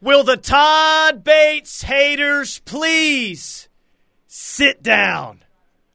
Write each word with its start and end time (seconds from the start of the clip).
Will 0.00 0.22
the 0.22 0.36
Todd 0.36 1.24
Bates 1.24 1.82
haters 1.82 2.60
please 2.60 3.68
sit 4.28 4.80
down? 4.80 5.42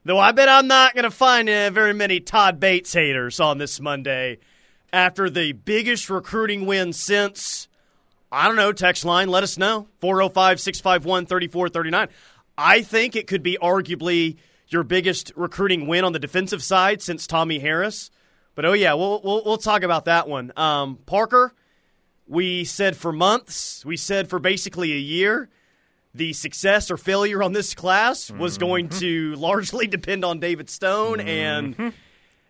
Though 0.04 0.20
I 0.20 0.34
bet 0.34 0.50
I'm 0.50 0.68
not 0.68 0.94
going 0.94 1.06
to 1.06 1.12
find 1.12 1.48
uh, 1.48 1.70
very 1.70 1.94
many 1.94 2.20
Todd 2.20 2.60
Bates 2.60 2.92
haters 2.92 3.40
on 3.40 3.60
this 3.60 3.80
Monday 3.80 4.40
after 4.92 5.30
the 5.30 5.54
biggest 5.54 6.10
recruiting 6.10 6.66
win 6.66 6.92
since, 6.92 7.70
I 8.30 8.48
don't 8.48 8.58
know, 8.58 8.74
text 8.74 9.06
line, 9.06 9.30
let 9.30 9.42
us 9.42 9.58
know 9.58 9.88
405 10.00 10.60
651 10.60 11.26
3439. 11.26 12.10
I 12.58 12.82
think 12.82 13.16
it 13.16 13.26
could 13.26 13.42
be 13.42 13.58
arguably 13.62 14.36
your 14.68 14.84
biggest 14.84 15.32
recruiting 15.38 15.88
win 15.88 16.04
on 16.04 16.12
the 16.12 16.20
defensive 16.20 16.62
side 16.62 17.02
since 17.02 17.26
Tommie 17.26 17.60
Harris. 17.60 18.12
But 18.54 18.66
oh, 18.66 18.74
yeah, 18.74 18.96
we'll, 18.96 19.22
we'll, 19.24 19.44
we'll 19.46 19.58
talk 19.58 19.84
about 19.84 20.06
that 20.06 20.28
one. 20.28 20.52
Um, 20.58 20.98
Parker, 21.06 21.54
we 22.28 22.64
said 22.64 22.96
for 22.96 23.12
months, 23.12 23.86
we 23.86 23.98
said 23.98 24.30
for 24.30 24.40
basically 24.40 24.92
a 24.94 24.98
year, 24.98 25.50
the 26.16 26.34
success 26.34 26.92
or 26.92 26.98
failure 26.98 27.42
on 27.44 27.54
this 27.54 27.74
class 27.74 28.30
was 28.32 28.58
Mm-hmm. 28.58 28.66
going 28.68 28.90
to 28.90 29.36
largely 29.36 29.88
depend 29.88 30.24
on 30.24 30.40
David 30.40 30.70
Stone 30.70 31.20
and 31.22 31.94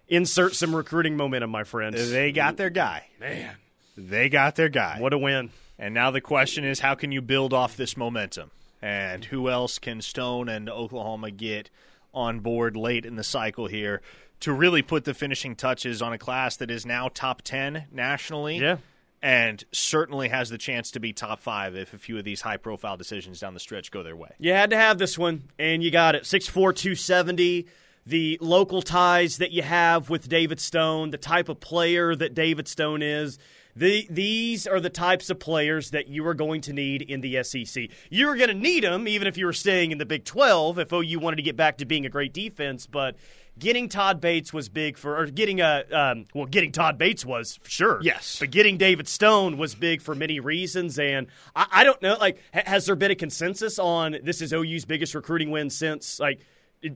insert 0.07 0.53
some 0.55 0.75
recruiting 0.75 1.15
momentum, 1.17 1.49
my 1.49 1.63
friends. 1.63 2.11
They 2.11 2.31
got 2.31 2.57
their 2.57 2.69
guy. 2.69 3.07
Man, 3.19 3.55
They 3.97 4.29
got 4.29 4.55
their 4.55 4.69
guy. 4.69 4.97
what 4.99 5.13
a 5.13 5.17
win. 5.17 5.49
And 5.79 5.93
now 5.93 6.11
the 6.11 6.21
question 6.21 6.63
is 6.65 6.81
how 6.81 6.93
can 6.95 7.11
you 7.11 7.21
build 7.21 7.53
off 7.53 7.75
this 7.77 7.97
momentum? 7.97 8.51
And 8.81 9.23
who 9.25 9.49
else 9.49 9.79
can 9.79 10.01
Stone 10.01 10.49
and 10.49 10.69
Oklahoma 10.69 11.31
get 11.31 11.69
on 12.13 12.41
board 12.41 12.75
late 12.75 13.05
in 13.05 13.15
the 13.15 13.23
cycle 13.23 13.67
here 13.67 14.01
to 14.41 14.51
really 14.51 14.81
put 14.81 15.05
the 15.05 15.13
finishing 15.13 15.55
touches 15.55 16.01
on 16.01 16.11
a 16.11 16.17
class 16.17 16.57
that 16.57 16.69
is 16.69 16.85
now 16.85 17.07
top 17.07 17.41
10 17.43 17.85
nationally? 17.93 18.57
Yeah. 18.57 18.77
And 19.23 19.63
certainly 19.71 20.27
has 20.27 20.49
the 20.49 20.57
chance 20.57 20.91
to 20.91 20.99
be 20.99 21.13
top 21.13 21.39
five 21.39 21.77
if 21.77 21.93
a 21.93 21.97
few 21.97 22.17
of 22.17 22.25
these 22.25 22.41
high 22.41 22.57
profile 22.57 22.97
decisions 22.97 23.39
down 23.39 23.53
the 23.53 23.59
stretch 23.61 23.89
go 23.89 24.03
their 24.03 24.17
way. 24.17 24.31
You 24.37 24.51
had 24.51 24.69
to 24.71 24.75
have 24.75 24.97
this 24.97 25.17
one, 25.17 25.49
and 25.57 25.81
you 25.81 25.91
got 25.91 26.13
it. 26.13 26.23
6'4", 26.23 26.51
270. 26.51 27.65
The 28.05 28.37
local 28.41 28.81
ties 28.81 29.37
that 29.37 29.51
you 29.51 29.61
have 29.61 30.09
with 30.09 30.27
David 30.27 30.59
Stone, 30.59 31.11
the 31.11 31.17
type 31.17 31.47
of 31.47 31.61
player 31.61 32.13
that 32.13 32.33
David 32.33 32.67
Stone 32.67 33.01
is. 33.01 33.39
The, 33.75 34.05
these 34.09 34.67
are 34.67 34.79
the 34.79 34.89
types 34.89 35.29
of 35.29 35.39
players 35.39 35.91
that 35.91 36.07
you 36.07 36.27
are 36.27 36.35
going 36.35 36.61
to 36.61 36.73
need 36.73 37.01
in 37.01 37.21
the 37.21 37.41
SEC. 37.43 37.89
You're 38.09 38.35
going 38.35 38.49
to 38.49 38.53
need 38.53 38.83
them 38.83 39.07
even 39.07 39.27
if 39.27 39.37
you 39.37 39.45
were 39.45 39.53
staying 39.53 39.91
in 39.91 39.97
the 39.97 40.05
Big 40.05 40.25
12 40.25 40.79
if 40.79 40.93
OU 40.93 41.19
wanted 41.19 41.37
to 41.37 41.43
get 41.43 41.55
back 41.55 41.77
to 41.77 41.85
being 41.85 42.05
a 42.05 42.09
great 42.09 42.33
defense. 42.33 42.85
But 42.85 43.15
getting 43.59 43.87
Todd 43.89 44.19
Bates 44.19 44.51
was 44.51 44.67
big 44.69 44.97
for, 44.97 45.17
or 45.17 45.25
getting 45.27 45.61
a, 45.61 45.83
um, 45.91 46.25
well, 46.33 46.45
getting 46.45 46.71
Todd 46.71 46.97
Bates 46.97 47.25
was 47.25 47.59
sure. 47.67 47.99
Yes. 48.01 48.37
But 48.39 48.51
getting 48.51 48.77
David 48.77 49.07
Stone 49.07 49.57
was 49.57 49.75
big 49.75 50.01
for 50.01 50.15
many 50.15 50.39
reasons. 50.39 50.97
And 50.99 51.27
I, 51.55 51.67
I 51.71 51.83
don't 51.83 52.01
know, 52.01 52.15
like, 52.19 52.39
ha- 52.53 52.63
has 52.65 52.85
there 52.85 52.95
been 52.95 53.11
a 53.11 53.15
consensus 53.15 53.77
on 53.79 54.17
this 54.23 54.41
is 54.41 54.51
OU's 54.53 54.85
biggest 54.85 55.13
recruiting 55.15 55.51
win 55.51 55.69
since, 55.69 56.19
like, 56.19 56.39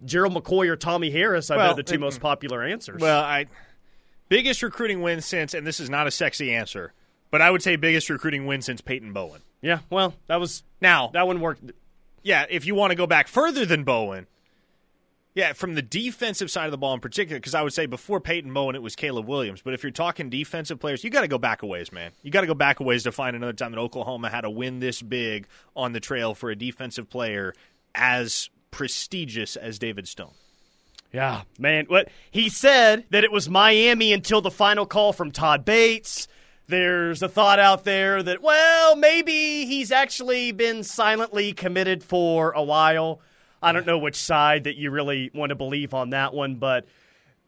Gerald 0.05 0.33
McCoy 0.33 0.67
or 0.67 0.75
Tommie 0.75 1.11
Harris? 1.11 1.49
I 1.51 1.57
Well, 1.57 1.75
the 1.75 1.83
two 1.83 1.95
it- 1.95 1.99
most 1.99 2.19
popular 2.19 2.63
answers. 2.63 3.01
Well, 3.01 3.21
I 3.23 3.45
biggest 4.29 4.61
recruiting 4.63 5.01
win 5.01 5.21
since, 5.21 5.53
and 5.53 5.65
this 5.65 5.79
is 5.79 5.89
not 5.89 6.07
a 6.07 6.11
sexy 6.11 6.53
answer, 6.53 6.93
but 7.31 7.41
I 7.41 7.51
would 7.51 7.61
say 7.63 7.75
biggest 7.75 8.09
recruiting 8.09 8.45
win 8.45 8.61
since 8.61 8.81
Peyton 8.81 9.13
Bowen. 9.13 9.41
yeah, 9.61 9.79
well, 9.89 10.13
that 10.27 10.39
was, 10.39 10.63
Now, 10.81 11.07
that 11.13 11.27
one 11.27 11.39
worked. 11.39 11.61
yeah, 12.23 12.45
if 12.49 12.65
you 12.65 12.75
want 12.75 12.91
to 12.91 12.95
go 12.95 13.07
back 13.07 13.27
further 13.27 13.65
than 13.65 13.83
Bowen, 13.83 14.27
yeah, 15.37 15.53
from 15.53 15.75
the 15.75 15.83
defensive 15.83 16.49
side 16.49 16.65
of 16.65 16.71
the 16.71 16.79
ball 16.79 16.95
in 16.95 16.99
particular, 16.99 17.37
because 17.37 17.53
I 17.53 17.61
would 17.61 17.71
say 17.71 17.85
before 17.85 18.19
Peyton 18.19 18.51
Bowen, 18.51 18.73
it 18.73 18.81
was 18.81 18.95
Caleb 18.95 19.27
Williams. 19.27 19.61
But 19.61 19.75
if 19.75 19.83
you're 19.83 19.91
talking 19.91 20.31
defensive 20.31 20.79
players, 20.79 21.03
you 21.03 21.11
got 21.11 21.21
to 21.21 21.27
go 21.27 21.37
back 21.37 21.61
a 21.61 21.67
ways, 21.67 21.91
man. 21.91 22.09
You 22.23 22.31
got 22.31 22.41
to 22.41 22.47
go 22.47 22.55
back 22.55 22.79
a 22.79 22.83
ways 22.83 23.03
to 23.03 23.11
find 23.11 23.35
another 23.35 23.53
time 23.53 23.71
that 23.71 23.77
Oklahoma 23.77 24.31
had 24.31 24.45
a 24.45 24.49
win 24.49 24.79
this 24.79 24.99
big 24.99 25.45
on 25.75 25.93
the 25.93 25.99
trail 25.99 26.33
for 26.33 26.49
a 26.49 26.55
defensive 26.55 27.07
player 27.07 27.53
as 27.93 28.49
prestigious 28.71 29.55
as 29.55 29.77
David 29.77 30.07
Stone. 30.07 30.31
Yeah, 31.13 31.43
man. 31.59 31.85
What 31.87 32.09
he 32.31 32.49
said 32.49 33.05
that 33.11 33.23
it 33.23 33.31
was 33.31 33.47
Miami 33.47 34.13
until 34.13 34.41
the 34.41 34.49
final 34.49 34.87
call 34.87 35.13
from 35.13 35.29
Todd 35.29 35.63
Bates. 35.63 36.27
There's 36.65 37.21
a 37.21 37.29
thought 37.29 37.59
out 37.59 37.83
there 37.83 38.23
that 38.23 38.41
well, 38.41 38.95
maybe 38.95 39.67
he's 39.67 39.91
actually 39.91 40.51
been 40.51 40.83
silently 40.83 41.53
committed 41.53 42.03
for 42.03 42.53
a 42.53 42.63
while. 42.63 43.21
I 43.67 43.73
don't 43.73 43.85
know 43.85 43.97
which 43.97 44.15
side 44.15 44.63
that 44.63 44.77
you 44.77 44.91
really 44.91 45.29
want 45.33 45.49
to 45.49 45.55
believe 45.55 45.93
on 45.93 46.11
that 46.11 46.33
one, 46.33 46.55
but 46.55 46.85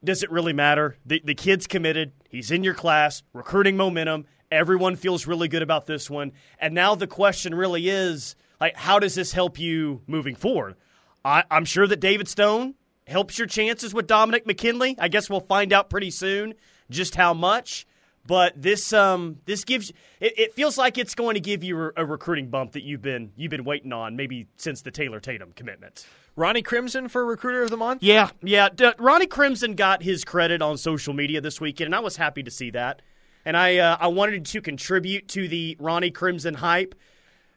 does 0.04 0.22
it 0.22 0.30
really 0.30 0.52
matter? 0.52 0.98
The 1.06 1.22
the 1.24 1.34
kid's 1.34 1.66
committed. 1.66 2.12
He's 2.30 2.52
in 2.52 2.62
your 2.62 2.74
class, 2.74 3.24
recruiting 3.32 3.78
momentum. 3.78 4.26
Everyone 4.52 4.98
feels 4.98 5.26
really 5.26 5.48
good 5.48 5.62
about 5.62 5.86
this 5.86 6.10
one. 6.10 6.34
And 6.60 6.74
now 6.74 6.96
the 6.96 7.08
question 7.08 7.56
really 7.56 7.88
is 7.88 8.36
like 8.60 8.76
how 8.76 9.00
does 9.00 9.16
this 9.16 9.32
help 9.32 9.58
you 9.58 10.02
moving 10.08 10.36
forward? 10.36 10.76
I, 11.24 11.46
I'm 11.50 11.64
sure 11.64 11.88
that 11.88 12.02
David 12.02 12.28
Stone 12.28 12.76
helps 13.08 13.38
your 13.38 13.48
chances 13.48 13.94
with 13.94 14.06
Dominic 14.06 14.46
McKinley. 14.46 14.98
I 15.00 15.08
guess 15.08 15.30
we'll 15.30 15.40
find 15.40 15.72
out 15.72 15.90
pretty 15.90 16.12
soon 16.12 16.54
just 16.90 17.16
how 17.16 17.34
much. 17.34 17.88
But 18.30 18.62
this 18.62 18.94
um 18.94 19.40
this 19.46 19.64
gives 19.64 19.90
it, 20.20 20.38
it 20.38 20.54
feels 20.54 20.78
like 20.78 21.00
it's 21.00 21.16
going 21.16 21.34
to 21.34 21.40
give 21.40 21.64
you 21.64 21.92
a 21.98 22.06
recruiting 22.06 22.52
bump 22.52 22.74
that 22.74 22.84
you've 22.84 23.02
been 23.02 23.32
you've 23.36 23.50
been 23.50 23.64
waiting 23.64 23.92
on 23.92 24.16
maybe 24.16 24.46
since 24.56 24.84
the 24.84 24.92
Taylor 24.92 25.20
Tatum 25.20 25.52
commitment. 25.56 26.06
Ronnie 26.36 26.62
Crimson 26.62 27.08
for 27.08 27.26
Recruiter 27.26 27.64
of 27.64 27.72
the 27.72 27.76
Month? 27.76 28.04
Yeah, 28.04 28.30
yeah. 28.44 28.70
D- 28.70 28.92
Ronnie 29.00 29.26
Crimson 29.26 29.74
got 29.74 30.04
his 30.04 30.24
credit 30.24 30.62
on 30.62 30.78
social 30.78 31.12
media 31.16 31.42
this 31.42 31.60
weekend, 31.60 31.88
and 31.88 31.96
I 31.96 32.02
was 32.02 32.18
happy 32.18 32.44
to 32.44 32.52
see 32.52 32.70
that. 32.70 33.02
And 33.46 33.58
I 33.58 33.78
uh, 33.78 33.98
I 34.00 34.08
wanted 34.10 34.46
to 34.46 34.62
contribute 34.62 35.28
to 35.30 35.48
the 35.48 35.76
Ronnie 35.80 36.12
Crimson 36.12 36.54
hype. 36.54 36.94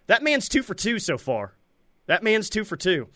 That 0.06 0.22
man's 0.22 0.48
two 0.48 0.62
for 0.62 0.72
two 0.72 0.98
so 0.98 1.18
far. 1.18 1.52
That 2.06 2.22
man's 2.22 2.48
two 2.48 2.64
for 2.64 2.78
two. 2.78 3.08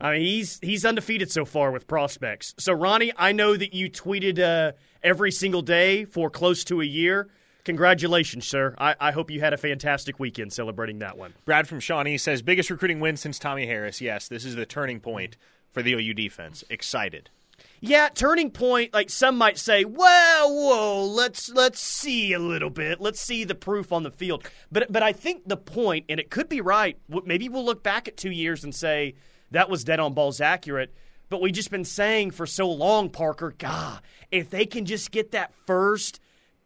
I 0.00 0.12
mean, 0.12 0.20
he's 0.22 0.60
he's 0.62 0.84
undefeated 0.84 1.30
so 1.30 1.44
far 1.44 1.72
with 1.72 1.86
prospects. 1.86 2.54
So, 2.58 2.72
Ronnie, 2.72 3.12
I 3.16 3.32
know 3.32 3.56
that 3.56 3.74
you 3.74 3.90
tweeted 3.90 4.38
uh, 4.38 4.72
every 5.06 5.30
single 5.30 5.62
day 5.62 6.04
for 6.04 6.28
close 6.28 6.64
to 6.64 6.82
a 6.82 6.84
year. 6.84 7.28
Congratulations, 7.64 8.46
sir. 8.46 8.74
I, 8.76 8.96
I 9.00 9.12
hope 9.12 9.30
you 9.30 9.40
had 9.40 9.52
a 9.52 9.56
fantastic 9.56 10.18
weekend 10.20 10.52
celebrating 10.52 10.98
that 10.98 11.16
one. 11.16 11.34
Brad 11.44 11.66
from 11.66 11.80
Shawnee 11.80 12.18
says 12.18 12.42
biggest 12.42 12.70
recruiting 12.70 13.00
win 13.00 13.16
since 13.16 13.38
Tommie 13.38 13.66
Harris. 13.66 14.00
Yes, 14.00 14.28
this 14.28 14.44
is 14.44 14.56
the 14.56 14.66
turning 14.66 15.00
point 15.00 15.36
for 15.70 15.82
the 15.82 15.94
OU 15.94 16.14
defense. 16.14 16.64
Excited. 16.68 17.30
Yeah, 17.80 18.08
turning 18.08 18.50
point. 18.50 18.92
Like 18.92 19.10
some 19.10 19.36
might 19.36 19.58
say, 19.58 19.84
well, 19.84 20.52
whoa, 20.52 21.06
let's 21.06 21.50
let's 21.50 21.80
see 21.80 22.32
a 22.32 22.38
little 22.38 22.70
bit. 22.70 23.00
Let's 23.00 23.20
see 23.20 23.44
the 23.44 23.54
proof 23.54 23.92
on 23.92 24.02
the 24.02 24.10
field. 24.10 24.48
But 24.70 24.92
but 24.92 25.02
I 25.02 25.12
think 25.12 25.42
the 25.46 25.56
point, 25.56 26.06
and 26.08 26.18
it 26.18 26.30
could 26.30 26.48
be 26.48 26.60
right. 26.60 26.98
Maybe 27.08 27.48
we'll 27.48 27.64
look 27.64 27.82
back 27.82 28.08
at 28.08 28.16
two 28.16 28.30
years 28.30 28.64
and 28.64 28.74
say 28.74 29.14
that 29.50 29.70
was 29.70 29.84
dead 29.84 30.00
on 30.00 30.14
balls 30.14 30.40
accurate. 30.40 30.94
But 31.28 31.40
we've 31.40 31.52
just 31.52 31.70
been 31.70 31.84
saying 31.84 32.32
for 32.32 32.46
so 32.46 32.70
long, 32.70 33.10
Parker. 33.10 33.54
God, 33.56 34.00
if 34.30 34.50
they 34.50 34.66
can 34.66 34.84
just 34.84 35.10
get 35.10 35.32
that 35.32 35.52
first 35.66 36.20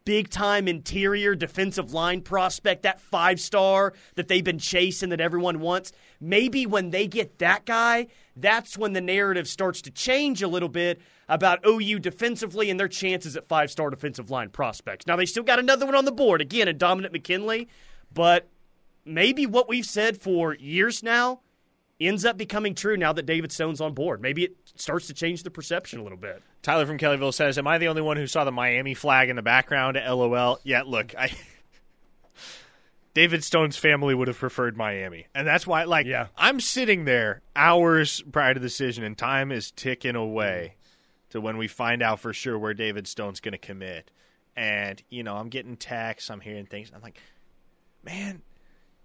big 0.05 0.29
time 0.29 0.67
interior 0.67 1.35
defensive 1.35 1.93
line 1.93 2.21
prospect, 2.21 2.83
that 2.83 2.99
five 2.99 3.39
star 3.39 3.93
that 4.15 4.27
they've 4.27 4.43
been 4.43 4.59
chasing 4.59 5.09
that 5.09 5.21
everyone 5.21 5.59
wants. 5.59 5.91
Maybe 6.19 6.65
when 6.65 6.89
they 6.91 7.07
get 7.07 7.39
that 7.39 7.65
guy, 7.65 8.07
that's 8.35 8.77
when 8.77 8.93
the 8.93 9.01
narrative 9.01 9.47
starts 9.47 9.81
to 9.83 9.91
change 9.91 10.41
a 10.41 10.47
little 10.47 10.69
bit 10.69 11.01
about 11.27 11.65
OU 11.65 11.99
defensively 11.99 12.69
and 12.69 12.79
their 12.79 12.87
chances 12.87 13.35
at 13.35 13.47
five 13.47 13.71
star 13.71 13.89
defensive 13.89 14.29
line 14.29 14.49
prospects. 14.49 15.07
Now, 15.07 15.15
they 15.15 15.25
still 15.25 15.43
got 15.43 15.59
another 15.59 15.85
one 15.85 15.95
on 15.95 16.05
the 16.05 16.11
board, 16.11 16.41
again, 16.41 16.67
a 16.67 16.73
dominant 16.73 17.13
McKinley, 17.13 17.67
but 18.13 18.47
maybe 19.05 19.45
what 19.45 19.69
we've 19.69 19.85
said 19.85 20.21
for 20.21 20.53
years 20.53 21.01
now 21.01 21.41
ends 22.07 22.25
up 22.25 22.37
becoming 22.37 22.75
true 22.75 22.97
now 22.97 23.13
that 23.13 23.25
David 23.25 23.51
Stone's 23.51 23.81
on 23.81 23.93
board. 23.93 24.21
Maybe 24.21 24.43
it 24.43 24.55
starts 24.75 25.07
to 25.07 25.13
change 25.13 25.43
the 25.43 25.51
perception 25.51 25.99
a 25.99 26.03
little 26.03 26.17
bit. 26.17 26.41
Tyler 26.61 26.85
from 26.85 26.97
Kellyville 26.97 27.33
says, 27.33 27.57
"Am 27.57 27.67
I 27.67 27.77
the 27.77 27.87
only 27.87 28.01
one 28.01 28.17
who 28.17 28.27
saw 28.27 28.43
the 28.43 28.51
Miami 28.51 28.93
flag 28.93 29.29
in 29.29 29.35
the 29.35 29.41
background?" 29.41 29.97
LOL. 29.97 30.59
Yeah, 30.63 30.83
look, 30.85 31.13
I 31.17 31.31
David 33.13 33.43
Stone's 33.43 33.75
family 33.77 34.15
would 34.15 34.27
have 34.29 34.37
preferred 34.37 34.77
Miami, 34.77 35.27
and 35.35 35.45
that's 35.45 35.67
why. 35.67 35.83
Like, 35.83 36.05
Yeah. 36.05 36.27
I'm 36.37 36.59
sitting 36.59 37.05
there 37.05 37.41
hours 37.55 38.21
prior 38.31 38.53
to 38.53 38.59
the 38.59 38.65
decision, 38.67 39.03
and 39.03 39.17
time 39.17 39.51
is 39.51 39.71
ticking 39.71 40.15
away 40.15 40.75
to 41.31 41.41
when 41.41 41.57
we 41.57 41.67
find 41.67 42.01
out 42.01 42.19
for 42.19 42.31
sure 42.33 42.57
where 42.57 42.73
David 42.73 43.07
Stone's 43.07 43.39
going 43.41 43.51
to 43.53 43.57
commit. 43.57 44.11
And 44.55 45.01
you 45.09 45.23
know, 45.23 45.35
I'm 45.35 45.49
getting 45.49 45.75
texts, 45.77 46.29
I'm 46.29 46.39
hearing 46.41 46.65
things. 46.65 46.91
I'm 46.95 47.01
like, 47.01 47.19
man, 48.03 48.41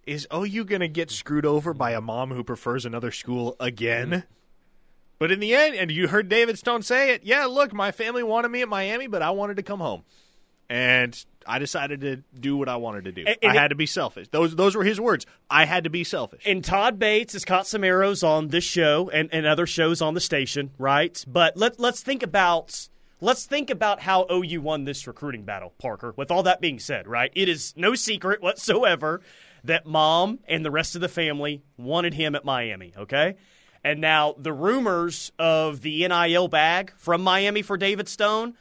is 0.06 0.26
oh, 0.30 0.44
OU 0.44 0.64
going 0.64 0.80
to 0.80 0.88
get 0.88 1.10
screwed 1.10 1.44
over 1.44 1.74
by 1.74 1.92
a 1.92 2.00
mom 2.00 2.30
who 2.30 2.44
prefers 2.44 2.86
another 2.86 3.10
school 3.10 3.56
again? 3.60 4.10
Mm-hmm. 4.10 4.26
But 5.18 5.32
in 5.32 5.40
the 5.40 5.54
end, 5.54 5.74
and 5.74 5.90
you 5.90 6.08
heard 6.08 6.28
David 6.28 6.58
Stone 6.58 6.82
say 6.82 7.12
it, 7.14 7.24
yeah, 7.24 7.46
look, 7.46 7.72
my 7.72 7.90
family 7.90 8.22
wanted 8.22 8.50
me 8.50 8.62
at 8.62 8.68
Miami, 8.68 9.06
but 9.06 9.22
I 9.22 9.30
wanted 9.30 9.56
to 9.56 9.62
come 9.62 9.80
home. 9.80 10.04
And 10.68 11.24
I 11.46 11.58
decided 11.58 12.00
to 12.02 12.16
do 12.38 12.56
what 12.56 12.68
I 12.68 12.76
wanted 12.76 13.04
to 13.04 13.12
do. 13.12 13.24
And- 13.26 13.36
and 13.42 13.52
I 13.52 13.62
had 13.62 13.68
to 13.68 13.76
be 13.76 13.86
selfish. 13.86 14.28
Those 14.28 14.56
those 14.56 14.74
were 14.74 14.82
his 14.84 15.00
words. 15.00 15.24
I 15.48 15.64
had 15.64 15.84
to 15.84 15.90
be 15.90 16.02
selfish. 16.02 16.42
And 16.44 16.64
Todd 16.64 16.98
Bates 16.98 17.34
has 17.34 17.44
caught 17.44 17.66
some 17.66 17.84
arrows 17.84 18.22
on 18.22 18.48
this 18.48 18.64
show 18.64 19.08
and, 19.10 19.28
and 19.32 19.46
other 19.46 19.66
shows 19.66 20.02
on 20.02 20.14
the 20.14 20.20
station, 20.20 20.70
right? 20.76 21.24
But 21.26 21.56
let 21.56 21.78
let's 21.78 22.02
think 22.02 22.24
about 22.24 22.88
let's 23.20 23.46
think 23.46 23.70
about 23.70 24.00
how 24.00 24.26
OU 24.30 24.60
won 24.60 24.84
this 24.84 25.06
recruiting 25.06 25.44
battle, 25.44 25.72
Parker. 25.78 26.12
With 26.16 26.32
all 26.32 26.42
that 26.42 26.60
being 26.60 26.80
said, 26.80 27.06
right? 27.06 27.30
It 27.34 27.48
is 27.48 27.72
no 27.76 27.94
secret 27.94 28.42
whatsoever 28.42 29.20
that 29.66 29.86
mom 29.86 30.40
and 30.48 30.64
the 30.64 30.70
rest 30.70 30.94
of 30.94 31.00
the 31.00 31.08
family 31.08 31.62
wanted 31.76 32.14
him 32.14 32.34
at 32.34 32.44
Miami, 32.44 32.92
okay? 32.96 33.36
And 33.84 34.00
now 34.00 34.34
the 34.38 34.52
rumors 34.52 35.30
of 35.38 35.80
the 35.80 36.06
NIL 36.08 36.48
bag 36.48 36.92
from 36.96 37.22
Miami 37.22 37.62
for 37.62 37.76
David 37.76 38.08
Stone 38.08 38.54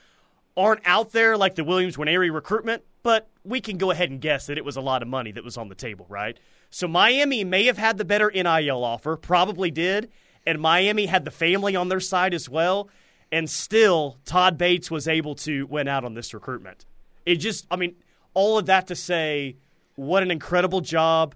aren't 0.56 0.82
out 0.86 1.12
there 1.12 1.38
like 1.38 1.56
the 1.56 1.64
Williams 1.64 1.98
Nwaneri 1.98 2.34
recruitment, 2.34 2.84
but 3.04 3.30
we 3.44 3.62
can 3.62 3.78
go 3.78 3.92
ahead 3.92 4.10
and 4.10 4.22
guess 4.22 4.48
that 4.48 4.58
it 4.58 4.66
was 4.66 4.78
a 4.78 4.82
lot 4.82 5.02
of 5.02 5.08
money 5.08 5.32
that 5.32 5.44
was 5.44 5.58
on 5.58 5.70
the 5.70 5.76
table, 5.76 6.06
right? 6.10 6.40
So 6.70 6.88
Miami 6.88 7.44
may 7.44 7.66
have 7.66 7.78
had 7.78 7.98
the 7.98 8.06
better 8.06 8.32
NIL 8.34 8.84
offer, 8.84 9.18
probably 9.18 9.72
did, 9.72 10.12
and 10.46 10.60
Miami 10.60 11.06
had 11.08 11.26
the 11.26 11.32
family 11.32 11.76
on 11.76 11.90
their 11.90 12.00
side 12.00 12.34
as 12.34 12.50
well, 12.50 12.90
and 13.32 13.50
still 13.50 14.18
Todd 14.26 14.58
Bates 14.58 14.92
was 14.92 15.08
able 15.08 15.36
to 15.36 15.66
win 15.68 15.88
out 15.88 16.06
on 16.06 16.14
this 16.14 16.34
recruitment. 16.34 16.86
It 17.26 17.38
just, 17.38 17.66
I 17.72 17.76
mean, 17.76 17.96
all 18.34 18.58
of 18.58 18.68
that 18.68 18.88
to 18.88 18.96
say, 18.96 19.58
what 19.96 20.24
an 20.24 20.32
incredible 20.32 20.82
job. 20.82 21.36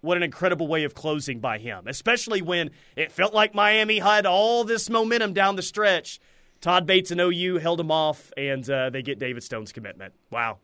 What 0.00 0.18
an 0.18 0.22
incredible 0.22 0.68
way 0.68 0.84
of 0.84 0.92
closing 0.92 1.40
by 1.40 1.56
him, 1.56 1.84
especially 1.86 2.42
when 2.42 2.70
it 2.94 3.10
felt 3.10 3.32
like 3.32 3.54
Miami 3.54 4.00
had 4.00 4.26
all 4.26 4.62
this 4.62 4.90
momentum 4.90 5.32
down 5.32 5.56
the 5.56 5.62
stretch. 5.62 6.20
Todd 6.60 6.86
Bates 6.86 7.10
and 7.10 7.20
OU 7.20 7.56
held 7.58 7.80
him 7.80 7.90
off, 7.90 8.30
and 8.36 8.68
uh, 8.68 8.90
they 8.90 9.00
get 9.00 9.18
David 9.18 9.42
Stone's 9.42 9.72
commitment. 9.72 10.12
Wow. 10.30 10.58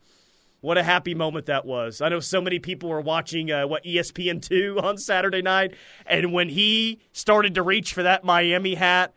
What 0.59 0.77
a 0.77 0.83
happy 0.83 1.15
moment 1.15 1.47
that 1.47 1.65
was. 1.65 2.01
I 2.01 2.09
know 2.09 2.19
so 2.19 2.39
many 2.39 2.59
people 2.59 2.89
were 2.89 3.01
watching 3.01 3.51
uh, 3.51 3.65
what 3.65 3.83
ESPN 3.83 4.43
two 4.43 4.79
on 4.83 4.99
Saturday 4.99 5.41
night, 5.41 5.73
and 6.05 6.31
when 6.31 6.49
he 6.49 6.99
started 7.11 7.55
to 7.55 7.63
reach 7.63 7.93
for 7.93 8.03
that 8.03 8.23
Miami 8.23 8.75
hat, 8.75 9.13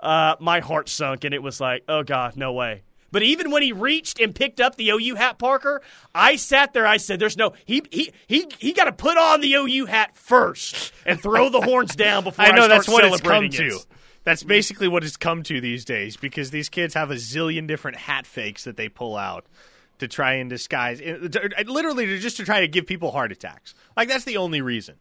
uh, 0.00 0.34
my 0.40 0.58
heart 0.58 0.88
sunk, 0.88 1.22
and 1.22 1.32
it 1.32 1.42
was 1.42 1.60
like, 1.60 1.84
oh 1.88 2.02
god, 2.02 2.36
no 2.36 2.52
way. 2.52 2.82
But 3.10 3.22
even 3.22 3.50
when 3.50 3.62
he 3.62 3.72
reached 3.72 4.20
and 4.20 4.34
picked 4.34 4.60
up 4.60 4.76
the 4.76 4.90
OU 4.90 5.14
hat, 5.14 5.38
Parker, 5.38 5.80
I 6.14 6.36
sat 6.36 6.72
there. 6.72 6.86
I 6.86 6.98
said, 6.98 7.18
"There's 7.18 7.36
no 7.36 7.54
he 7.64 7.82
he 7.90 8.12
he 8.26 8.46
he 8.58 8.72
got 8.72 8.84
to 8.84 8.92
put 8.92 9.16
on 9.16 9.40
the 9.40 9.54
OU 9.54 9.86
hat 9.86 10.16
first 10.16 10.92
and 11.06 11.20
throw 11.20 11.48
the 11.48 11.60
horns 11.60 11.96
down 11.96 12.24
before 12.24 12.44
I 12.44 12.50
know 12.50 12.64
I 12.64 12.68
that's 12.68 12.88
what 12.88 13.04
it's 13.04 13.20
come 13.20 13.44
it. 13.44 13.52
to. 13.52 13.80
That's 14.24 14.42
basically 14.42 14.88
what 14.88 15.04
it's 15.04 15.16
come 15.16 15.42
to 15.44 15.60
these 15.60 15.86
days 15.86 16.18
because 16.18 16.50
these 16.50 16.68
kids 16.68 16.92
have 16.94 17.10
a 17.10 17.14
zillion 17.14 17.66
different 17.66 17.96
hat 17.96 18.26
fakes 18.26 18.64
that 18.64 18.76
they 18.76 18.90
pull 18.90 19.16
out 19.16 19.46
to 20.00 20.08
try 20.08 20.34
and 20.34 20.50
disguise, 20.50 21.00
literally 21.66 22.18
just 22.18 22.36
to 22.36 22.44
try 22.44 22.60
to 22.60 22.68
give 22.68 22.86
people 22.86 23.10
heart 23.10 23.32
attacks. 23.32 23.74
Like 23.96 24.08
that's 24.08 24.24
the 24.24 24.36
only 24.36 24.60
reason. 24.60 24.96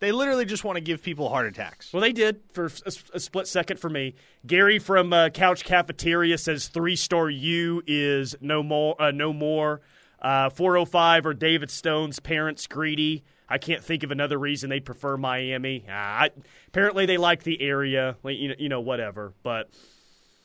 They 0.00 0.12
literally 0.12 0.44
just 0.44 0.62
want 0.62 0.76
to 0.76 0.80
give 0.80 1.02
people 1.02 1.28
heart 1.28 1.46
attacks. 1.46 1.92
Well, 1.92 2.00
they 2.00 2.12
did 2.12 2.40
for 2.52 2.66
a, 2.66 2.92
a 3.14 3.20
split 3.20 3.48
second 3.48 3.80
for 3.80 3.90
me. 3.90 4.14
Gary 4.46 4.78
from 4.78 5.12
uh, 5.12 5.30
Couch 5.30 5.64
Cafeteria 5.64 6.38
says 6.38 6.68
three 6.68 6.94
star 6.94 7.28
U 7.28 7.82
is 7.86 8.36
no 8.40 8.62
more. 8.62 9.00
Uh, 9.00 9.10
no 9.10 9.32
more. 9.32 9.80
Uh, 10.20 10.50
405 10.50 11.26
or 11.26 11.34
David 11.34 11.70
Stone's 11.70 12.20
parents 12.20 12.66
greedy. 12.66 13.24
I 13.48 13.58
can't 13.58 13.82
think 13.82 14.02
of 14.02 14.10
another 14.10 14.38
reason 14.38 14.68
they 14.68 14.80
prefer 14.80 15.16
Miami. 15.16 15.84
I, 15.88 16.30
apparently, 16.68 17.06
they 17.06 17.16
like 17.16 17.44
the 17.44 17.60
area. 17.62 18.16
You 18.24 18.48
know, 18.48 18.54
you 18.58 18.68
know, 18.68 18.80
whatever. 18.80 19.32
But 19.42 19.70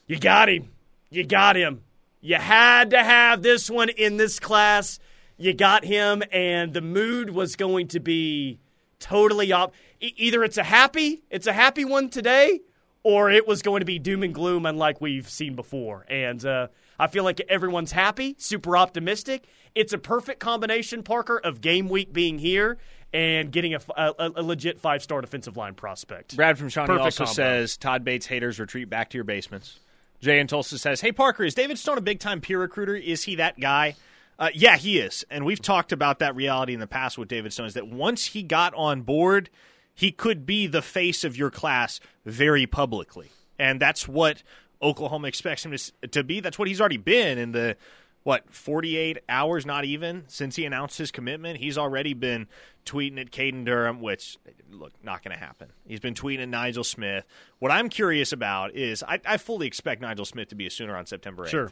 you 0.08 0.18
got 0.18 0.50
him. 0.50 0.70
You 1.10 1.26
got 1.26 1.56
him. 1.56 1.82
You 2.22 2.36
had 2.36 2.92
to 2.92 3.04
have 3.04 3.42
this 3.42 3.70
one 3.70 3.90
in 3.90 4.18
this 4.18 4.40
class. 4.40 5.00
You 5.38 5.54
got 5.54 5.84
him, 5.84 6.24
and 6.32 6.74
the 6.74 6.82
mood 6.82 7.32
was 7.32 7.56
going 7.56 7.90
to 7.90 8.00
be 8.00 8.60
totally 9.04 9.52
up. 9.54 9.74
Either 10.00 10.44
it's 10.44 10.58
a 10.58 10.64
happy, 10.64 11.24
it's 11.30 11.48
a 11.48 11.54
happy 11.54 11.86
one 11.86 12.10
today, 12.10 12.62
or 13.04 13.30
it 13.30 13.48
was 13.48 13.62
going 13.62 13.82
to 13.82 13.86
be 13.86 14.00
doom 14.00 14.24
and 14.24 14.34
gloom, 14.34 14.66
unlike 14.66 15.02
we've 15.02 15.30
seen 15.30 15.56
before. 15.56 16.06
And 16.10 16.44
uh, 16.46 16.68
I 16.98 17.08
feel 17.08 17.24
like 17.24 17.42
everyone's 17.50 17.92
happy, 17.92 18.36
super 18.38 18.78
optimistic. 18.78 19.46
It's 19.76 19.94
a 19.94 19.98
perfect 19.98 20.40
combination, 20.40 21.04
Parker, 21.04 21.38
of 21.38 21.62
game 21.62 21.90
week 21.90 22.14
being 22.14 22.40
here 22.40 22.78
and 23.14 23.52
getting 23.52 23.76
a, 23.76 23.80
a, 23.96 24.32
a 24.36 24.44
legit 24.44 24.80
five 24.80 25.04
star 25.04 25.22
defensive 25.22 25.58
line 25.58 25.76
prospect. 25.76 26.36
Brad 26.36 26.58
from 26.58 26.70
Shawnee 26.70 26.88
Perfect 26.88 27.04
also 27.04 27.26
combo. 27.26 27.34
says 27.34 27.78
Todd 27.78 28.04
Bates 28.04 28.26
haters 28.26 28.60
retreat 28.60 28.90
back 28.90 29.10
to 29.12 29.18
your 29.18 29.24
basements. 29.26 29.80
Jay 30.20 30.40
in 30.40 30.48
Tulsa 30.48 30.78
says, 30.80 31.02
"Hey 31.02 31.12
Parker, 31.12 31.44
is 31.44 31.54
David 31.54 31.78
Stone 31.78 31.98
a 31.98 32.02
big 32.02 32.20
time 32.20 32.42
peer 32.42 32.60
recruiter? 32.60 32.96
Is 32.96 33.24
he 33.24 33.36
that 33.36 33.60
guy?" 33.60 33.96
Uh, 34.39 34.50
yeah, 34.53 34.77
he 34.77 35.00
is, 35.00 35.25
and 35.30 35.45
we've 35.45 35.62
talked 35.62 35.91
about 35.91 36.19
that 36.19 36.35
reality 36.35 36.74
in 36.74 36.80
the 36.80 36.88
past 36.88 37.18
with 37.18 37.27
David 37.27 37.53
Stone. 37.53 37.68
Is 37.68 37.74
that 37.75 37.88
once 37.88 38.27
he 38.27 38.44
got 38.44 38.74
on 38.74 39.01
board, 39.01 39.50
he 39.94 40.12
could 40.12 40.45
be 40.45 40.68
the 40.68 40.81
face 40.81 41.24
of 41.24 41.38
your 41.38 41.51
class 41.51 42.00
very 42.25 42.65
publicly, 42.65 43.30
and 43.59 43.80
that's 43.80 44.07
what 44.07 44.41
Oklahoma 44.81 45.27
expects 45.27 45.65
him 45.65 45.75
to, 45.75 46.07
to 46.09 46.24
be. 46.24 46.39
That's 46.39 46.57
what 46.57 46.68
he's 46.68 46.81
already 46.81 46.97
been 46.97 47.38
in 47.38 47.51
the 47.51 47.77
what 48.24 48.51
48 48.53 49.19
hours, 49.27 49.65
not 49.65 49.85
even 49.85 50.24
since 50.27 50.56
he 50.56 50.65
announced 50.65 50.97
his 50.97 51.12
commitment. 51.12 51.59
He's 51.59 51.77
already 51.77 52.13
been 52.13 52.47
tweeting 52.85 53.19
at 53.19 53.31
Caden 53.31 53.65
Durham, 53.65 54.01
which 54.01 54.38
look 54.71 54.94
not 55.03 55.24
going 55.24 55.38
to 55.38 55.44
happen. 55.44 55.69
He's 55.85 56.00
been 56.00 56.13
tweeting 56.13 56.44
at 56.44 56.50
Nigel 56.50 56.83
Smith. 56.83 57.25
What 57.59 57.71
I'm 57.71 57.89
curious 57.89 58.31
about 58.31 58.75
is 58.75 59.03
I, 59.03 59.19
I 59.25 59.38
fully 59.38 59.68
expect 59.68 60.01
Nigel 60.01 60.25
Smith 60.25 60.50
to 60.50 60.56
be 60.56 60.65
a 60.65 60.69
Sooner 60.69 60.95
on 60.95 61.06
September 61.06 61.44
8th. 61.45 61.50
Sure. 61.50 61.71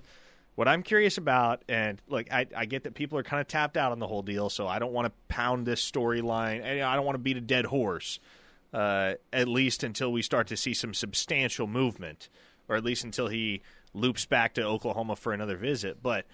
What 0.56 0.68
I'm 0.68 0.84
curious 0.84 1.18
about, 1.18 1.64
and 1.70 2.02
look, 2.08 2.32
I, 2.32 2.46
I 2.56 2.66
get 2.66 2.84
that 2.84 2.94
people 2.94 3.18
are 3.18 3.24
kind 3.24 3.40
of 3.40 3.48
tapped 3.48 3.78
out 3.78 3.92
on 3.92 4.00
the 4.00 4.08
whole 4.08 4.22
deal, 4.22 4.50
so 4.50 4.68
I 4.68 4.80
don't 4.80 4.92
want 4.92 5.08
to 5.08 5.14
pound 5.28 5.66
this 5.66 5.90
storyline. 5.90 6.84
I 6.84 6.96
don't 6.96 7.06
want 7.06 7.16
to 7.16 7.20
beat 7.20 7.38
a 7.38 7.42
dead 7.42 7.66
horse, 7.66 8.20
uh, 8.74 9.14
at 9.32 9.48
least 9.48 9.84
until 9.84 10.12
we 10.12 10.22
start 10.22 10.48
to 10.48 10.58
see 10.58 10.74
some 10.74 10.94
substantial 10.94 11.68
movement, 11.68 12.30
or 12.68 12.76
at 12.76 12.84
least 12.84 13.04
until 13.04 13.28
he 13.28 13.62
loops 13.94 14.26
back 14.26 14.54
to 14.56 14.64
Oklahoma 14.64 15.16
for 15.16 15.34
another 15.34 15.56
visit. 15.56 16.04
But 16.04 16.26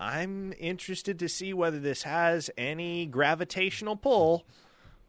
I'm 0.00 0.52
interested 0.58 1.18
to 1.20 1.28
see 1.28 1.52
whether 1.52 1.78
this 1.78 2.02
has 2.02 2.50
any 2.58 3.06
gravitational 3.06 3.96
pull 3.96 4.46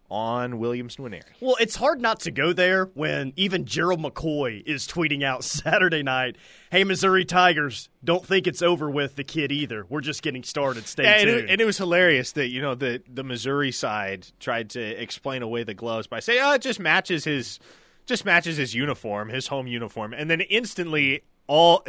on 0.10 0.60
Williams 0.60 0.98
Nwaneri. 0.98 1.24
Well, 1.40 1.56
it's 1.60 1.76
hard 1.76 2.02
not 2.02 2.20
to 2.22 2.32
go 2.32 2.54
there 2.54 2.86
when 2.94 3.34
even 3.36 3.66
Gerald 3.66 4.02
McCoy 4.02 4.64
is 4.66 4.88
tweeting 4.88 5.24
out 5.24 5.44
Saturday 5.44 6.04
night, 6.04 6.38
"Hey, 6.72 6.84
Missouri 6.84 7.26
Tigers, 7.26 7.90
don't 8.04 8.26
think 8.26 8.48
it's 8.48 8.62
over 8.62 8.90
with 8.90 9.16
the 9.16 9.24
kid 9.24 9.52
either. 9.52 9.86
We're 9.90 10.02
just 10.02 10.22
getting 10.22 10.44
started. 10.44 10.88
Stay 10.88 11.04
yeah, 11.04 11.18
tuned." 11.18 11.30
And 11.30 11.40
it, 11.40 11.50
and 11.52 11.62
it, 11.62 11.66
was 11.66 11.78
hilarious 11.78 12.32
that 12.34 12.50
you 12.50 12.62
know 12.62 12.76
the 12.76 13.02
the 13.08 13.24
Missouri 13.24 13.72
side 13.72 14.28
tried 14.40 14.72
to 14.72 14.82
explain 14.82 15.42
away 15.42 15.64
the 15.64 15.74
gloves 15.74 16.08
by 16.08 16.20
saying, 16.20 16.40
"Oh, 16.42 16.54
it 16.54 16.62
just 16.62 16.80
matches 16.80 17.24
his." 17.24 17.60
Just 18.06 18.26
matches 18.26 18.58
his 18.58 18.74
uniform, 18.74 19.30
his 19.30 19.46
home 19.46 19.68
uniform, 19.68 20.14
and 20.14 20.32
then 20.32 20.42
instantly 20.42 21.22
all 21.50 21.84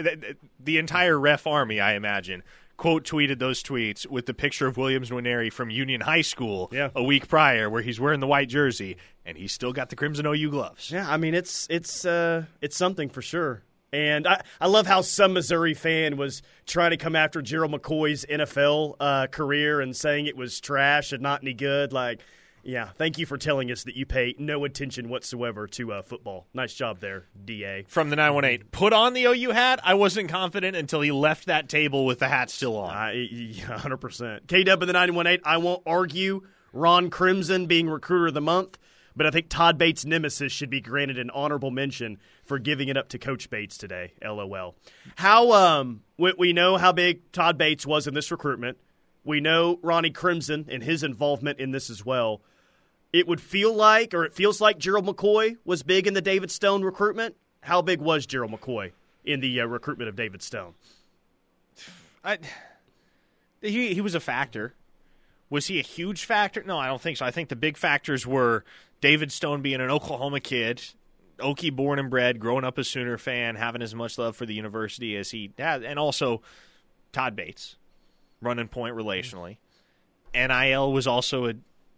the 0.59 0.79
entire 0.79 1.19
ref 1.19 1.47
army, 1.47 1.81
I 1.81 1.95
imagine, 1.95 2.43
quote 2.81 3.05
tweeted 3.05 3.39
those 3.39 3.63
tweets 3.63 4.07
with 4.07 4.25
the 4.25 4.33
picture 4.33 4.67
of 4.67 4.79
Williams 4.79 5.11
Nwaneri 5.11 5.53
from 5.53 5.69
Union 5.69 6.01
High 6.01 6.23
School 6.23 6.71
yeah. 6.73 6.89
a 6.95 7.03
week 7.03 7.29
prior, 7.29 7.69
where 7.69 7.83
he's 7.83 8.01
wearing 8.01 8.21
the 8.21 8.27
white 8.27 8.49
jersey 8.49 8.97
and 9.27 9.37
he's 9.37 9.53
still 9.53 9.75
got 9.75 9.91
the 9.91 9.97
crimson 9.97 10.25
OU 10.25 10.51
gloves. 10.51 10.91
Yeah, 10.91 11.07
I 11.07 11.19
mean 11.19 11.35
it's 11.35 11.67
it's 11.69 12.07
uh, 12.07 12.45
it's 12.63 12.75
something 12.75 13.11
for 13.11 13.21
sure. 13.21 13.63
And 13.93 14.27
I, 14.27 14.41
I 14.59 14.69
love 14.69 14.87
how 14.87 15.03
some 15.03 15.35
Missouri 15.35 15.75
fan 15.75 16.17
was 16.17 16.41
trying 16.67 16.93
to 16.93 16.97
come 16.97 17.15
after 17.15 17.43
Gerald 17.43 17.73
McCoy's 17.73 18.25
NFL 18.25 18.95
uh, 18.99 19.27
career 19.27 19.83
and 19.83 19.95
saying 19.95 20.25
it 20.25 20.37
was 20.37 20.59
trash 20.59 21.13
and 21.13 21.23
not 21.23 21.43
any 21.43 21.53
good. 21.53 21.93
Like, 21.93 22.21
yeah, 22.63 22.91
thank 22.97 23.19
you 23.19 23.27
for 23.27 23.39
telling 23.39 23.71
us 23.71 23.85
that 23.85 23.97
you 23.97 24.07
pay 24.07 24.35
no 24.39 24.65
attention 24.65 25.09
whatsoever 25.09 25.67
to 25.69 25.93
uh, 25.93 26.03
football. 26.03 26.47
Nice 26.53 26.75
job 26.75 27.01
there, 27.01 27.25
DA. 27.45 27.85
From 27.89 28.11
the 28.11 28.17
918. 28.17 28.69
Put 28.71 28.93
on 28.93 29.15
the 29.15 29.25
OU 29.25 29.51
hat. 29.51 29.81
I 29.83 29.95
wasn't 29.95 30.29
confident 30.29 30.77
until 30.77 31.01
he 31.01 31.13
left 31.13 31.47
that 31.47 31.69
table 31.69 32.05
with 32.05 32.19
the 32.19 32.29
hat 32.29 32.51
still 32.51 32.77
on. 32.77 32.95
Uh, 32.95 33.13
100%. 33.13 34.47
K 34.47 34.65
Dub 34.65 34.83
in 34.83 34.87
the 34.87 34.93
918. 34.93 35.41
I 35.45 35.57
won't 35.57 35.83
argue 35.87 36.43
Ron 36.73 37.11
Crimson 37.11 37.67
being 37.67 37.89
recruiter 37.89 38.29
of 38.29 38.35
the 38.35 38.41
month, 38.41 38.79
but 39.17 39.27
I 39.27 39.31
think 39.31 39.49
Todd 39.49 39.79
Bates' 39.79 40.05
nemesis 40.05 40.53
should 40.53 40.71
be 40.71 40.81
granted 40.81 41.19
an 41.19 41.31
honorable 41.31 41.71
mention 41.71 42.19
for 42.45 42.59
giving 42.59 42.89
it 42.89 42.97
up 42.97 43.09
to 43.11 43.19
Coach 43.19 43.51
Bates 43.51 43.77
today. 43.77 44.13
LOL. 44.23 44.77
How, 45.17 45.53
um, 45.53 46.03
we 46.17 46.53
know 46.53 46.77
how 46.77 46.93
big 46.93 47.33
Todd 47.33 47.59
Bates 47.59 47.87
was 47.87 48.07
in 48.07 48.15
this 48.15 48.31
recruitment. 48.31 48.79
We 49.25 49.41
know 49.41 49.79
Ronnie 49.83 50.11
Crimson 50.11 50.67
and 50.69 50.83
his 50.83 51.03
involvement 51.03 51.59
in 51.61 51.71
this 51.71 51.91
as 51.91 52.05
well 52.05 52.41
it 53.13 53.27
would 53.27 53.41
feel 53.41 53.75
like, 53.75 54.15
or 54.15 54.25
it 54.25 54.35
feels 54.35 54.61
like 54.61 54.79
Gerald 54.79 55.07
McCoy 55.07 55.57
was 55.65 55.83
big 55.83 56.07
in 56.07 56.15
the 56.15 56.21
David 56.21 56.51
Stone 56.51 56.85
recruitment. 56.85 57.37
How 57.63 57.83
big 57.83 58.01
was 58.01 58.27
Gerald 58.27 58.53
McCoy 58.53 58.93
in 59.25 59.41
the 59.41 59.61
uh, 59.61 59.67
recruitment 59.67 60.09
of 60.09 60.17
David 60.17 60.43
Stone? 60.43 60.75
I, 62.25 62.39
he 63.61 63.95
he 63.95 64.01
was 64.01 64.15
a 64.15 64.21
factor. 64.21 64.75
Was 65.49 65.67
he 65.67 65.81
a 65.81 65.83
huge 65.83 66.25
factor? 66.25 66.63
No, 66.63 66.79
I 66.79 66.87
don't 66.87 67.01
think 67.01 67.17
so. 67.17 67.27
I 67.27 67.31
think 67.31 67.49
the 67.49 67.57
big 67.57 67.77
factors 67.77 68.27
were 68.27 68.65
David 69.01 69.33
Stone 69.33 69.63
being 69.63 69.81
an 69.81 69.91
Oklahoma 69.91 70.39
kid, 70.39 70.83
Okie 71.39 71.75
born 71.75 71.99
and 71.99 72.09
bred, 72.09 72.39
growing 72.39 72.65
up 72.65 72.79
a 72.79 72.85
Sooner 72.85 73.19
fan, 73.19 73.57
having 73.57 73.83
as 73.83 73.95
much 73.95 74.17
love 74.19 74.37
for 74.37 74.47
the 74.47 74.55
university 74.55 75.17
as 75.17 75.33
he 75.33 75.53
had, 75.59 75.83
and 75.83 75.99
also 75.99 76.43
Todd 77.13 77.35
Bates 77.35 77.77
running 78.41 78.69
point 78.69 78.95
relationally. 78.97 79.59
NIL 80.35 80.93
was 80.93 81.07
also 81.07 81.47
a 81.49 81.55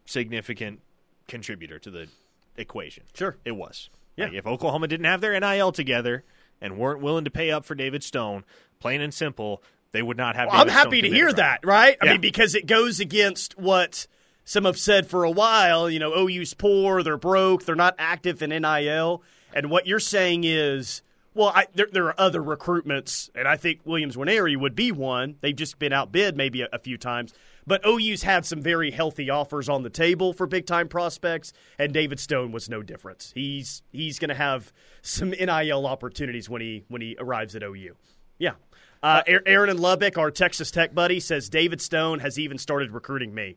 significant 0.07 0.81
contributor 1.29 1.79
to 1.79 1.91
the 1.91 2.09
equation. 2.57 3.05
Sure. 3.15 3.37
It 3.45 3.53
was. 3.53 3.89
Yeah. 4.17 4.27
Like 4.27 4.35
if 4.35 4.47
Oklahoma 4.47 4.89
didn't 4.89 5.07
have 5.07 5.21
their 5.21 5.39
NIL 5.39 5.73
together 5.73 6.25
and 6.61 6.79
weren't 6.79 7.01
willing 7.01 7.25
to 7.25 7.31
pay 7.31 7.51
up 7.51 7.65
for 7.65 7.75
David 7.75 8.03
Stone, 8.03 8.45
plain 8.81 9.01
and 9.01 9.13
simple, 9.13 9.63
They 9.93 10.03
would 10.03 10.17
not 10.17 10.37
have. 10.37 10.49
Well, 10.51 10.61
I'm 10.63 10.69
happy 10.69 11.03
to 11.03 11.09
hear 11.11 11.27
right 11.27 11.37
that, 11.37 11.61
right? 11.67 11.99
I 12.01 12.07
Yeah. 12.07 12.13
mean, 12.13 12.23
because 12.23 12.55
it 12.55 12.65
goes 12.67 12.99
against 12.99 13.59
what 13.59 14.07
some 14.43 14.65
have 14.65 14.79
said 14.79 15.07
for 15.07 15.23
a 15.25 15.31
while. 15.31 15.91
You 15.91 15.99
know, 15.99 16.15
OU's 16.17 16.55
poor, 16.55 17.03
they're 17.03 17.19
broke, 17.19 17.67
they're 17.67 17.75
not 17.75 17.95
active 17.99 18.41
in 18.43 18.51
NIL. 18.51 19.23
And 19.55 19.69
what 19.71 19.87
you're 19.87 20.01
saying 20.01 20.45
is, 20.45 21.03
well, 21.35 21.53
I, 21.55 21.67
there, 21.75 21.89
there 21.91 22.07
are 22.07 22.21
other 22.21 22.43
recruitments, 22.43 23.31
and 23.35 23.49
I 23.49 23.57
think 23.57 23.81
Williams 23.85 24.17
Nwaneri 24.17 24.57
would 24.57 24.75
be 24.75 24.93
one. 24.93 25.37
They've 25.41 25.57
just 25.57 25.79
been 25.79 25.93
outbid 25.93 26.37
maybe 26.37 26.63
a, 26.63 26.69
a 26.73 26.79
few 26.79 26.99
times. 26.99 27.33
But 27.67 27.87
OU's 27.87 28.23
had 28.23 28.45
some 28.45 28.61
very 28.61 28.91
healthy 28.91 29.31
offers 29.31 29.69
on 29.69 29.83
the 29.83 29.91
table 29.91 30.33
for 30.33 30.47
big 30.47 30.67
time 30.67 30.89
prospects, 30.89 31.53
and 31.79 31.93
David 31.93 32.21
Stone 32.21 32.53
was 32.53 32.69
no 32.69 32.83
difference. 32.83 33.33
He's 33.35 33.83
he's 33.93 34.19
going 34.19 34.31
to 34.31 34.35
have 34.35 34.73
some 35.01 35.31
NIL 35.31 35.87
opportunities 35.87 36.51
when 36.51 36.61
he 36.61 36.85
when 36.89 37.01
he 37.01 37.17
arrives 37.19 37.55
at 37.55 37.63
OU. 37.63 37.97
Yeah. 38.39 38.55
Uh, 39.03 39.23
Aaron 39.27 39.69
and 39.69 39.81
Lubbock, 39.81 40.17
our 40.17 40.31
Texas 40.31 40.71
Tech 40.71 40.95
buddy, 40.95 41.19
says 41.19 41.49
David 41.49 41.81
Stone 41.81 42.21
has 42.21 42.39
even 42.39 42.57
started 42.57 42.93
recruiting 42.93 43.35
me. 43.35 43.57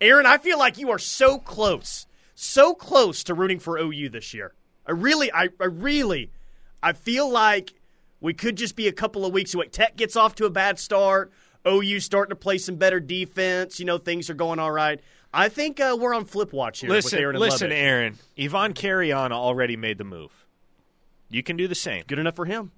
Aaron, 0.00 0.26
I 0.26 0.38
feel 0.38 0.58
like 0.58 0.78
you 0.78 0.90
are 0.90 0.98
so 0.98 1.38
close, 1.38 2.06
so 2.34 2.74
close 2.74 3.24
to 3.24 3.34
rooting 3.34 3.58
for 3.58 3.78
OU 3.78 4.08
this 4.08 4.32
year. 4.32 4.54
I 4.86 4.92
really, 4.92 5.30
I, 5.32 5.48
I 5.60 5.66
really, 5.66 6.30
I 6.84 6.92
feel 6.92 7.30
like 7.30 7.72
we 8.20 8.34
could 8.34 8.56
just 8.56 8.76
be 8.76 8.88
a 8.88 8.92
couple 8.92 9.24
of 9.24 9.32
weeks 9.32 9.54
away. 9.54 9.68
Tech 9.68 9.96
gets 9.96 10.16
off 10.16 10.34
to 10.34 10.44
a 10.44 10.50
bad 10.50 10.78
start. 10.78 11.32
OU 11.66 12.00
starting 12.00 12.30
to 12.30 12.36
play 12.36 12.58
some 12.58 12.76
better 12.76 13.00
defense. 13.00 13.80
You 13.80 13.86
know, 13.86 13.96
things 13.96 14.28
are 14.28 14.34
going 14.34 14.58
all 14.58 14.70
right. 14.70 15.00
I 15.32 15.48
think 15.48 15.80
uh, 15.80 15.96
we're 15.98 16.14
on 16.14 16.26
flip 16.26 16.52
watch 16.52 16.80
here 16.80 16.90
Listen, 16.90 17.16
with 17.16 17.22
Aaron 17.22 17.36
listen, 17.36 17.70
Lubbock. 17.70 17.82
Aaron. 17.82 18.18
Yvonne 18.36 18.74
Carrion 18.74 19.32
already 19.32 19.76
made 19.78 19.96
the 19.96 20.04
move. 20.04 20.46
You 21.30 21.42
can 21.42 21.56
do 21.56 21.66
the 21.66 21.74
same. 21.74 22.04
Good 22.06 22.18
enough 22.18 22.36
for 22.36 22.44
him. 22.44 22.70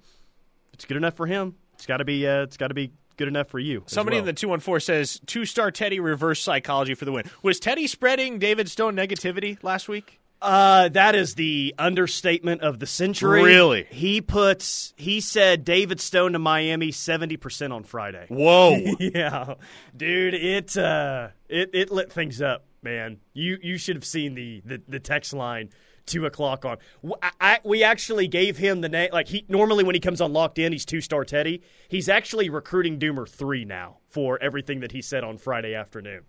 It's 0.73 0.85
good 0.85 0.97
enough 0.97 1.15
for 1.15 1.27
him. 1.27 1.55
It's 1.73 1.85
got 1.85 1.97
to 1.97 2.05
be. 2.05 2.25
Uh, 2.25 2.43
it's 2.43 2.55
got 2.57 2.69
to 2.69 2.73
be 2.73 2.93
good 3.17 3.27
enough 3.27 3.49
for 3.49 3.59
you. 3.59 3.83
Somebody 3.87 4.15
well. 4.15 4.21
in 4.21 4.25
the 4.25 4.33
two 4.33 4.47
one 4.47 4.61
four 4.61 4.79
says 4.79 5.19
two 5.25 5.45
star 5.45 5.69
Teddy 5.69 5.99
reverse 5.99 6.41
psychology 6.41 6.93
for 6.93 7.03
the 7.03 7.11
win. 7.11 7.25
Was 7.43 7.59
Teddy 7.59 7.87
spreading 7.87 8.39
David 8.39 8.69
Stone 8.69 8.95
negativity 8.95 9.61
last 9.63 9.89
week? 9.89 10.19
Uh, 10.41 10.89
that 10.89 11.15
is 11.15 11.35
the 11.35 11.73
understatement 11.79 12.61
of 12.61 12.79
the 12.79 12.85
century. 12.85 13.41
Really? 13.43 13.87
He 13.89 14.21
puts. 14.21 14.93
He 14.95 15.19
said 15.19 15.65
David 15.65 15.99
Stone 15.99 16.33
to 16.33 16.39
Miami 16.39 16.91
seventy 16.91 17.37
percent 17.37 17.73
on 17.73 17.83
Friday. 17.83 18.27
Whoa! 18.29 18.77
yeah, 18.99 19.55
dude, 19.95 20.35
it 20.35 20.77
uh, 20.77 21.29
it 21.49 21.71
it 21.73 21.91
lit 21.91 22.11
things 22.11 22.41
up, 22.41 22.65
man. 22.83 23.17
You 23.33 23.57
you 23.61 23.77
should 23.77 23.95
have 23.95 24.05
seen 24.05 24.35
the 24.35 24.61
the, 24.63 24.81
the 24.87 24.99
text 24.99 25.33
line 25.33 25.69
two 26.05 26.25
o'clock 26.27 26.65
on. 26.65 26.77
I, 27.21 27.31
I- 27.41 27.59
we 27.65 27.83
actually 27.83 28.27
gave 28.27 28.57
him 28.57 28.81
the 28.81 28.89
name. 28.89 29.09
Like 29.11 29.27
he 29.27 29.43
normally 29.49 29.83
when 29.83 29.95
he 29.95 29.99
comes 29.99 30.21
on 30.21 30.33
locked 30.33 30.59
in, 30.59 30.71
he's 30.71 30.85
two 30.85 31.01
star 31.01 31.25
Teddy. 31.25 31.63
He's 31.89 32.09
actually 32.09 32.49
recruiting 32.49 32.99
Doomer 32.99 33.27
three 33.27 33.65
now 33.65 33.97
for 34.07 34.41
everything 34.41 34.81
that 34.81 34.91
he 34.91 35.01
said 35.01 35.23
on 35.23 35.37
Friday 35.37 35.73
afternoon. 35.73 36.21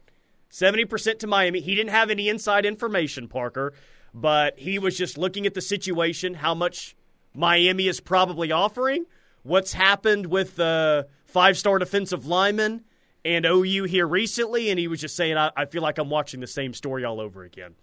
Seventy 0.49 0.85
percent 0.85 1.19
to 1.21 1.27
Miami. 1.27 1.61
He 1.61 1.75
didn't 1.75 1.91
have 1.91 2.11
any 2.11 2.29
inside 2.29 2.65
information, 2.65 3.29
Parker, 3.29 3.75
but 4.15 4.59
he 4.59 4.79
was 4.79 4.97
just 4.97 5.19
looking 5.19 5.47
at 5.47 5.55
the 5.55 5.61
situation, 5.61 6.35
how 6.35 6.55
much 6.55 6.97
Miami 7.35 7.87
is 7.87 8.01
probably 8.01 8.51
offering, 8.51 9.05
what's 9.43 9.75
happened 9.75 10.27
with 10.27 10.57
the 10.57 11.07
five-star 11.27 11.79
defensive 11.79 12.27
lineman 12.27 12.85
and 13.25 13.45
OU 13.45 13.85
here 13.85 14.07
recently, 14.07 14.71
and 14.71 14.79
he 14.79 14.89
was 14.89 15.01
just 15.01 15.17
saying, 15.17 15.37
I, 15.37 15.51
I 15.57 15.67
feel 15.67 15.83
like 15.83 15.99
I'm 15.99 16.09
watching 16.09 16.41
the 16.41 16.47
same 16.47 16.73
story 16.73 17.05
all 17.05 17.21
over 17.21 17.43
again. 17.43 17.75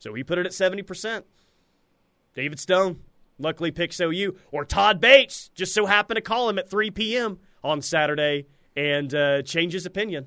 So 0.00 0.12
he 0.14 0.24
put 0.24 0.38
it 0.38 0.46
at 0.46 0.54
seventy 0.54 0.82
percent. 0.82 1.26
David 2.34 2.58
Stone 2.58 3.00
luckily 3.40 3.70
picks 3.70 4.00
OU, 4.00 4.36
or 4.52 4.64
Todd 4.64 5.00
Bates 5.00 5.50
just 5.54 5.74
so 5.74 5.86
happened 5.86 6.16
to 6.16 6.20
call 6.20 6.48
him 6.48 6.58
at 6.58 6.70
3 6.70 6.90
p.m. 6.90 7.38
on 7.64 7.82
Saturday 7.82 8.46
and 8.76 9.12
uh, 9.14 9.42
change 9.42 9.72
his 9.72 9.86
opinion. 9.86 10.26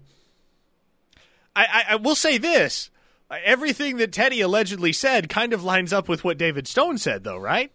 I, 1.56 1.66
I, 1.66 1.84
I 1.90 1.96
will 1.96 2.16
say 2.16 2.38
this: 2.38 2.90
everything 3.30 3.98
that 3.98 4.12
Teddy 4.12 4.42
allegedly 4.42 4.94
said 4.94 5.30
kind 5.30 5.54
of 5.54 5.64
lines 5.64 5.94
up 5.94 6.08
with 6.08 6.24
what 6.24 6.38
David 6.38 6.68
Stone 6.68 6.98
said, 6.98 7.24
though, 7.24 7.38
right? 7.38 7.72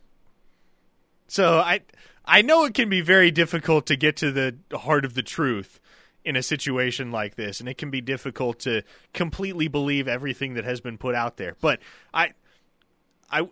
So 1.27 1.59
I 1.59 1.83
I 2.25 2.43
know 2.43 2.65
it 2.65 2.75
can 2.75 2.89
be 2.89 3.01
very 3.01 3.31
difficult 3.31 3.87
to 3.87 3.97
get 3.97 4.17
to 4.19 4.31
the 4.31 4.57
heart 4.77 5.05
of 5.05 5.15
the 5.15 5.23
truth 5.23 5.81
in 6.25 6.37
a 6.37 6.43
situation 6.43 7.11
like 7.11 7.37
this, 7.37 7.61
and 7.61 7.69
it 7.69 7.79
can 7.79 7.91
be 7.91 8.01
difficult 8.01 8.59
to 8.61 8.83
completely 9.15 9.69
believe 9.69 10.09
everything 10.09 10.55
that 10.55 10.65
has 10.65 10.81
been 10.81 10.99
put 10.99 11.15
out 11.15 11.37
there. 11.37 11.57
But 11.61 11.81
I 12.13 12.33
I 13.31 13.49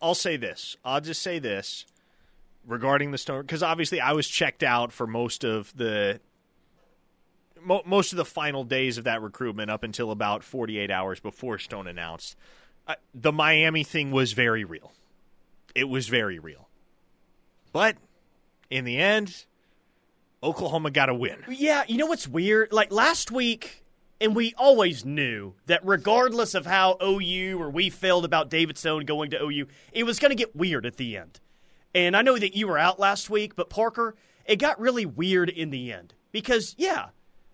I'll 0.00 0.14
say 0.14 0.36
this. 0.36 0.76
I'll 0.84 1.00
just 1.00 1.22
say 1.22 1.38
this 1.38 1.86
regarding 2.66 3.10
the 3.10 3.18
Stone 3.18 3.42
because 3.42 3.62
obviously 3.62 4.00
I 4.00 4.12
was 4.12 4.28
checked 4.28 4.62
out 4.62 4.92
for 4.92 5.06
most 5.06 5.44
of 5.44 5.76
the 5.76 6.20
mo- 7.64 7.82
most 7.84 8.12
of 8.12 8.16
the 8.16 8.24
final 8.24 8.64
days 8.64 8.98
of 8.98 9.04
that 9.04 9.22
recruitment 9.22 9.70
up 9.70 9.82
until 9.82 10.10
about 10.10 10.42
48 10.44 10.90
hours 10.90 11.20
before 11.20 11.58
Stone 11.58 11.86
announced. 11.86 12.36
Uh, 12.86 12.94
the 13.14 13.32
Miami 13.32 13.84
thing 13.84 14.10
was 14.10 14.32
very 14.32 14.64
real. 14.64 14.92
It 15.74 15.88
was 15.88 16.08
very 16.08 16.38
real. 16.38 16.68
But 17.72 17.96
in 18.70 18.84
the 18.84 18.98
end, 18.98 19.46
Oklahoma 20.42 20.90
got 20.90 21.08
a 21.08 21.14
win. 21.14 21.44
Yeah, 21.48 21.84
you 21.86 21.96
know 21.96 22.06
what's 22.06 22.28
weird? 22.28 22.72
Like 22.72 22.92
last 22.92 23.30
week, 23.30 23.84
and 24.20 24.34
we 24.36 24.54
always 24.56 25.04
knew 25.04 25.54
that 25.66 25.80
regardless 25.84 26.54
of 26.54 26.66
how 26.66 26.96
OU 27.02 27.58
or 27.60 27.70
we 27.70 27.90
felt 27.90 28.24
about 28.24 28.50
David 28.50 28.76
Stone 28.76 29.04
going 29.04 29.30
to 29.30 29.42
OU, 29.42 29.66
it 29.92 30.04
was 30.04 30.18
going 30.18 30.30
to 30.30 30.36
get 30.36 30.54
weird 30.54 30.84
at 30.84 30.96
the 30.96 31.16
end. 31.16 31.40
And 31.94 32.16
I 32.16 32.22
know 32.22 32.38
that 32.38 32.56
you 32.56 32.68
were 32.68 32.78
out 32.78 32.98
last 32.98 33.30
week, 33.30 33.54
but 33.54 33.70
Parker, 33.70 34.14
it 34.46 34.56
got 34.56 34.80
really 34.80 35.06
weird 35.06 35.48
in 35.48 35.70
the 35.70 35.92
end 35.92 36.14
because 36.32 36.74
yeah, 36.78 37.08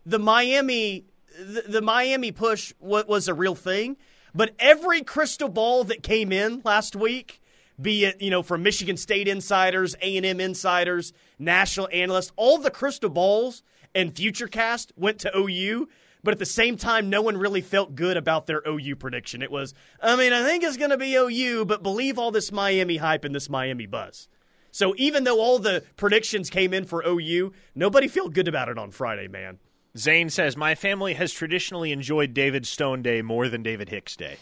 the 0.08 0.18
Miami 0.18 1.04
the, 1.38 1.64
the 1.68 1.82
Miami 1.82 2.32
push 2.32 2.72
wa- 2.80 3.04
was 3.06 3.28
a 3.28 3.34
real 3.34 3.54
thing, 3.54 3.96
but 4.34 4.54
every 4.58 5.02
crystal 5.02 5.48
ball 5.48 5.84
that 5.84 6.02
came 6.02 6.32
in 6.32 6.62
last 6.64 6.96
week 6.96 7.40
be 7.80 8.06
it 8.06 8.20
you 8.20 8.30
know 8.30 8.42
from 8.42 8.62
Michigan 8.62 8.96
State 8.96 9.28
insiders, 9.28 9.94
A 10.02 10.16
and 10.16 10.26
M 10.26 10.40
insiders, 10.40 11.12
national 11.38 11.88
analysts, 11.92 12.32
all 12.36 12.58
the 12.58 12.70
crystal 12.70 13.10
balls 13.10 13.62
and 13.94 14.14
FutureCast 14.14 14.92
went 14.96 15.18
to 15.20 15.36
OU. 15.36 15.88
But 16.24 16.32
at 16.32 16.40
the 16.40 16.46
same 16.46 16.76
time, 16.76 17.08
no 17.08 17.22
one 17.22 17.36
really 17.36 17.60
felt 17.60 17.94
good 17.94 18.16
about 18.16 18.46
their 18.46 18.60
OU 18.66 18.96
prediction. 18.96 19.40
It 19.40 19.52
was, 19.52 19.72
I 20.02 20.16
mean, 20.16 20.32
I 20.32 20.42
think 20.42 20.64
it's 20.64 20.76
going 20.76 20.90
to 20.90 20.98
be 20.98 21.14
OU, 21.14 21.64
but 21.66 21.84
believe 21.84 22.18
all 22.18 22.32
this 22.32 22.50
Miami 22.50 22.96
hype 22.96 23.24
and 23.24 23.32
this 23.32 23.48
Miami 23.48 23.86
buzz. 23.86 24.28
So 24.72 24.94
even 24.98 25.22
though 25.22 25.40
all 25.40 25.60
the 25.60 25.84
predictions 25.96 26.50
came 26.50 26.74
in 26.74 26.84
for 26.84 27.06
OU, 27.06 27.52
nobody 27.76 28.08
felt 28.08 28.32
good 28.32 28.48
about 28.48 28.68
it 28.68 28.78
on 28.78 28.90
Friday, 28.90 29.28
man. 29.28 29.58
Zane 29.97 30.30
says, 30.30 30.57
My 30.57 30.75
family 30.75 31.14
has 31.14 31.33
traditionally 31.33 31.92
enjoyed 31.92 32.35
David 32.35 32.66
Stone 32.66 33.02
Day 33.02 33.23
more 33.23 33.49
than 33.49 33.62
David 33.62 33.88
Hicks 33.88 34.16
Day. 34.16 34.37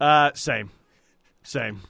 Uh, 0.00 0.32
same. 0.34 0.70
Same. 1.42 1.82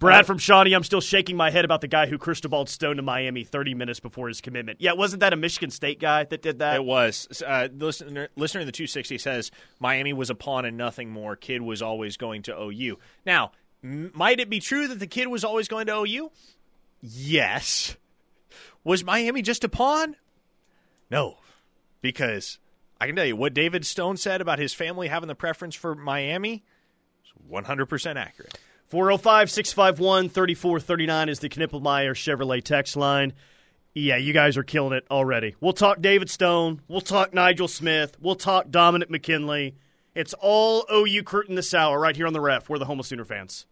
Brad 0.00 0.26
from 0.26 0.38
Shawnee, 0.38 0.72
I'm 0.72 0.82
still 0.82 1.02
shaking 1.02 1.36
my 1.36 1.50
head 1.50 1.64
about 1.64 1.82
the 1.82 1.86
guy 1.86 2.06
who 2.06 2.16
crystal 2.18 2.66
Stone 2.66 2.96
to 2.96 3.02
Miami 3.02 3.44
30 3.44 3.74
minutes 3.74 4.00
before 4.00 4.28
his 4.28 4.40
commitment. 4.40 4.80
Yeah, 4.80 4.94
wasn't 4.94 5.20
that 5.20 5.32
a 5.32 5.36
Michigan 5.36 5.70
State 5.70 6.00
guy 6.00 6.24
that 6.24 6.40
did 6.42 6.58
that? 6.58 6.76
It 6.76 6.84
was. 6.84 7.42
Uh, 7.46 7.68
listener, 7.72 8.28
listener 8.34 8.62
in 8.62 8.66
the 8.66 8.72
260 8.72 9.18
says 9.18 9.50
Miami 9.78 10.12
was 10.12 10.30
a 10.30 10.34
pawn 10.34 10.64
and 10.64 10.76
nothing 10.76 11.10
more. 11.10 11.36
Kid 11.36 11.60
was 11.62 11.82
always 11.82 12.16
going 12.16 12.42
to 12.42 12.58
OU. 12.58 12.98
Now, 13.26 13.52
m- 13.84 14.10
might 14.14 14.40
it 14.40 14.48
be 14.48 14.58
true 14.58 14.88
that 14.88 14.98
the 14.98 15.06
kid 15.06 15.28
was 15.28 15.44
always 15.44 15.68
going 15.68 15.86
to 15.86 15.98
OU? 15.98 16.30
Yes. 17.02 17.96
Was 18.82 19.04
Miami 19.04 19.42
just 19.42 19.64
a 19.64 19.68
pawn? 19.68 20.16
No. 21.10 21.36
Because 22.00 22.58
I 23.00 23.06
can 23.06 23.16
tell 23.16 23.24
you 23.24 23.36
what 23.36 23.54
David 23.54 23.86
Stone 23.86 24.16
said 24.16 24.40
about 24.40 24.58
his 24.58 24.74
family 24.74 25.08
having 25.08 25.28
the 25.28 25.34
preference 25.34 25.74
for 25.74 25.94
Miami 25.94 26.64
is 27.24 27.32
100% 27.50 28.16
accurate. 28.16 28.58
405 28.88 29.50
651 29.50 30.28
3439 30.28 31.28
is 31.28 31.38
the 31.38 31.48
Knippelmeyer 31.48 32.12
Chevrolet 32.12 32.62
text 32.62 32.96
line. 32.96 33.32
Yeah, 33.94 34.16
you 34.16 34.32
guys 34.32 34.56
are 34.56 34.62
killing 34.62 34.92
it 34.92 35.04
already. 35.10 35.54
We'll 35.60 35.72
talk 35.72 36.00
David 36.00 36.30
Stone. 36.30 36.80
We'll 36.88 37.00
talk 37.00 37.34
Nigel 37.34 37.68
Smith. 37.68 38.16
We'll 38.20 38.36
talk 38.36 38.70
Dominic 38.70 39.10
McKinley. 39.10 39.74
It's 40.14 40.34
all 40.34 40.84
OU 40.92 41.22
Cruton 41.22 41.54
this 41.54 41.72
hour 41.72 41.98
right 41.98 42.16
here 42.16 42.26
on 42.26 42.32
the 42.32 42.40
ref. 42.40 42.68
We're 42.68 42.78
the 42.78 42.84
Homo 42.84 43.02
Sooner 43.02 43.24
fans. 43.24 43.66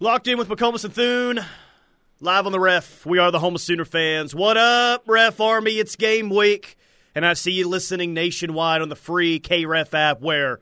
Locked 0.00 0.26
in 0.26 0.38
with 0.38 0.48
McComas 0.48 0.84
and 0.84 0.94
Thune. 0.94 1.40
Live 2.22 2.46
on 2.46 2.52
the 2.52 2.60
ref. 2.60 3.04
We 3.04 3.18
are 3.18 3.32
the 3.32 3.40
Homo 3.40 3.56
Sooner 3.56 3.84
fans. 3.84 4.32
What 4.32 4.56
up, 4.56 5.02
Ref 5.08 5.40
Army? 5.40 5.72
It's 5.72 5.96
game 5.96 6.30
week. 6.30 6.76
And 7.16 7.26
I 7.26 7.32
see 7.32 7.50
you 7.50 7.66
listening 7.66 8.14
nationwide 8.14 8.80
on 8.80 8.88
the 8.88 8.94
free 8.94 9.40
KREF 9.40 9.92
app 9.92 10.20
where, 10.20 10.60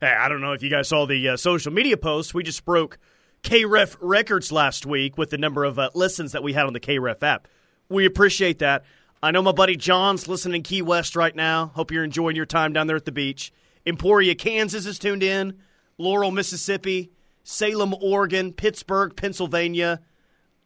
hey, 0.00 0.14
I 0.16 0.28
don't 0.28 0.40
know 0.40 0.52
if 0.52 0.62
you 0.62 0.70
guys 0.70 0.86
saw 0.86 1.06
the 1.06 1.30
uh, 1.30 1.36
social 1.36 1.72
media 1.72 1.96
posts. 1.96 2.32
We 2.32 2.44
just 2.44 2.64
broke 2.64 2.96
KREF 3.42 3.96
records 4.00 4.52
last 4.52 4.86
week 4.86 5.18
with 5.18 5.30
the 5.30 5.38
number 5.38 5.64
of 5.64 5.80
uh, 5.80 5.90
listens 5.94 6.30
that 6.30 6.44
we 6.44 6.52
had 6.52 6.66
on 6.66 6.74
the 6.74 6.78
KREF 6.80 7.24
app. 7.24 7.48
We 7.88 8.06
appreciate 8.06 8.60
that. 8.60 8.84
I 9.20 9.32
know 9.32 9.42
my 9.42 9.50
buddy 9.50 9.74
John's 9.74 10.28
listening 10.28 10.58
in 10.58 10.62
Key 10.62 10.82
West 10.82 11.16
right 11.16 11.34
now. 11.34 11.72
Hope 11.74 11.90
you're 11.90 12.04
enjoying 12.04 12.36
your 12.36 12.46
time 12.46 12.72
down 12.72 12.86
there 12.86 12.94
at 12.94 13.04
the 13.04 13.10
beach. 13.10 13.52
Emporia, 13.84 14.36
Kansas 14.36 14.86
is 14.86 15.00
tuned 15.00 15.24
in. 15.24 15.58
Laurel, 15.98 16.30
Mississippi. 16.30 17.10
Salem, 17.42 17.96
Oregon. 18.00 18.52
Pittsburgh, 18.52 19.16
Pennsylvania. 19.16 20.02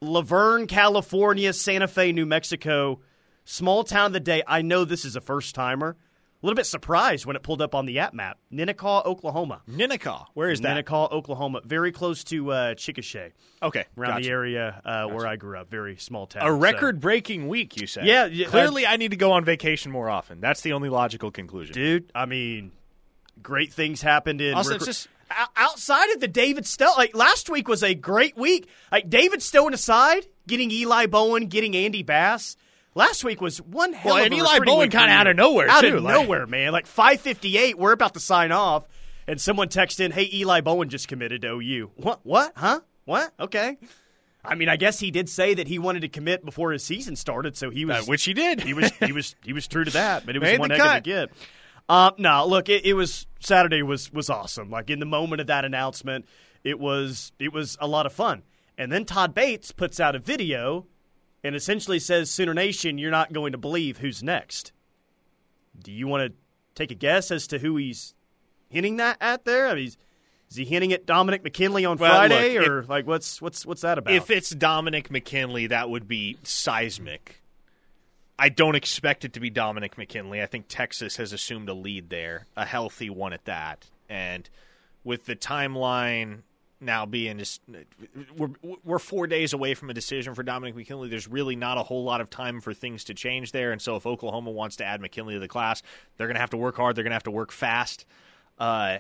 Laverne, 0.05 0.67
California, 0.67 1.53
Santa 1.53 1.89
Fe, 1.89 2.13
New 2.13 2.27
Mexico, 2.27 3.01
small 3.45 3.85
town 3.85 4.07
of 4.07 4.13
the 4.13 4.21
day. 4.21 4.43
I 4.47 4.63
know 4.63 4.85
this 4.85 5.05
is 5.05 5.17
a 5.17 5.21
first 5.21 5.55
timer. 5.55 5.97
A 6.43 6.47
little 6.47 6.57
bit 6.57 6.67
surprised 6.67 7.25
when 7.25 7.37
it 7.37 7.43
pulled 7.43 7.63
up 7.63 7.75
on 7.75 7.87
the 7.87 8.01
app 8.01 8.13
map. 8.13 8.39
Ninnekah, 8.53 9.07
Oklahoma. 9.07 9.63
Ninnekah. 9.67 10.27
Where 10.35 10.51
is 10.51 10.61
that? 10.61 10.85
Ninnekah, 10.85 11.11
Oklahoma. 11.11 11.63
Very 11.65 11.91
close 11.91 12.23
to 12.25 12.53
uh, 12.53 12.75
Chickasha, 12.75 13.33
Okay. 13.63 13.87
around 13.97 14.11
gotcha. 14.17 14.25
the 14.25 14.31
area 14.31 14.83
uh, 14.85 15.07
where 15.07 15.27
I 15.27 15.37
grew 15.37 15.57
up. 15.59 15.71
Very 15.71 15.97
small 15.97 16.27
town. 16.27 16.47
A 16.47 16.53
record 16.53 17.01
breaking 17.01 17.49
week, 17.49 17.81
you 17.81 17.87
said. 17.87 18.05
Yeah, 18.05 18.27
yeah, 18.27 18.47
Clearly, 18.49 18.87
I 18.87 18.99
need 18.99 19.13
to 19.13 19.17
go 19.17 19.33
on 19.33 19.47
vacation 19.47 19.91
more 19.91 20.11
often. 20.11 20.41
That's 20.43 20.61
the 20.61 20.75
only 20.75 20.91
logical 20.91 21.31
conclusion. 21.31 21.73
dude. 21.73 22.13
I 22.15 22.27
mean, 22.27 22.73
great 23.43 23.73
things 23.73 24.03
happened 24.03 24.43
in. 24.43 24.53
Also, 24.53 24.75
it's 24.75 24.85
just- 24.85 25.09
outside 25.57 26.11
of 26.11 26.21
the 26.21 26.29
David 26.29 26.67
Stone. 26.67 26.95
Like 26.97 27.15
last 27.17 27.49
week 27.51 27.69
was 27.69 27.83
a 27.83 27.95
great 27.95 28.37
week. 28.37 28.69
Like 28.93 29.09
David 29.11 29.43
Stone 29.43 29.75
aside, 29.75 30.27
getting 30.47 30.71
Eli 30.71 31.07
Bowen, 31.07 31.47
getting 31.47 31.75
Andy 31.77 32.03
Bass. 32.03 32.57
Last 32.95 33.25
week 33.25 33.41
was 33.41 33.61
one 33.61 33.93
hell 33.93 34.15
Well, 34.15 34.21
of 34.21 34.27
and 34.27 34.35
a 34.35 34.37
Eli 34.39 34.59
Bowen 34.61 34.91
for 34.91 34.99
kinda 34.99 35.13
out 35.13 35.27
of 35.27 35.37
nowhere, 35.37 35.69
out 35.69 35.81
too, 35.81 35.97
of 35.97 36.03
like- 36.05 36.15
nowhere, 36.15 36.47
man. 36.47 36.73
Like 36.73 36.87
five 36.87 37.21
fifty 37.21 37.59
eight, 37.59 37.77
we're 37.77 37.93
about 37.93 38.15
to 38.15 38.21
sign 38.21 38.53
off, 38.53 38.85
and 39.27 39.41
someone 39.41 39.69
texted 39.69 40.01
in, 40.01 40.13
"Hey, 40.13 40.29
Eli 40.33 40.61
Bowen 40.61 40.89
just 40.89 41.09
committed 41.09 41.43
to 41.43 41.49
OU." 41.55 41.91
What? 41.97 42.21
What? 42.23 42.53
Huh? 42.57 42.81
What? 43.05 43.33
Okay. 43.41 43.79
I 44.47 44.55
mean, 44.57 44.69
I 44.69 44.77
guess 44.77 45.01
he 45.01 45.11
did 45.11 45.29
say 45.31 45.55
that 45.55 45.67
he 45.69 45.79
wanted 45.79 46.01
to 46.03 46.09
commit 46.09 46.45
before 46.45 46.71
his 46.73 46.85
season 46.85 47.17
started, 47.17 47.57
so 47.57 47.71
he 47.71 47.85
was 47.87 48.03
Uh, 48.03 48.05
which 48.05 48.25
he 48.25 48.35
did. 48.35 48.61
he 48.61 48.75
was 48.75 48.93
he 49.01 49.11
was 49.13 49.35
he 49.43 49.53
was 49.55 49.67
true 49.67 49.85
to 49.85 49.91
that, 49.93 50.25
but 50.27 50.37
it 50.37 50.39
was 50.41 50.51
Made 50.51 50.61
one 50.61 50.71
heck 50.71 50.81
of 50.81 50.95
a 50.97 51.01
get. 51.01 51.31
Um, 51.89 52.15
no, 52.19 52.47
look, 52.47 52.69
it, 52.69 52.85
it 52.85 52.95
was 52.95 53.27
Saturday 53.41 53.83
was 53.83 54.13
was 54.13 54.31
awesome. 54.31 54.71
Like 54.71 54.91
in 54.91 55.01
the 55.01 55.07
moment 55.07 55.41
of 55.41 55.49
that 55.49 55.65
announcement, 55.65 56.27
it 56.63 56.79
was 56.79 57.33
it 57.39 57.53
was 57.53 57.77
a 57.81 57.87
lot 57.87 58.07
of 58.07 58.13
fun. 58.13 58.43
And 58.77 58.91
then 58.91 59.05
Todd 59.05 59.35
Bates 59.35 59.71
puts 59.71 60.01
out 60.01 60.17
a 60.17 60.19
video 60.19 60.87
and 61.43 61.55
essentially 61.55 61.99
says, 61.99 62.31
"Sooner 62.31 62.55
Nation, 62.55 62.99
you're 62.99 63.11
not 63.11 63.33
going 63.33 63.53
to 63.53 63.59
believe 63.59 63.99
who's 63.99 64.23
next." 64.23 64.73
Do 65.79 65.93
you 65.93 66.07
want 66.07 66.31
to 66.31 66.37
take 66.75 66.91
a 66.91 66.95
guess 66.95 67.31
as 67.31 67.47
to 67.49 67.59
who 67.59 67.77
he's 67.77 68.15
hinting 68.69 68.97
that 68.97 69.19
at 69.21 69.45
there? 69.45 69.69
I 69.69 69.75
mean, 69.75 69.87
is, 69.87 69.97
he 70.57 70.65
hinting 70.65 70.93
at 70.93 71.05
Dominic 71.05 71.43
McKinley 71.43 71.85
on 71.85 71.99
Well, 71.99 72.11
Friday, 72.11 72.59
look, 72.59 72.69
or 72.69 72.83
like 72.85 73.07
what's 73.07 73.43
what's 73.43 73.67
what's 73.67 73.83
that 73.83 73.99
about? 73.99 74.15
If 74.15 74.31
it's 74.31 74.51
Dominic 74.51 75.11
McKinley, 75.11 75.67
that 75.69 75.91
would 75.91 76.09
be 76.09 76.39
seismic. 76.45 77.43
I 78.39 78.49
don't 78.49 78.75
expect 78.75 79.25
it 79.25 79.35
to 79.35 79.41
be 79.41 79.51
Dominic 79.51 79.97
McKinley. 79.97 80.43
I 80.43 80.47
think 80.47 80.67
Texas 80.69 81.17
has 81.17 81.33
assumed 81.33 81.69
a 81.69 81.75
lead 81.75 82.11
there, 82.11 82.47
a 82.57 82.65
healthy 82.65 83.09
one 83.11 83.33
at 83.33 83.45
that. 83.45 83.87
And 84.09 84.49
with 85.05 85.27
the 85.27 85.37
timeline 85.37 86.43
now 86.81 87.07
being 87.07 87.39
just 87.39 87.63
we're 88.37 88.51
we're 88.85 88.99
4 88.99 89.27
days 89.27 89.53
away 89.53 89.75
from 89.75 89.89
a 89.89 89.95
decision 89.95 90.35
for 90.35 90.43
Dominic 90.43 90.75
McKinley. 90.75 91.09
There's 91.09 91.29
really 91.29 91.57
not 91.57 91.79
a 91.79 91.83
whole 91.83 92.05
lot 92.05 92.21
of 92.21 92.29
time 92.29 92.61
for 92.61 92.75
things 92.75 93.05
to 93.05 93.15
change 93.15 93.53
there. 93.53 93.73
And 93.73 93.81
so 93.81 93.97
if 93.97 94.07
Oklahoma 94.07 94.51
wants 94.51 94.77
to 94.77 94.85
add 94.85 95.01
McKinley 95.01 95.35
to 95.35 95.41
the 95.41 95.49
class, 95.49 95.83
they're 96.17 96.27
going 96.27 96.35
to 96.35 96.41
have 96.41 96.51
to 96.51 96.57
work 96.57 96.77
hard, 96.77 96.97
they're 96.97 97.05
going 97.05 97.13
to 97.13 97.17
have 97.17 97.23
to 97.25 97.31
work 97.31 97.53
fast. 97.53 98.05
Uh 98.59 98.99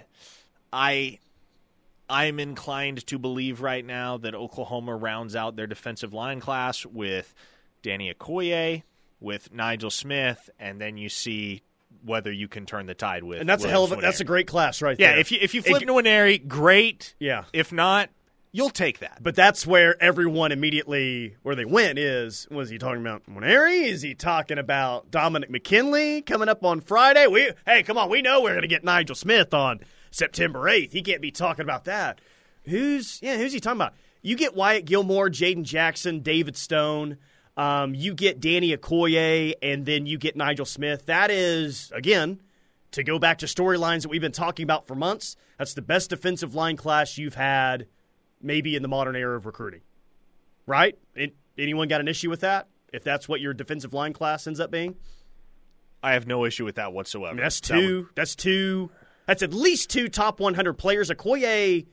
I 0.73 1.19
I'm 2.09 2.39
inclined 2.39 3.07
to 3.07 3.19
believe 3.19 3.61
right 3.61 3.85
now 3.85 4.19
that 4.19 4.35
Oklahoma 4.35 4.95
rounds 4.97 5.35
out 5.35 5.57
their 5.57 5.67
defensive 5.67 6.13
line 6.13 6.41
class 6.41 6.85
with 6.87 7.35
Danny 7.83 8.13
Okoye, 8.13 8.83
with 9.25 9.53
Nigel 9.53 9.91
Smith, 9.91 10.49
and 10.61 10.81
then 10.81 10.97
you 10.97 11.09
see 11.09 11.63
whether 12.05 12.31
you 12.31 12.47
can 12.49 12.67
turn 12.67 12.87
the 12.87 12.95
tide 12.95 13.25
with. 13.25 13.41
and 13.41 13.49
that's 13.49 13.65
a 13.65 13.69
hell 13.69 13.85
of 13.85 13.93
a 13.93 13.97
that's 13.97 14.21
a 14.21 14.25
great 14.25 14.47
class 14.47 14.83
right 14.83 14.99
yeah. 14.99 15.09
there. 15.09 15.17
Yeah, 15.17 15.21
if 15.21 15.33
you 15.33 15.39
if 15.41 15.55
you 15.55 15.63
flip 15.63 15.83
It- 15.83 15.89
Nwaneri, 15.89 16.47
great. 16.47 17.15
yeah. 17.19 17.45
If 17.53 17.73
not, 17.73 18.11
you'll 18.53 18.71
take 18.71 18.99
that. 18.99 19.23
But 19.23 19.35
that's 19.35 19.67
where 19.67 20.01
everyone 20.03 20.53
immediately 20.53 21.37
where 21.43 21.55
they 21.55 21.65
went 21.65 21.99
is 21.99 22.47
was 22.51 22.69
he 22.69 22.79
talking 22.79 23.01
about 23.01 23.25
Nwaneri? 23.27 23.85
Is 23.87 24.03
he 24.03 24.15
talking 24.15 24.59
about 24.59 25.11
Dominic 25.11 25.51
McKinley 25.51 26.23
coming 26.23 26.49
up 26.49 26.65
on 26.65 26.81
Friday? 26.81 27.27
We 27.27 27.51
hey, 27.67 27.83
come 27.83 27.97
on, 27.97 28.11
we 28.11 28.21
know 28.23 28.43
we're 28.43 28.55
gonna 28.55 28.67
get 28.67 28.85
Nigel 28.85 29.17
Smith 29.17 29.55
on 29.55 29.81
September 30.11 30.69
eighth. 30.69 30.93
He 30.93 31.03
can't 31.03 31.23
be 31.23 31.31
talking 31.31 31.63
about 31.63 31.85
that. 31.87 32.21
Who's 32.65 33.19
yeah, 33.23 33.37
who's 33.39 33.53
he 33.53 33.61
talking 33.61 33.79
about? 33.81 33.95
You 34.23 34.37
get 34.37 34.55
Wyatt 34.55 34.85
Gilmore, 34.87 35.29
Jaden 35.29 35.65
Jackson, 35.65 36.21
David 36.21 36.57
Stone. 36.57 37.19
Um, 37.57 37.95
you 37.95 38.15
get 38.15 38.41
Danny 38.41 38.77
Okoye, 38.77 39.55
and 39.63 39.87
then 39.87 40.07
you 40.07 40.19
get 40.19 40.37
Nigel 40.37 40.67
Smith. 40.67 41.07
That 41.07 41.31
is 41.31 41.93
again 41.95 42.41
to 42.93 43.05
go 43.05 43.19
back 43.19 43.39
to 43.39 43.47
storylines 43.47 44.03
that 44.03 44.09
we've 44.09 44.21
been 44.21 44.33
talking 44.33 44.65
about 44.65 44.87
for 44.87 44.95
months. 44.95 45.37
That's 45.59 45.75
the 45.75 45.83
best 45.83 46.11
defensive 46.11 46.55
line 46.55 46.77
class 46.77 47.17
you've 47.19 47.35
had 47.35 47.87
maybe 48.41 48.77
in 48.77 48.83
the 48.83 48.89
modern 48.89 49.17
era 49.17 49.37
of 49.37 49.47
recruiting. 49.47 49.81
Right? 50.67 50.99
It, 51.15 51.35
anyone 51.59 51.89
got 51.89 52.01
an 52.01 52.09
issue 52.09 52.31
with 52.31 52.41
that? 52.41 52.69
If 52.93 53.03
that's 53.03 53.29
what 53.29 53.41
your 53.41 53.55
defensive 53.55 53.93
line 53.93 54.13
class 54.13 54.47
ends 54.47 54.61
up 54.61 54.71
being? 54.71 54.97
I 56.03 56.13
have 56.13 56.27
no 56.27 56.45
issue 56.45 56.65
with 56.65 56.77
that 56.77 56.93
whatsoever. 56.93 57.31
I 57.31 57.35
mean, 57.35 57.43
that's 57.43 57.61
That 57.61 57.81
two. 57.81 58.09
That's 58.15 58.37
two. 58.37 58.91
That's 59.27 59.43
at 59.43 59.55
least 59.55 59.91
two 59.91 60.09
top 60.09 60.39
100 60.39 60.75
players. 60.75 61.11
Okoye, 61.11 61.87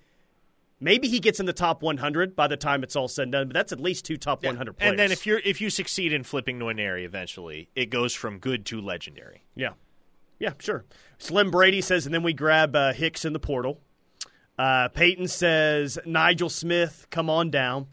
maybe 0.82 1.08
he 1.08 1.20
gets 1.20 1.40
in 1.40 1.46
the 1.46 1.54
top 1.54 1.82
100 1.82 2.36
by 2.36 2.48
the 2.48 2.58
time 2.58 2.84
it's 2.84 2.96
all 2.96 3.08
said 3.08 3.24
and 3.24 3.32
done, 3.32 3.48
but 3.48 3.54
that's 3.54 3.72
at 3.72 3.80
least 3.80 4.04
two 4.04 4.18
top 4.18 4.44
100 4.44 4.74
players. 4.74 4.90
and 4.90 5.00
then 5.00 5.12
if 5.12 5.26
you're 5.26 5.40
if 5.46 5.62
you 5.62 5.70
succeed 5.70 6.12
in 6.12 6.24
flipping 6.24 6.60
Nwaneri 6.60 7.06
eventually, 7.06 7.70
it 7.76 7.90
goes 7.90 8.14
from 8.14 8.40
good 8.40 8.66
to 8.66 8.82
legendary. 8.82 9.44
Yeah. 9.56 9.74
Yeah, 10.40 10.54
sure. 10.58 10.86
Slim 11.20 11.52
Brady 11.52 11.82
says, 11.82 12.08
and 12.08 12.16
then 12.16 12.24
we 12.24 12.34
grab 12.34 12.76
uh, 12.76 12.94
Hicks 12.94 13.26
in 13.26 13.34
the 13.34 13.40
portal. 13.40 13.80
Uh, 14.58 14.88
Peyton 14.90 15.28
says, 15.28 16.00
Nigel 16.04 16.50
Smith, 16.50 17.06
come 17.12 17.30
on 17.30 17.52
down. 17.52 17.86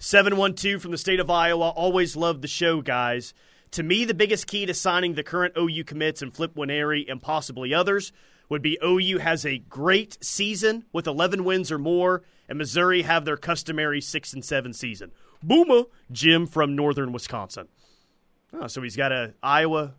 712 0.00 0.82
from 0.82 0.90
the 0.90 0.98
state 0.98 1.20
of 1.20 1.30
Iowa. 1.30 1.68
Always 1.70 2.16
love 2.16 2.42
the 2.42 2.48
show, 2.48 2.82
guys. 2.82 3.32
To 3.70 3.84
me, 3.84 4.04
the 4.04 4.12
biggest 4.12 4.48
key 4.48 4.66
to 4.66 4.74
signing 4.74 5.14
the 5.14 5.22
current 5.22 5.54
OU 5.56 5.84
commits 5.84 6.20
and 6.20 6.34
Flip 6.34 6.54
Nwaneri 6.54 7.10
and 7.10 7.22
possibly 7.22 7.72
others 7.72 8.12
would 8.48 8.62
be 8.62 8.78
OU 8.84 9.18
has 9.18 9.44
a 9.44 9.58
great 9.58 10.22
season 10.22 10.84
with 10.92 11.06
11 11.06 11.44
wins 11.44 11.72
or 11.72 11.78
more, 11.78 12.22
and 12.48 12.58
Missouri 12.58 13.02
have 13.02 13.24
their 13.24 13.36
customary 13.36 14.00
6 14.00 14.32
and 14.32 14.44
7 14.44 14.72
season. 14.72 15.12
Boomer, 15.42 15.84
Jim 16.10 16.46
from 16.46 16.76
northern 16.76 17.12
Wisconsin. 17.12 17.68
Oh, 18.52 18.66
so 18.66 18.82
he's 18.82 18.96
got 18.96 19.12
a 19.12 19.34
Iowa 19.42 19.94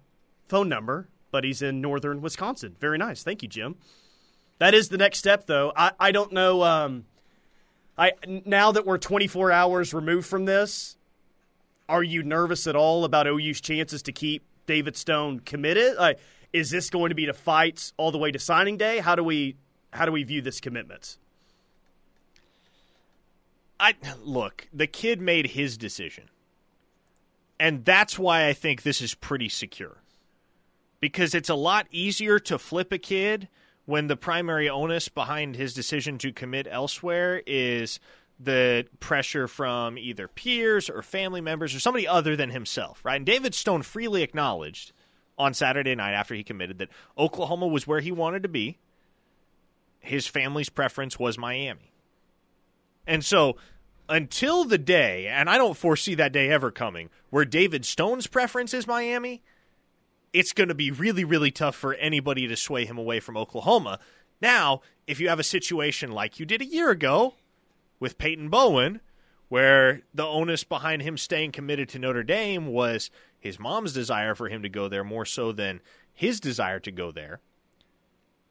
phone 0.47 0.69
number, 0.69 1.10
but 1.31 1.43
he's 1.43 1.62
in 1.62 1.81
northern 1.81 2.21
Wisconsin. 2.21 2.75
Very 2.79 2.97
nice. 2.97 3.23
Thank 3.23 3.43
you, 3.43 3.49
Jim. 3.49 3.75
That 4.60 4.73
is 4.73 4.89
the 4.89 4.97
next 4.97 5.19
step, 5.19 5.47
though. 5.47 5.73
I, 5.75 5.91
I 5.99 6.12
don't 6.12 6.31
know. 6.31 6.63
Um, 6.63 7.05
I 7.97 8.13
now 8.45 8.71
that 8.71 8.86
we're 8.86 8.97
24 8.97 9.51
hours 9.51 9.93
removed 9.93 10.27
from 10.27 10.45
this, 10.45 10.97
are 11.88 12.03
you 12.03 12.23
nervous 12.23 12.67
at 12.67 12.75
all 12.75 13.03
about 13.03 13.27
OU's 13.27 13.62
chances 13.62 14.01
to 14.03 14.12
keep 14.12 14.43
David 14.65 14.95
Stone 14.95 15.41
committed? 15.41 15.97
Like, 15.97 16.19
is 16.56 16.70
this 16.70 16.89
going 16.89 17.10
to 17.10 17.15
be 17.15 17.26
the 17.26 17.34
fights 17.34 17.91
all 17.98 18.13
the 18.13 18.18
way 18.18 18.32
to 18.32 18.39
signing 18.39 18.78
day? 18.78 19.00
How 19.00 19.15
do 19.15 19.24
we 19.24 19.58
how 19.91 20.06
do 20.06 20.12
we 20.13 20.24
view 20.24 20.41
this 20.41 20.62
commitment? 20.62 21.18
I 23.78 23.94
look, 24.24 24.70
the 24.74 24.88
kid 24.88 25.20
made 25.20 25.48
his 25.48 25.78
decision. 25.78 26.30
And 27.60 27.84
that's 27.84 28.18
why 28.18 28.48
I 28.48 28.54
think 28.54 28.84
this 28.84 29.02
is 29.02 29.15
pretty 29.15 29.50
secure. 29.50 29.98
Because 31.02 31.36
it's 31.36 31.50
a 31.50 31.56
lot 31.56 31.88
easier 31.91 32.39
to 32.39 32.58
flip 32.58 32.94
a 32.94 32.98
kid 32.98 33.50
when 33.86 34.08
the 34.08 34.15
primary 34.15 34.70
onus 34.70 35.10
behind 35.10 35.58
his 35.58 35.74
decision 35.74 36.18
to 36.20 36.32
commit 36.32 36.68
elsewhere 36.70 37.44
is 37.46 38.00
the 38.39 38.86
pressure 39.02 39.50
from 39.50 39.98
either 39.98 40.30
peers 40.30 40.89
or 40.89 41.02
family 41.02 41.41
members 41.41 41.76
or 41.76 41.82
somebody 41.82 42.08
other 42.08 42.38
than 42.38 42.50
himself, 42.50 43.04
right? 43.04 43.18
And 43.18 43.26
David 43.26 43.54
Stone 43.54 43.84
freely 43.84 44.24
acknowledged 44.24 44.94
on 45.38 45.54
Saturday 45.54 45.95
night 45.95 46.13
after 46.13 46.34
he 46.36 46.43
committed 46.43 46.78
that 46.80 46.89
Oklahoma 47.17 47.67
was 47.67 47.86
where 47.88 48.00
he 48.00 48.12
wanted 48.12 48.43
to 48.43 48.50
be. 48.50 48.78
His 50.00 50.28
family's 50.28 50.69
preference 50.69 51.19
was 51.19 51.38
Miami. 51.38 51.91
And 53.08 53.24
so, 53.24 53.58
until 54.08 54.65
the 54.65 54.78
day, 54.78 55.28
and 55.28 55.50
I 55.50 55.58
don't 55.58 55.78
foresee 55.78 56.15
that 56.15 56.32
day 56.32 56.50
ever 56.50 56.71
coming, 56.71 57.10
where 57.30 57.45
David 57.45 57.86
Stone's 57.86 58.28
preference 58.28 58.74
is 58.74 58.88
Miami, 58.88 59.43
it's 60.32 60.54
going 60.54 60.67
to 60.67 60.76
be 60.76 60.91
really, 60.91 61.24
really 61.24 61.52
tough 61.52 61.76
for 61.76 61.93
anybody 61.95 62.48
to 62.48 62.56
sway 62.56 62.86
him 62.86 62.98
away 62.98 63.19
from 63.19 63.38
Oklahoma. 63.38 64.00
Now, 64.41 64.82
if 65.08 65.19
you 65.19 65.30
have 65.30 65.39
a 65.39 65.43
situation 65.43 66.12
like 66.12 66.39
you 66.39 66.45
did 66.45 66.62
a 66.62 66.65
year 66.65 66.89
ago 66.89 67.36
with 68.00 68.17
Peyton 68.17 68.50
Bowen, 68.50 69.02
where 69.48 70.02
the 70.13 70.26
onus 70.26 70.63
behind 70.63 71.02
him 71.02 71.17
staying 71.17 71.52
committed 71.52 71.89
to 71.89 72.00
Notre 72.00 72.24
Dame 72.24 72.67
was 72.67 73.10
his 73.45 73.60
mom's 73.60 73.93
desire 73.93 74.36
for 74.36 74.49
him 74.49 74.62
to 74.63 74.69
go 74.69 74.89
there 74.89 75.03
more 75.03 75.25
so 75.25 75.51
than 75.51 75.79
his 76.13 76.39
desire 76.39 76.79
to 76.79 76.91
go 76.91 77.12
there 77.12 77.39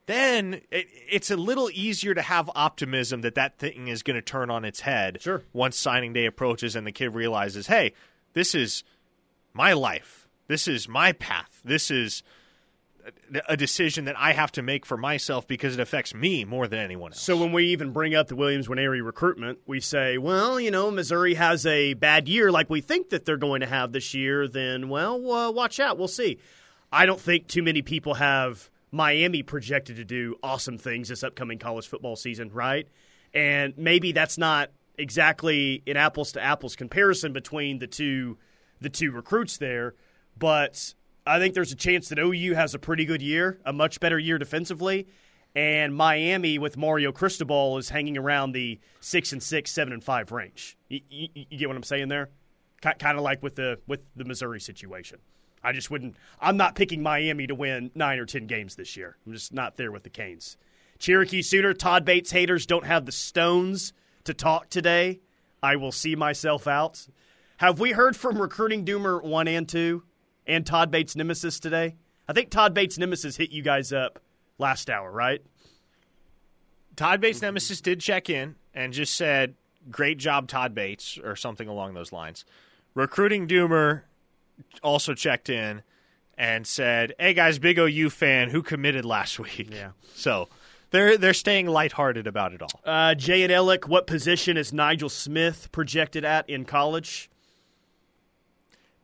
then 0.07 0.61
it, 0.71 0.87
it's 1.11 1.31
a 1.31 1.37
little 1.37 1.71
easier 1.73 2.15
to 2.15 2.23
have 2.23 2.51
optimism 2.55 3.23
that 3.23 3.35
that 3.37 3.59
thing 3.59 3.89
is 3.89 4.03
going 4.03 4.17
to 4.17 4.23
turn 4.23 4.51
on 4.51 4.65
its 4.65 4.81
head 4.81 5.19
Sure. 5.21 5.43
once 5.53 5.77
signing 5.79 6.13
day 6.13 6.27
approaches 6.27 6.77
and 6.77 6.87
the 6.87 6.93
kid 6.93 7.15
realizes, 7.15 7.69
hey, 7.69 7.95
this 8.35 8.55
is 8.55 8.85
my 9.55 9.73
life. 9.73 10.29
This 10.47 10.69
is 10.69 10.89
my 10.89 11.13
path. 11.13 11.63
This 11.65 11.91
is 11.91 12.23
a 13.49 13.57
decision 13.57 14.07
that 14.07 14.19
I 14.19 14.33
have 14.33 14.53
to 14.53 14.63
make 14.63 14.87
for 14.87 14.97
myself 14.97 15.47
because 15.47 15.75
it 15.75 15.81
affects 15.81 16.15
me 16.15 16.45
more 16.45 16.67
than 16.67 16.79
anyone 16.79 17.13
else. 17.13 17.21
So 17.21 17.37
when 17.37 17.53
we 17.53 17.67
even 17.67 17.93
bring 17.93 18.15
up 18.15 18.29
the 18.29 18.37
Williams 18.37 18.69
Nwaneri 18.69 19.05
recruitment, 19.05 19.59
we 19.67 19.81
say, 19.81 20.19
well, 20.19 20.59
you 20.59 20.71
know, 20.71 20.91
Missouri 20.91 21.35
has 21.35 21.67
a 21.67 21.95
bad 21.95 22.29
year 22.29 22.51
like 22.51 22.71
we 22.71 22.81
think 22.81 23.11
that 23.11 23.25
they're 23.25 23.37
going 23.37 23.61
to 23.61 23.67
have 23.67 23.93
this 23.93 24.15
year, 24.15 24.49
then, 24.49 24.89
well, 24.89 25.31
uh, 25.31 25.51
watch 25.51 25.81
out. 25.81 25.99
We'll 25.99 26.09
see. 26.09 26.39
I 26.93 27.07
don't 27.07 27.21
think 27.21 27.49
too 27.49 27.63
many 27.63 27.83
people 27.83 28.15
have 28.15 28.71
Miami 28.91 29.43
projected 29.43 29.97
to 29.97 30.05
do 30.05 30.37
awesome 30.43 30.79
things 30.79 31.09
this 31.09 31.25
upcoming 31.25 31.59
college 31.59 31.89
football 31.89 32.17
season, 32.17 32.51
right? 32.53 32.87
And 33.35 33.75
maybe 33.77 34.13
that's 34.13 34.39
not 34.39 34.71
exactly 34.97 35.83
an 35.87 35.97
apples 35.97 36.33
to 36.33 36.41
apples 36.41 36.77
comparison 36.77 37.33
between 37.33 37.79
the 37.79 37.89
two 37.89 38.39
the 38.81 38.89
two 38.89 39.11
recruits 39.11 39.59
there, 39.59 39.95
but 40.39 40.95
I 41.27 41.39
think 41.39 41.55
there's 41.55 41.73
a 41.73 41.77
chance 41.77 42.09
that 42.11 42.19
OU 42.19 42.55
has 42.55 42.75
a 42.75 42.79
pretty 42.79 43.05
good 43.05 43.23
year, 43.23 43.59
a 43.65 43.73
much 43.73 43.99
better 43.99 44.19
year 44.19 44.39
defensively, 44.39 45.07
and 45.55 45.95
Miami 45.95 46.59
with 46.59 46.77
Mario 46.77 47.13
Cristobal 47.13 47.79
is 47.79 47.89
hanging 47.89 48.19
around 48.19 48.53
the 48.53 48.79
six 49.01 49.33
and 49.33 49.43
six, 49.43 49.71
seven 49.71 49.93
and 49.93 50.05
five 50.05 50.33
range. 50.33 50.77
You, 50.89 51.01
you, 51.09 51.29
you 51.35 51.59
get 51.59 51.69
what 51.69 51.77
I'm 51.77 51.83
saying 51.83 52.09
there? 52.09 52.31
Kind 52.83 53.17
of 53.17 53.25
like 53.25 53.43
with 53.43 53.55
the 53.55 53.79
with 53.87 54.01
the 54.15 54.25
Missouri 54.25 54.61
situation. 54.61 55.19
I 55.63 55.73
just 55.73 55.91
wouldn't. 55.91 56.17
I'm 56.39 56.59
not 56.59 56.75
picking 56.75 57.03
Miami 57.03 57.47
to 57.47 57.55
win 57.55 57.91
nine 57.95 58.19
or 58.19 58.27
ten 58.27 58.47
games 58.47 58.77
this 58.77 58.95
year. 58.95 59.17
I'm 59.25 59.33
just 59.33 59.55
not 59.55 59.79
there 59.79 59.91
with 59.91 60.03
the 60.03 60.11
Canes. 60.11 60.59
Cherokee 60.99 61.41
Sooner, 61.41 61.73
Todd 61.73 62.05
Bates 62.05 62.33
haters 62.33 62.67
don't 62.67 62.85
have 62.85 63.07
the 63.07 63.13
stones 63.13 63.95
to 64.25 64.35
talk 64.35 64.69
today. 64.69 65.21
I 65.63 65.77
will 65.77 65.93
see 65.93 66.15
myself 66.15 66.67
out. 66.67 67.07
Have 67.57 67.81
we 67.81 67.93
heard 67.93 68.17
from 68.17 68.41
recruiting 68.41 68.85
Doomer 68.85 69.23
one 69.23 69.49
and 69.49 69.67
two? 69.67 70.03
And 70.47 70.67
Todd 70.67 70.91
Bates' 70.91 71.17
nemesis 71.17 71.59
today? 71.61 71.97
I 72.29 72.33
think 72.33 72.51
Todd 72.51 72.75
Bates' 72.75 72.99
nemesis 72.99 73.37
hit 73.37 73.51
you 73.51 73.63
guys 73.63 73.93
up 73.93 74.19
last 74.59 74.89
hour, 74.89 75.11
right? 75.11 75.43
Todd 76.97 77.21
Bates' 77.21 77.43
nemesis 77.43 77.81
did 77.81 78.01
check 78.01 78.31
in 78.31 78.55
and 78.73 78.93
just 78.93 79.15
said, 79.15 79.55
"Great 79.91 80.19
job, 80.19 80.49
Todd 80.49 80.75
Bates," 80.75 81.19
or 81.19 81.37
something 81.37 81.69
along 81.69 81.95
those 81.95 82.13
lines. 82.13 82.45
Recruiting 82.95 83.49
Doomer 83.49 84.03
also 84.83 85.15
checked 85.15 85.49
in 85.49 85.83
and 86.39 86.67
said, 86.67 87.15
"Hey 87.19 87.35
guys, 87.35 87.59
big 87.59 87.79
OU 87.79 88.11
fan 88.11 88.51
who 88.51 88.63
committed 88.63 89.05
last 89.05 89.39
week." 89.39 89.69
Yeah. 89.73 89.91
So 90.15 90.49
they're 90.91 91.19
they're 91.19 91.35
staying 91.35 91.67
lighthearted 91.67 92.27
about 92.27 92.53
it 92.55 92.63
all. 92.63 92.81
Uh, 92.85 93.15
Jay 93.15 93.43
and 93.43 93.53
Ellick, 93.53 93.89
what 93.89 94.07
position 94.07 94.57
is 94.57 94.73
Nigel 94.73 95.09
Smith 95.09 95.69
projected 95.73 96.25
at 96.25 96.49
in 96.49 96.65
college? 96.65 97.29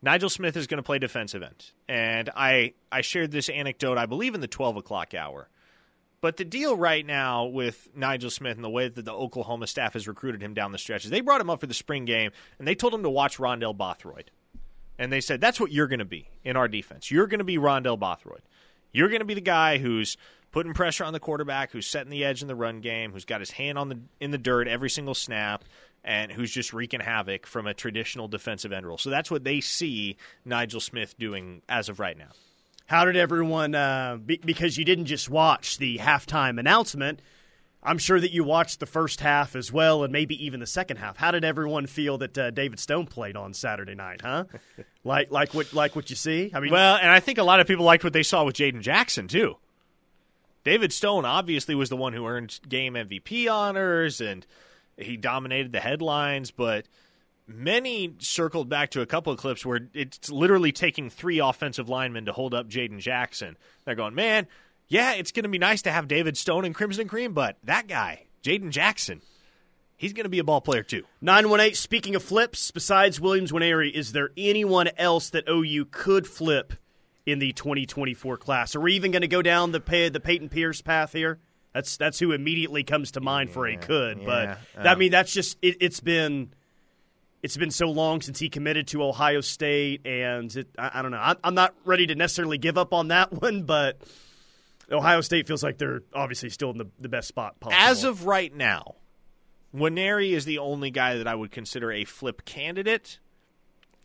Nigel 0.01 0.29
Smith 0.29 0.57
is 0.57 0.67
going 0.67 0.77
to 0.79 0.83
play 0.83 0.99
defensive 0.99 1.43
end. 1.43 1.71
And 1.87 2.29
I, 2.35 2.73
I 2.91 3.01
shared 3.01 3.31
this 3.31 3.49
anecdote, 3.49 3.97
I 3.97 4.05
believe, 4.05 4.33
in 4.33 4.41
the 4.41 4.47
12 4.47 4.77
o'clock 4.77 5.13
hour. 5.13 5.47
But 6.21 6.37
the 6.37 6.45
deal 6.45 6.77
right 6.77 7.05
now 7.05 7.45
with 7.45 7.89
Nigel 7.95 8.29
Smith 8.29 8.55
and 8.55 8.63
the 8.63 8.69
way 8.69 8.87
that 8.87 9.05
the 9.05 9.13
Oklahoma 9.13 9.65
staff 9.67 9.93
has 9.93 10.07
recruited 10.07 10.41
him 10.41 10.53
down 10.53 10.71
the 10.71 10.77
stretch 10.77 11.03
is 11.03 11.11
they 11.11 11.21
brought 11.21 11.41
him 11.41 11.49
up 11.49 11.59
for 11.59 11.67
the 11.67 11.73
spring 11.73 12.05
game 12.05 12.31
and 12.59 12.67
they 12.67 12.75
told 12.75 12.93
him 12.93 13.01
to 13.03 13.09
watch 13.09 13.37
Rondell 13.37 13.75
Bothroyd. 13.75 14.29
And 14.99 15.11
they 15.11 15.21
said, 15.21 15.41
that's 15.41 15.59
what 15.59 15.71
you're 15.71 15.87
going 15.87 15.99
to 15.99 16.05
be 16.05 16.29
in 16.43 16.55
our 16.55 16.67
defense. 16.67 17.09
You're 17.09 17.25
going 17.25 17.39
to 17.39 17.43
be 17.43 17.57
Rondell 17.57 17.97
Bothroyd. 17.97 18.41
You're 18.91 19.09
going 19.09 19.21
to 19.21 19.25
be 19.25 19.33
the 19.33 19.41
guy 19.41 19.79
who's 19.79 20.15
putting 20.51 20.73
pressure 20.73 21.03
on 21.03 21.13
the 21.13 21.19
quarterback, 21.19 21.71
who's 21.71 21.87
setting 21.87 22.11
the 22.11 22.23
edge 22.23 22.41
in 22.41 22.47
the 22.47 22.55
run 22.55 22.81
game, 22.81 23.11
who's 23.13 23.25
got 23.25 23.39
his 23.39 23.51
hand 23.51 23.77
on 23.77 23.89
the 23.89 23.99
in 24.19 24.31
the 24.31 24.37
dirt 24.37 24.67
every 24.67 24.89
single 24.89 25.15
snap, 25.15 25.63
and 26.03 26.31
who's 26.31 26.51
just 26.51 26.73
wreaking 26.73 26.99
havoc 26.99 27.45
from 27.45 27.67
a 27.67 27.73
traditional 27.73 28.27
defensive 28.27 28.71
end 28.71 28.87
role. 28.87 28.97
So 28.97 29.09
that's 29.09 29.29
what 29.29 29.43
they 29.43 29.61
see 29.61 30.17
Nigel 30.45 30.79
Smith 30.79 31.17
doing 31.17 31.61
as 31.69 31.89
of 31.89 31.99
right 31.99 32.17
now. 32.17 32.29
How 32.87 33.05
did 33.05 33.15
everyone? 33.15 33.73
Uh, 33.73 34.17
be, 34.17 34.37
because 34.43 34.77
you 34.77 34.83
didn't 34.83 35.05
just 35.05 35.29
watch 35.29 35.77
the 35.77 35.97
halftime 35.99 36.59
announcement. 36.59 37.21
I'm 37.83 37.97
sure 37.97 38.19
that 38.19 38.31
you 38.31 38.43
watched 38.43 38.79
the 38.79 38.85
first 38.85 39.21
half 39.21 39.55
as 39.55 39.71
well, 39.71 40.03
and 40.03 40.13
maybe 40.13 40.43
even 40.45 40.59
the 40.59 40.67
second 40.67 40.97
half. 40.97 41.17
How 41.17 41.31
did 41.31 41.43
everyone 41.43 41.87
feel 41.87 42.19
that 42.19 42.37
uh, 42.37 42.51
David 42.51 42.79
Stone 42.79 43.07
played 43.07 43.35
on 43.35 43.53
Saturday 43.53 43.95
night? 43.95 44.21
Huh? 44.21 44.43
like, 45.03 45.31
like 45.31 45.53
what, 45.53 45.73
like 45.73 45.95
what 45.95 46.09
you 46.09 46.15
see? 46.15 46.51
I 46.53 46.59
mean, 46.59 46.71
well, 46.71 46.97
and 46.97 47.09
I 47.09 47.19
think 47.19 47.37
a 47.39 47.43
lot 47.43 47.59
of 47.59 47.65
people 47.65 47.85
liked 47.85 48.03
what 48.03 48.13
they 48.13 48.23
saw 48.23 48.43
with 48.43 48.55
Jaden 48.55 48.81
Jackson 48.81 49.27
too. 49.27 49.55
David 50.63 50.93
Stone 50.93 51.25
obviously 51.25 51.73
was 51.73 51.89
the 51.89 51.97
one 51.97 52.13
who 52.13 52.27
earned 52.27 52.59
game 52.69 52.93
MVP 52.93 53.51
honors 53.51 54.21
and 54.21 54.45
he 55.03 55.17
dominated 55.17 55.71
the 55.71 55.79
headlines, 55.79 56.51
but 56.51 56.85
many 57.47 58.15
circled 58.19 58.69
back 58.69 58.91
to 58.91 59.01
a 59.01 59.05
couple 59.05 59.33
of 59.33 59.39
clips 59.39 59.65
where 59.65 59.89
it's 59.93 60.29
literally 60.29 60.71
taking 60.71 61.09
three 61.09 61.39
offensive 61.39 61.89
linemen 61.89 62.25
to 62.25 62.33
hold 62.33 62.53
up 62.53 62.67
Jaden 62.67 62.99
Jackson. 62.99 63.57
They're 63.85 63.95
going, 63.95 64.15
man, 64.15 64.47
yeah, 64.87 65.13
it's 65.13 65.31
going 65.31 65.43
to 65.43 65.49
be 65.49 65.57
nice 65.57 65.81
to 65.83 65.91
have 65.91 66.07
David 66.07 66.37
Stone 66.37 66.65
and 66.65 66.75
Crimson 66.75 67.07
Cream, 67.07 67.33
but 67.33 67.57
that 67.63 67.87
guy, 67.87 68.25
Jaden 68.43 68.71
Jackson, 68.71 69.21
he's 69.97 70.13
going 70.13 70.25
to 70.25 70.29
be 70.29 70.39
a 70.39 70.43
ball 70.43 70.61
player 70.61 70.83
too. 70.83 71.03
918, 71.21 71.75
speaking 71.75 72.15
of 72.15 72.23
flips, 72.23 72.71
besides 72.71 73.19
Williams 73.19 73.51
Nwaneri, 73.51 73.91
is 73.91 74.11
there 74.11 74.31
anyone 74.35 74.89
else 74.97 75.29
that 75.29 75.47
OU 75.49 75.85
could 75.91 76.27
flip 76.27 76.73
in 77.25 77.39
the 77.39 77.53
2024 77.53 78.37
class? 78.37 78.75
Are 78.75 78.81
we 78.81 78.93
even 78.93 79.11
going 79.11 79.21
to 79.21 79.27
go 79.27 79.41
down 79.41 79.71
the, 79.71 80.09
the 80.11 80.19
Payton 80.19 80.49
Pierce 80.49 80.81
path 80.81 81.13
here? 81.13 81.39
That's 81.73 81.97
that's 81.97 82.19
who 82.19 82.31
immediately 82.33 82.83
comes 82.83 83.11
to 83.11 83.21
mind 83.21 83.49
yeah, 83.49 83.53
for 83.53 83.67
a 83.67 83.77
could. 83.77 84.19
Yeah, 84.19 84.25
but 84.25 84.49
um, 84.81 84.87
I 84.87 84.95
mean, 84.95 85.11
that's 85.11 85.33
just 85.33 85.57
it, 85.61 85.81
has 85.81 85.99
been 86.01 86.53
it's 87.41 87.57
been 87.57 87.71
so 87.71 87.89
long 87.89 88.21
since 88.21 88.39
he 88.39 88.49
committed 88.49 88.87
to 88.87 89.03
Ohio 89.03 89.41
State, 89.41 90.05
and 90.05 90.53
it, 90.55 90.67
I, 90.77 90.91
I, 90.95 91.01
don't 91.01 91.11
know. 91.11 91.17
I, 91.17 91.35
I'm 91.43 91.55
not 91.55 91.73
ready 91.85 92.07
to 92.07 92.15
necessarily 92.15 92.57
give 92.57 92.77
up 92.77 92.93
on 92.93 93.07
that 93.07 93.31
one, 93.41 93.63
but 93.63 94.01
Ohio 94.91 95.21
State 95.21 95.47
feels 95.47 95.63
like 95.63 95.77
they're 95.77 96.03
obviously 96.13 96.49
still 96.49 96.71
in 96.71 96.77
the, 96.77 96.87
the 96.99 97.09
best 97.09 97.29
spot 97.29 97.59
possible. 97.59 97.81
As 97.81 98.03
of 98.03 98.25
right 98.25 98.53
now, 98.53 98.95
Nwaneri 99.73 100.31
is 100.31 100.45
the 100.45 100.59
only 100.59 100.91
guy 100.91 101.17
that 101.17 101.27
I 101.27 101.35
would 101.35 101.51
consider 101.51 101.91
a 101.91 102.03
flip 102.03 102.43
candidate. 102.43 103.19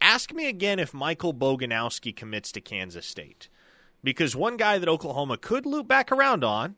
Ask 0.01 0.33
me 0.33 0.49
again 0.49 0.79
if 0.79 0.95
Michael 0.95 1.35
Boganowski 1.35 2.15
commits 2.15 2.53
to 2.53 2.61
Kansas 2.61 3.07
State. 3.07 3.49
Because 4.05 4.37
one 4.37 4.57
guy 4.57 4.79
that 4.79 4.89
Oklahoma 4.89 5.37
could 5.37 5.67
loop 5.67 5.89
back 5.89 6.13
around 6.13 6.45
on 6.45 6.77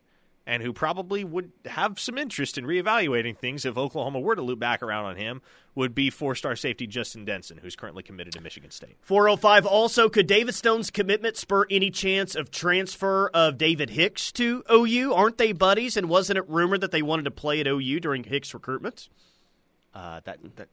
and 0.48 0.62
who 0.62 0.72
probably 0.72 1.24
would 1.24 1.52
have 1.66 2.00
some 2.00 2.16
interest 2.16 2.56
in 2.56 2.64
reevaluating 2.64 3.36
things 3.36 3.66
if 3.66 3.76
Oklahoma 3.76 4.18
were 4.18 4.34
to 4.34 4.40
loop 4.40 4.58
back 4.58 4.82
around 4.82 5.04
on 5.04 5.16
him 5.16 5.42
would 5.74 5.94
be 5.94 6.08
four 6.08 6.34
star 6.34 6.56
safety 6.56 6.86
Justin 6.86 7.26
Denson, 7.26 7.58
who's 7.58 7.76
currently 7.76 8.02
committed 8.02 8.32
to 8.32 8.40
Michigan 8.40 8.70
State. 8.70 8.96
405 9.02 9.66
also, 9.66 10.08
could 10.08 10.26
David 10.26 10.54
Stone's 10.54 10.90
commitment 10.90 11.36
spur 11.36 11.66
any 11.70 11.90
chance 11.90 12.34
of 12.34 12.50
transfer 12.50 13.28
of 13.34 13.58
David 13.58 13.90
Hicks 13.90 14.32
to 14.32 14.64
OU? 14.72 15.12
Aren't 15.12 15.36
they 15.36 15.52
buddies? 15.52 15.98
And 15.98 16.08
wasn't 16.08 16.38
it 16.38 16.48
rumored 16.48 16.80
that 16.80 16.92
they 16.92 17.02
wanted 17.02 17.26
to 17.26 17.30
play 17.30 17.60
at 17.60 17.66
OU 17.66 18.00
during 18.00 18.24
Hicks' 18.24 18.54
recruitment? 18.54 19.10
Uh, 19.94 20.20
that, 20.24 20.38
that, 20.56 20.68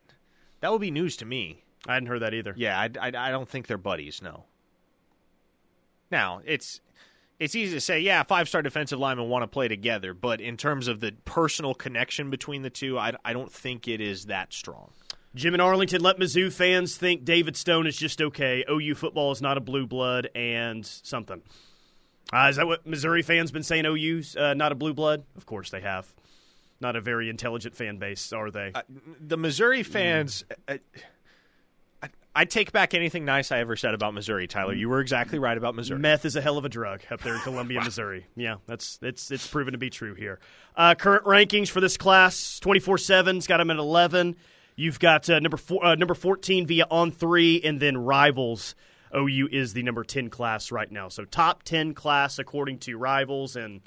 that 0.62 0.72
would 0.72 0.82
be 0.82 0.90
news 0.90 1.18
to 1.18 1.26
me. 1.26 1.64
I 1.86 1.96
hadn't 1.96 2.08
heard 2.08 2.22
that 2.22 2.34
either. 2.34 2.54
Yeah, 2.56 2.80
I, 2.80 2.90
I, 3.02 3.08
I 3.08 3.30
don't 3.30 3.50
think 3.50 3.68
they're 3.68 3.78
buddies, 3.78 4.22
no. 4.22 4.46
Now, 6.10 6.42
it's 6.46 6.80
it's 7.39 7.56
easy 7.56 7.74
to 7.74 7.82
say, 7.82 8.00
yeah, 8.00 8.24
five 8.24 8.48
star 8.48 8.62
defensive 8.62 9.00
linemen 9.00 9.30
want 9.30 9.43
to 9.43 9.48
play 9.48 9.67
together, 9.67 10.13
but 10.13 10.41
in 10.41 10.58
terms 10.58 10.88
of 10.88 11.00
the 11.00 11.13
personal 11.26 11.74
connection 11.74 12.30
between 12.30 12.62
the 12.62 12.69
two, 12.69 12.98
I, 12.98 13.13
I 13.24 13.34
don't 13.34 13.52
think 13.52 13.88
it 13.88 14.02
is 14.02 14.26
that 14.26 14.54
strong. 14.54 14.91
Jim 15.36 15.54
and 15.54 15.62
Arlington 15.62 16.02
let 16.02 16.17
Mizzou 16.17 16.52
fans 16.52 16.95
think 16.95 17.26
David 17.26 17.58
Stone 17.58 17.88
is 17.88 17.98
just 17.98 18.21
okay. 18.21 18.63
OU 18.69 18.95
football 18.95 19.32
is 19.34 19.41
not 19.41 19.58
a 19.58 19.62
blue 19.62 19.86
blood 19.86 20.30
and 20.34 20.86
something. 20.86 21.41
Uh, 22.32 22.48
is 22.50 22.56
that 22.56 22.67
what 22.67 22.88
Missouri 22.88 23.21
fans 23.21 23.52
been 23.52 23.63
saying? 23.63 23.86
OU's 23.86 24.36
uh, 24.38 24.54
not 24.54 24.71
a 24.71 24.76
blue 24.76 24.93
blood? 24.93 25.24
Of 25.36 25.45
course 25.45 25.69
they 25.71 25.82
have. 25.82 26.12
Not 26.80 26.95
a 26.95 27.02
very 27.02 27.30
intelligent 27.30 27.76
fan 27.76 27.98
base, 27.98 28.32
are 28.34 28.50
they? 28.50 28.71
Uh, 28.74 28.82
the 29.19 29.38
Missouri 29.38 29.84
fans. 29.84 30.45
Mm 30.67 30.80
I 32.38 32.43
take 32.43 32.74
back 32.74 32.93
anything 32.93 33.24
nice 33.24 33.50
I 33.54 33.60
ever 33.60 33.78
said 33.78 33.93
about 33.93 34.13
Missouri, 34.13 34.45
Tyler. 34.45 34.74
You 34.74 34.89
were 34.89 35.00
exactly 35.00 35.39
right 35.39 35.58
about 35.58 35.74
Missouri. 35.74 36.00
Meth 36.00 36.26
is 36.26 36.36
a 36.36 36.41
hell 36.41 36.58
of 36.58 36.65
a 36.65 36.69
drug 36.69 37.02
up 37.10 37.21
there 37.21 37.34
in 37.36 37.39
Columbia, 37.39 37.82
Missouri. 37.84 38.28
Yeah, 38.36 38.58
that's 38.67 39.00
it's 39.02 39.32
it's 39.32 39.48
proven 39.48 39.71
to 39.71 39.78
be 39.78 39.89
true 39.89 40.15
here. 40.15 40.39
Uh, 40.76 40.95
current 40.95 41.24
rankings 41.24 41.69
for 41.69 41.80
this 41.80 41.95
class: 41.95 42.60
twenty 42.60 42.82
four 42.82 42.98
seven's 42.98 43.48
got 43.48 43.58
them 43.58 43.71
at 43.71 43.78
eleven. 43.78 44.36
You've 44.76 45.00
got 45.00 45.30
uh, 45.30 45.39
number 45.39 45.56
four, 45.56 45.86
uh, 45.86 45.95
number 45.95 46.13
fourteen 46.13 46.67
via 46.67 46.86
on 46.91 47.12
three, 47.12 47.62
and 47.63 47.80
then 47.80 47.95
rivals. 47.98 48.76
OU 49.15 49.48
is 49.54 49.71
the 49.71 49.84
number 49.84 50.04
ten 50.04 50.30
class 50.30 50.74
right 50.74 50.91
now. 50.91 51.08
So 51.08 51.24
top 51.24 51.63
ten 51.63 51.93
class 51.93 52.38
according 52.38 52.80
to 52.80 52.98
rivals, 52.98 53.56
and 53.56 53.80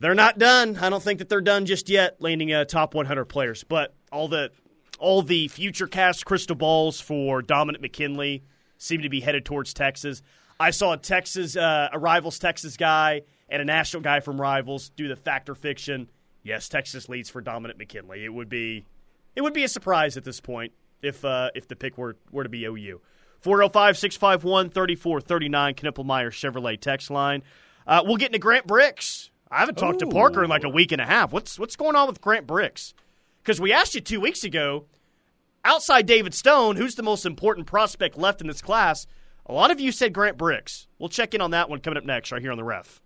they're 0.00 0.14
not 0.14 0.38
done. 0.38 0.76
I 0.76 0.90
don't 0.90 1.02
think 1.02 1.18
that 1.20 1.30
they're 1.30 1.40
done 1.40 1.64
just 1.64 1.88
yet, 1.88 2.20
landing 2.20 2.52
uh, 2.52 2.66
top 2.66 2.92
one 2.94 3.06
hundred 3.06 3.24
players. 3.24 3.64
But 3.64 3.94
all 4.12 4.28
the 4.28 4.50
all 5.04 5.20
the 5.20 5.48
future 5.48 5.86
cast 5.86 6.24
crystal 6.24 6.56
balls 6.56 6.98
for 6.98 7.42
Dominic 7.42 7.82
McKinley 7.82 8.42
seem 8.78 9.02
to 9.02 9.10
be 9.10 9.20
headed 9.20 9.44
towards 9.44 9.74
Texas. 9.74 10.22
I 10.58 10.70
saw 10.70 10.94
a 10.94 10.96
Texas, 10.96 11.56
uh, 11.56 11.90
a 11.92 11.98
Rivals 11.98 12.38
Texas 12.38 12.78
guy 12.78 13.22
and 13.50 13.60
a 13.60 13.66
national 13.66 14.02
guy 14.02 14.20
from 14.20 14.40
Rivals 14.40 14.88
do 14.88 15.06
the 15.06 15.16
factor 15.16 15.54
fiction. 15.54 16.10
Yes, 16.42 16.70
Texas 16.70 17.08
leads 17.08 17.28
for 17.28 17.42
Dominic 17.42 17.76
McKinley. 17.76 18.24
It 18.24 18.32
would 18.32 18.48
be, 18.48 18.86
it 19.36 19.42
would 19.42 19.52
be 19.52 19.62
a 19.62 19.68
surprise 19.68 20.16
at 20.16 20.24
this 20.24 20.40
point 20.40 20.72
if 21.02 21.22
uh, 21.22 21.50
if 21.54 21.68
the 21.68 21.76
pick 21.76 21.98
were 21.98 22.16
were 22.32 22.42
to 22.42 22.48
be 22.48 22.64
OU. 22.64 23.00
405 23.40 23.98
651 23.98 24.70
3439, 24.70 25.74
Knippelmeyer 25.74 26.30
Chevrolet 26.30 26.80
text 26.80 27.10
line. 27.10 27.42
Uh, 27.86 28.02
we'll 28.06 28.16
get 28.16 28.28
into 28.28 28.38
Grant 28.38 28.66
Brix. 28.66 29.28
I 29.50 29.60
haven't 29.60 29.76
talked 29.76 29.98
to 29.98 30.06
Parker 30.06 30.42
in 30.42 30.48
like 30.48 30.64
a 30.64 30.68
week 30.70 30.92
and 30.92 31.00
a 31.00 31.04
half. 31.04 31.30
What's 31.30 31.58
what's 31.58 31.76
going 31.76 31.94
on 31.94 32.08
with 32.08 32.22
Grant 32.22 32.46
Brix? 32.46 32.94
Because 33.42 33.60
we 33.60 33.70
asked 33.74 33.94
you 33.94 34.00
two 34.00 34.20
weeks 34.20 34.42
ago, 34.44 34.86
outside 35.64 36.06
David 36.06 36.34
Stone, 36.34 36.76
who's 36.76 36.94
the 36.94 37.02
most 37.02 37.26
important 37.26 37.66
prospect 37.66 38.16
left 38.16 38.40
in 38.40 38.46
this 38.46 38.62
class? 38.62 39.06
A 39.46 39.52
lot 39.52 39.70
of 39.70 39.80
you 39.80 39.92
said 39.92 40.12
Grant 40.12 40.38
Brix. 40.38 40.86
We'll 40.98 41.08
check 41.08 41.34
in 41.34 41.40
on 41.40 41.50
that 41.50 41.68
one 41.68 41.80
coming 41.80 41.98
up 41.98 42.04
next, 42.04 42.32
right 42.32 42.40
here 42.40 42.52
on 42.52 42.58
the 42.58 42.64
ref. 42.64 43.00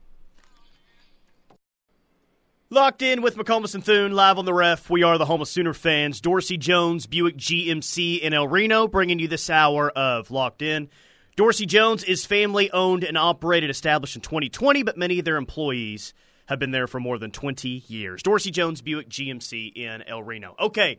Locked 2.70 3.00
in 3.00 3.22
with 3.22 3.36
McComas 3.36 3.74
and 3.74 3.82
Thune, 3.82 4.12
live 4.12 4.38
on 4.38 4.44
the 4.44 4.52
ref. 4.52 4.90
We 4.90 5.02
are 5.02 5.16
the 5.16 5.24
home 5.24 5.40
of 5.40 5.48
Sooner 5.48 5.72
fans. 5.72 6.20
Dorsey 6.20 6.58
Jones, 6.58 7.06
Buick 7.06 7.38
GMC 7.38 8.20
in 8.20 8.34
El 8.34 8.46
Reno, 8.46 8.86
bringing 8.86 9.18
you 9.18 9.26
this 9.26 9.48
hour 9.48 9.88
of 9.90 10.30
Locked 10.30 10.60
In. 10.60 10.90
Dorsey 11.34 11.64
Jones 11.64 12.04
is 12.04 12.26
family 12.26 12.70
owned 12.70 13.04
and 13.04 13.16
operated, 13.16 13.70
established 13.70 14.16
in 14.16 14.22
2020, 14.22 14.82
but 14.82 14.98
many 14.98 15.18
of 15.18 15.24
their 15.24 15.36
employees 15.36 16.12
have 16.44 16.58
been 16.58 16.70
there 16.70 16.86
for 16.86 17.00
more 17.00 17.16
than 17.16 17.30
20 17.30 17.84
years. 17.86 18.22
Dorsey 18.22 18.50
Jones, 18.50 18.82
Buick 18.82 19.08
GMC 19.08 19.74
in 19.74 20.02
El 20.02 20.22
Reno. 20.22 20.54
Okay, 20.60 20.98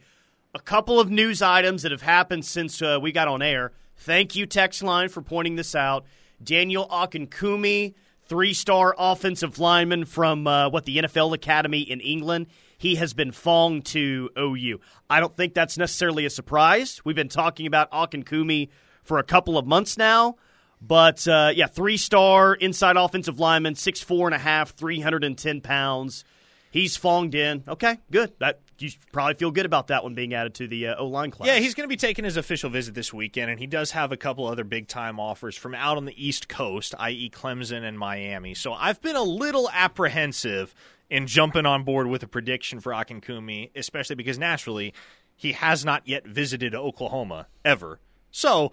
a 0.54 0.60
couple 0.60 1.00
of 1.00 1.10
news 1.10 1.42
items 1.42 1.84
that 1.84 1.92
have 1.92 2.02
happened 2.02 2.46
since 2.46 2.82
uh, 2.82 3.00
we 3.02 3.12
got 3.12 3.28
on 3.28 3.42
air. 3.42 3.72
Thank 3.98 4.36
you, 4.36 4.46
text 4.46 4.82
line, 4.82 5.10
for 5.10 5.22
pointing 5.22 5.56
this 5.56 5.76
out. 5.76 6.06
Daniel 6.44 6.88
Akinkunmi 6.88 7.94
three 8.30 8.54
star 8.54 8.96
offensive 8.98 9.60
lineman 9.60 10.06
from 10.06 10.48
uh, 10.48 10.70
what 10.70 10.86
the 10.86 10.98
NFL 10.98 11.34
Academy 11.34 11.82
in 11.82 12.00
England. 12.00 12.48
He 12.78 12.96
has 12.96 13.14
been 13.14 13.32
fonged 13.32 13.86
to 13.86 14.30
OU. 14.38 14.80
I 15.10 15.20
don't 15.20 15.36
think 15.36 15.54
that's 15.54 15.78
necessarily 15.78 16.26
a 16.26 16.30
surprise. 16.30 17.02
We've 17.04 17.16
been 17.16 17.28
talking 17.28 17.66
about 17.66 17.92
Akinkunmi 17.92 18.70
for 19.04 19.18
a 19.18 19.24
couple 19.24 19.58
of 19.58 19.66
months 19.66 19.98
now. 19.98 20.38
But 20.82 21.28
uh, 21.28 21.52
yeah, 21.54 21.68
three 21.68 21.98
star 21.98 22.54
inside 22.54 22.96
offensive 22.96 23.40
lineman, 23.40 23.76
six 23.76 24.00
four 24.00 24.28
and 24.28 24.36
a 24.36 24.40
half, 24.40 24.76
three 24.76 25.02
hundred 25.02 25.26
and 25.26 25.38
ten 25.38 25.60
pounds. 25.60 26.24
He's 26.72 26.98
fonged 26.98 27.34
in. 27.34 27.64
Okay, 27.68 27.98
good. 28.12 28.32
That 28.40 28.62
you 28.82 28.92
probably 29.12 29.36
feel 29.36 29.52
good 29.52 29.66
about 29.66 29.88
that 29.88 30.04
one 30.04 30.16
being 30.16 30.34
added 30.34 30.54
to 30.56 30.68
the 30.68 30.88
uh, 30.88 30.96
O 30.98 31.08
line 31.08 31.32
class. 31.32 31.48
Yeah, 31.48 31.60
he's 31.60 31.74
going 31.76 31.86
to 31.86 31.90
be 31.90 31.98
taking 31.98 32.26
his 32.26 32.38
official 32.38 32.70
visit 32.70 32.94
this 32.94 33.14
weekend, 33.14 33.52
and 33.52 33.60
he 33.60 33.68
does 33.68 33.92
have 33.92 34.12
a 34.12 34.18
couple 34.18 34.48
other 34.48 34.64
big 34.64 34.88
time 34.88 35.20
offers 35.20 35.56
from 35.56 35.76
out 35.76 35.98
on 35.98 36.06
the 36.06 36.28
East 36.28 36.48
Coast, 36.48 36.96
i.e., 37.00 37.30
Clemson 37.30 37.84
and 37.84 37.98
Miami. 37.98 38.54
So 38.54 38.74
I've 38.74 39.02
been 39.02 39.16
a 39.16 39.24
little 39.24 39.70
apprehensive 39.72 40.74
in 41.10 41.28
jumping 41.28 41.66
on 41.66 41.84
board 41.84 42.08
with 42.08 42.24
a 42.24 42.28
prediction 42.28 42.80
for 42.80 42.92
Akinkunmi, 42.92 43.72
especially 43.76 44.16
because 44.16 44.38
naturally 44.38 44.94
he 45.36 45.54
has 45.54 45.86
not 45.86 46.08
yet 46.08 46.28
visited 46.28 46.76
Oklahoma 46.76 47.48
ever. 47.64 48.00
So 48.32 48.72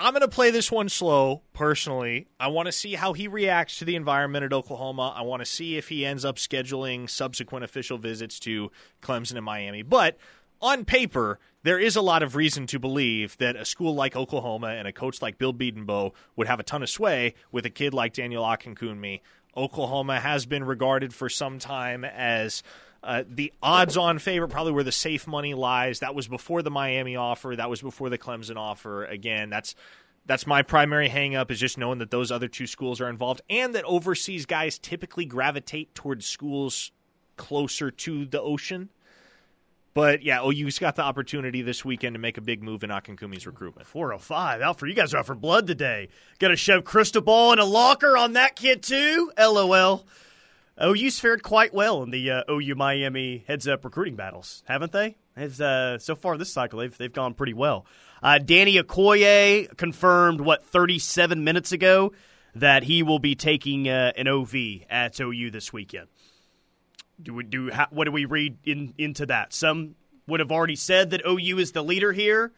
I'm 0.00 0.12
going 0.12 0.20
to 0.20 0.28
play 0.28 0.52
this 0.52 0.70
one 0.70 0.88
slow 0.88 1.42
personally. 1.52 2.28
I 2.38 2.46
want 2.46 2.66
to 2.66 2.72
see 2.72 2.94
how 2.94 3.14
he 3.14 3.26
reacts 3.26 3.80
to 3.80 3.84
the 3.84 3.96
environment 3.96 4.44
at 4.44 4.52
Oklahoma. 4.52 5.12
I 5.16 5.22
want 5.22 5.40
to 5.42 5.46
see 5.46 5.76
if 5.76 5.88
he 5.88 6.06
ends 6.06 6.24
up 6.24 6.36
scheduling 6.36 7.10
subsequent 7.10 7.64
official 7.64 7.98
visits 7.98 8.38
to 8.40 8.70
Clemson 9.02 9.34
and 9.34 9.44
Miami. 9.44 9.82
But 9.82 10.16
on 10.62 10.84
paper, 10.84 11.40
there 11.64 11.80
is 11.80 11.96
a 11.96 12.00
lot 12.00 12.22
of 12.22 12.36
reason 12.36 12.68
to 12.68 12.78
believe 12.78 13.36
that 13.38 13.56
a 13.56 13.64
school 13.64 13.92
like 13.92 14.14
Oklahoma 14.14 14.68
and 14.68 14.86
a 14.86 14.92
coach 14.92 15.20
like 15.20 15.36
Bill 15.36 15.52
Bedenbaugh 15.52 16.12
would 16.36 16.46
have 16.46 16.60
a 16.60 16.64
ton 16.64 16.84
of 16.84 16.88
sway 16.88 17.34
with 17.50 17.66
a 17.66 17.70
kid 17.70 17.92
like 17.92 18.12
Daniel 18.12 18.44
Akinkunmi. 18.44 19.20
Oklahoma 19.56 20.20
has 20.20 20.46
been 20.46 20.62
regarded 20.62 21.12
for 21.12 21.28
some 21.28 21.58
time 21.58 22.04
as 22.04 22.62
uh, 23.02 23.22
the 23.28 23.52
odds-on 23.62 24.18
favorite, 24.18 24.48
probably 24.48 24.72
where 24.72 24.84
the 24.84 24.92
safe 24.92 25.26
money 25.26 25.54
lies. 25.54 26.00
That 26.00 26.14
was 26.14 26.28
before 26.28 26.62
the 26.62 26.70
Miami 26.70 27.16
offer. 27.16 27.54
That 27.54 27.70
was 27.70 27.80
before 27.80 28.10
the 28.10 28.18
Clemson 28.18 28.56
offer. 28.56 29.04
Again, 29.04 29.50
that's 29.50 29.74
that's 30.26 30.46
my 30.46 30.62
primary 30.62 31.08
hangup 31.08 31.50
is 31.50 31.58
just 31.58 31.78
knowing 31.78 31.98
that 32.00 32.10
those 32.10 32.30
other 32.30 32.48
two 32.48 32.66
schools 32.66 33.00
are 33.00 33.08
involved, 33.08 33.40
and 33.48 33.74
that 33.74 33.84
overseas 33.84 34.46
guys 34.46 34.78
typically 34.78 35.24
gravitate 35.24 35.94
towards 35.94 36.26
schools 36.26 36.92
closer 37.36 37.90
to 37.90 38.26
the 38.26 38.40
ocean. 38.40 38.90
But 39.94 40.22
yeah, 40.22 40.44
OU's 40.44 40.78
got 40.78 40.96
the 40.96 41.02
opportunity 41.02 41.62
this 41.62 41.84
weekend 41.84 42.14
to 42.14 42.20
make 42.20 42.36
a 42.36 42.40
big 42.40 42.62
move 42.62 42.84
in 42.84 42.90
Akinkunmi's 42.90 43.46
recruitment. 43.46 43.88
405. 43.88 44.60
Out 44.60 44.78
for 44.78 44.86
you 44.86 44.94
guys 44.94 45.14
are 45.14 45.18
out 45.18 45.26
for 45.26 45.34
blood 45.34 45.66
today. 45.66 46.08
Got 46.38 46.48
to 46.48 46.56
shove 46.56 46.84
crystal 46.84 47.22
ball 47.22 47.52
in 47.52 47.58
a 47.58 47.64
locker 47.64 48.16
on 48.16 48.34
that 48.34 48.54
kid 48.54 48.82
too. 48.82 49.32
LOL. 49.38 50.06
OU's 50.82 51.18
fared 51.18 51.42
quite 51.42 51.74
well 51.74 52.02
in 52.02 52.10
the 52.10 52.30
uh, 52.30 52.42
OU 52.50 52.74
Miami 52.76 53.44
heads 53.46 53.66
up 53.66 53.84
recruiting 53.84 54.16
battles, 54.16 54.62
haven't 54.66 54.92
they? 54.92 55.16
Uh, 55.36 55.98
so 55.98 56.14
far 56.14 56.36
this 56.36 56.52
cycle, 56.52 56.80
they've, 56.80 56.96
they've 56.96 57.12
gone 57.12 57.34
pretty 57.34 57.54
well. 57.54 57.86
Uh, 58.22 58.38
Danny 58.38 58.76
Okoye 58.76 59.76
confirmed, 59.76 60.40
what, 60.40 60.64
37 60.64 61.44
minutes 61.44 61.72
ago 61.72 62.12
that 62.54 62.82
he 62.82 63.02
will 63.02 63.18
be 63.18 63.34
taking 63.34 63.88
uh, 63.88 64.12
an 64.16 64.28
OV 64.28 64.54
at 64.90 65.20
OU 65.20 65.50
this 65.50 65.72
weekend. 65.72 66.08
Do 67.20 67.34
we 67.34 67.44
do? 67.44 67.70
How, 67.70 67.86
what 67.90 68.04
do 68.04 68.12
we 68.12 68.24
read 68.24 68.58
in, 68.64 68.94
into 68.96 69.26
that? 69.26 69.52
Some 69.52 69.96
would 70.26 70.40
have 70.40 70.52
already 70.52 70.76
said 70.76 71.10
that 71.10 71.22
OU 71.26 71.58
is 71.58 71.72
the 71.72 71.82
leader 71.82 72.12
here. 72.12 72.52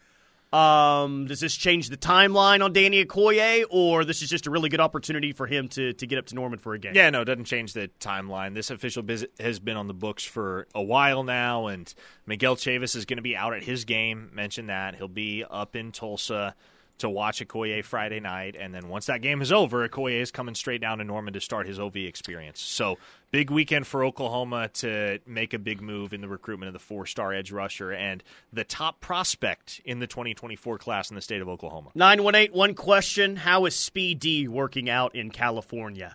Um, 0.53 1.27
does 1.27 1.39
this 1.39 1.55
change 1.57 1.91
the 1.91 1.97
timeline 1.97 2.65
on 2.65 2.73
Danny 2.73 3.05
Okoye, 3.05 3.65
or 3.71 4.05
this 4.05 4.21
is 4.21 4.29
just 4.29 4.49
a 4.49 4.51
really 4.51 4.69
good 4.69 4.81
opportunity 4.81 5.33
for 5.33 5.47
him 5.47 5.69
to, 5.69 5.93
to 5.93 6.07
get 6.07 6.19
up 6.19 6.27
to 6.27 6.35
Norman 6.35 6.59
for 6.59 6.75
a 6.75 6.79
game? 6.79 6.93
Yeah, 6.95 7.09
no, 7.11 7.23
it 7.23 7.27
doesn't 7.27 7.45
change 7.45 7.73
the 7.73 7.89
timeline. 8.01 8.55
This 8.55 8.71
official 8.71 9.05
visit 9.05 9.33
has 9.39 9.61
been 9.61 9.77
on 9.77 9.87
the 9.87 9.95
books 9.95 10.25
for 10.25 10.67
a 10.75 10.83
while 10.83 11.23
now, 11.23 11.69
and 11.69 11.93
Miguel 12.27 12.57
Chavis 12.57 12.97
is 12.97 13.05
going 13.05 13.19
to 13.19 13.23
be 13.23 13.37
out 13.37 13.55
at 13.55 13.63
his 13.63 13.85
game. 13.85 14.31
Mentioned 14.33 14.71
that 14.71 14.97
he'll 14.97 15.07
be 15.07 15.45
up 15.49 15.77
in 15.77 15.93
Tulsa 15.93 16.57
to 17.01 17.11
watch 17.11 17.47
Okoye 17.47 17.85
Friday 17.85 18.21
night, 18.21 18.57
and 18.59 18.75
then 18.75 18.89
once 18.89 19.07
that 19.07 19.21
game 19.21 19.43
is 19.43 19.53
over, 19.53 19.89
Okoye 19.89 20.21
is 20.21 20.31
coming 20.31 20.55
straight 20.55 20.81
down 20.81 20.99
to 20.99 21.05
Norman 21.05 21.35
to 21.35 21.41
start 21.41 21.67
his 21.67 21.79
OV 21.79 21.97
experience. 21.97 22.61
So 22.61 22.99
big 23.31 23.51
weekend 23.51 23.87
for 23.87 24.05
Oklahoma 24.05 24.69
to 24.75 25.19
make 25.27 25.55
a 25.55 25.59
big 25.59 25.81
move 25.81 26.13
in 26.13 26.21
the 26.21 26.29
recruitment 26.29 26.69
of 26.69 26.73
the 26.73 26.79
four-star 26.79 27.33
edge 27.33 27.53
rusher 27.53 27.93
and 27.93 28.23
the 28.53 28.65
top 28.65 29.01
prospect 29.01 29.81
in 29.85 29.99
the 29.99 30.07
2024 30.07 30.79
class 30.79 31.11
in 31.11 31.17
the 31.17 31.23
state 31.23 31.43
of 31.43 31.49
Oklahoma. 31.49 31.91
918, 31.95 32.57
one 32.57 32.75
question. 32.75 33.37
How 33.37 33.67
is 33.67 33.77
Speed 33.77 34.21
D 34.21 34.49
working 34.49 34.89
out 34.89 35.15
in 35.15 35.31
California? 35.31 36.15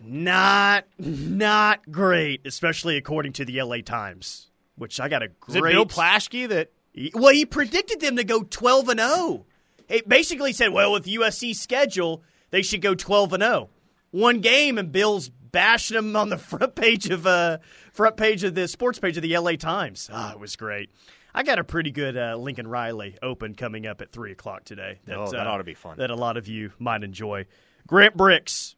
Not, 0.00 0.84
not 0.98 1.90
great, 1.90 2.46
especially 2.46 2.96
according 2.96 3.32
to 3.34 3.44
the 3.44 3.60
LA 3.62 3.78
Times, 3.78 4.48
which 4.76 5.00
I 5.00 5.08
got 5.08 5.22
a 5.22 5.28
great. 5.28 5.56
Is 5.56 5.70
it 5.70 5.72
Bill 5.72 5.86
Plaschke 5.86 6.48
that 6.48 6.70
well, 7.14 7.32
he 7.32 7.44
predicted 7.44 8.00
them 8.00 8.16
to 8.16 8.24
go 8.24 8.42
12 8.42 8.88
and 8.88 9.00
0. 9.00 9.46
He 9.88 10.02
basically 10.06 10.52
said, 10.52 10.72
well, 10.72 10.92
with 10.92 11.06
USC's 11.06 11.60
schedule, 11.60 12.22
they 12.50 12.62
should 12.62 12.82
go 12.82 12.94
12 12.94 13.34
and 13.34 13.42
0. 13.42 13.70
One 14.10 14.40
game 14.40 14.78
and 14.78 14.90
Bill's 14.90 15.28
bashing 15.28 15.96
them 15.96 16.16
on 16.16 16.28
the 16.28 16.38
front 16.38 16.74
page 16.74 17.08
of 17.08 17.26
uh 17.26 17.58
front 17.92 18.16
page 18.16 18.44
of 18.44 18.54
the 18.54 18.68
sports 18.68 18.98
page 18.98 19.16
of 19.16 19.22
the 19.22 19.36
LA 19.36 19.52
Times. 19.52 20.10
Ah, 20.12 20.32
it 20.32 20.40
was 20.40 20.56
great. 20.56 20.90
I 21.34 21.42
got 21.42 21.58
a 21.58 21.64
pretty 21.64 21.90
good 21.90 22.16
uh, 22.16 22.36
Lincoln 22.36 22.66
Riley 22.66 23.16
Open 23.22 23.54
coming 23.54 23.86
up 23.86 24.00
at 24.00 24.10
three 24.10 24.32
o'clock 24.32 24.64
today. 24.64 24.98
That, 25.04 25.18
oh, 25.18 25.30
that 25.30 25.46
uh, 25.46 25.50
ought 25.50 25.58
to 25.58 25.64
be 25.64 25.74
fun. 25.74 25.98
That 25.98 26.10
a 26.10 26.16
lot 26.16 26.36
of 26.36 26.48
you 26.48 26.72
might 26.78 27.04
enjoy. 27.04 27.46
Grant 27.86 28.16
Brix, 28.16 28.74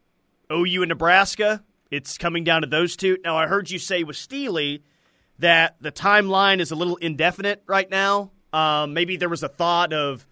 OU 0.52 0.82
and 0.82 0.88
Nebraska. 0.88 1.62
It's 1.90 2.18
coming 2.18 2.44
down 2.44 2.62
to 2.62 2.66
those 2.66 2.96
two. 2.96 3.18
Now 3.24 3.36
I 3.36 3.46
heard 3.46 3.70
you 3.70 3.78
say 3.78 4.04
with 4.04 4.16
Steely 4.16 4.82
that 5.40 5.76
the 5.80 5.90
timeline 5.90 6.60
is 6.60 6.70
a 6.70 6.76
little 6.76 6.96
indefinite 6.96 7.62
right 7.66 7.90
now. 7.90 8.30
Um, 8.52 8.94
maybe 8.94 9.16
there 9.16 9.28
was 9.28 9.42
a 9.42 9.48
thought 9.48 9.92
of, 9.92 10.26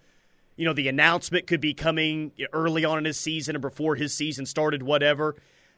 you 0.55 0.65
know, 0.65 0.73
the 0.73 0.87
announcement 0.87 1.47
could 1.47 1.61
be 1.61 1.73
coming 1.73 2.31
early 2.53 2.85
on 2.85 2.97
in 2.97 3.05
his 3.05 3.19
season 3.19 3.55
or 3.55 3.59
before 3.59 3.95
his 3.95 4.13
season 4.13 4.45
started, 4.45 4.83
whatever. 4.83 5.35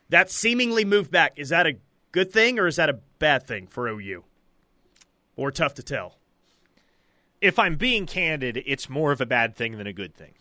That 0.09 0.29
seemingly 0.29 0.85
moved 0.85 1.11
back. 1.11 1.33
Is 1.37 1.49
that 1.49 1.65
a 1.65 1.77
good 2.11 2.31
thing 2.31 2.59
or 2.59 2.67
is 2.67 2.75
that 2.75 2.89
a 2.89 2.99
bad 3.19 3.47
thing 3.47 3.67
for 3.67 3.87
OU? 3.87 4.23
Or 5.35 5.51
tough 5.51 5.75
to 5.75 5.83
tell? 5.83 6.17
If 7.39 7.57
I'm 7.57 7.75
being 7.75 8.05
candid, 8.05 8.61
it's 8.65 8.89
more 8.89 9.11
of 9.11 9.21
a 9.21 9.25
bad 9.25 9.55
thing 9.55 9.77
than 9.77 9.87
a 9.87 9.93
good 9.93 10.13
thing 10.13 10.33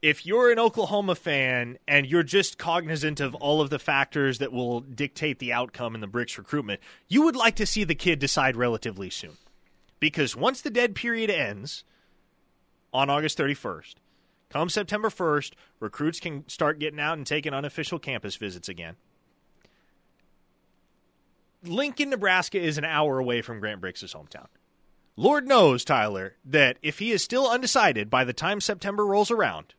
if 0.00 0.24
you're 0.24 0.52
an 0.52 0.58
Oklahoma 0.58 1.14
fan 1.14 1.78
and 1.88 2.06
you're 2.06 2.22
just 2.22 2.58
cognizant 2.58 3.20
of 3.20 3.34
all 3.34 3.60
of 3.60 3.70
the 3.70 3.78
factors 3.78 4.38
that 4.38 4.52
will 4.52 4.80
dictate 4.80 5.38
the 5.38 5.52
outcome 5.52 5.94
in 5.94 6.00
the 6.00 6.06
Brix 6.06 6.38
recruitment, 6.38 6.80
you 7.08 7.22
would 7.22 7.36
like 7.36 7.56
to 7.56 7.66
see 7.66 7.84
the 7.84 7.94
kid 7.94 8.18
decide 8.18 8.56
relatively 8.56 9.10
soon. 9.10 9.36
Because 10.00 10.36
once 10.36 10.60
the 10.60 10.70
dead 10.70 10.94
period 10.94 11.30
ends 11.30 11.82
on 12.92 13.10
August 13.10 13.36
31st, 13.38 13.94
come 14.50 14.68
September 14.68 15.08
1st, 15.08 15.52
recruits 15.80 16.20
can 16.20 16.48
start 16.48 16.78
getting 16.78 17.00
out 17.00 17.18
and 17.18 17.26
taking 17.26 17.52
unofficial 17.52 17.98
campus 17.98 18.36
visits 18.36 18.68
again. 18.68 18.94
Lincoln, 21.64 22.10
Nebraska 22.10 22.60
is 22.60 22.78
an 22.78 22.84
hour 22.84 23.18
away 23.18 23.42
from 23.42 23.58
Grant 23.58 23.80
Brix's 23.80 24.14
hometown. 24.14 24.46
Lord 25.16 25.48
knows, 25.48 25.84
Tyler, 25.84 26.36
that 26.44 26.78
if 26.80 27.00
he 27.00 27.10
is 27.10 27.24
still 27.24 27.50
undecided 27.50 28.08
by 28.08 28.22
the 28.22 28.32
time 28.32 28.60
September 28.60 29.04
rolls 29.04 29.32
around, 29.32 29.74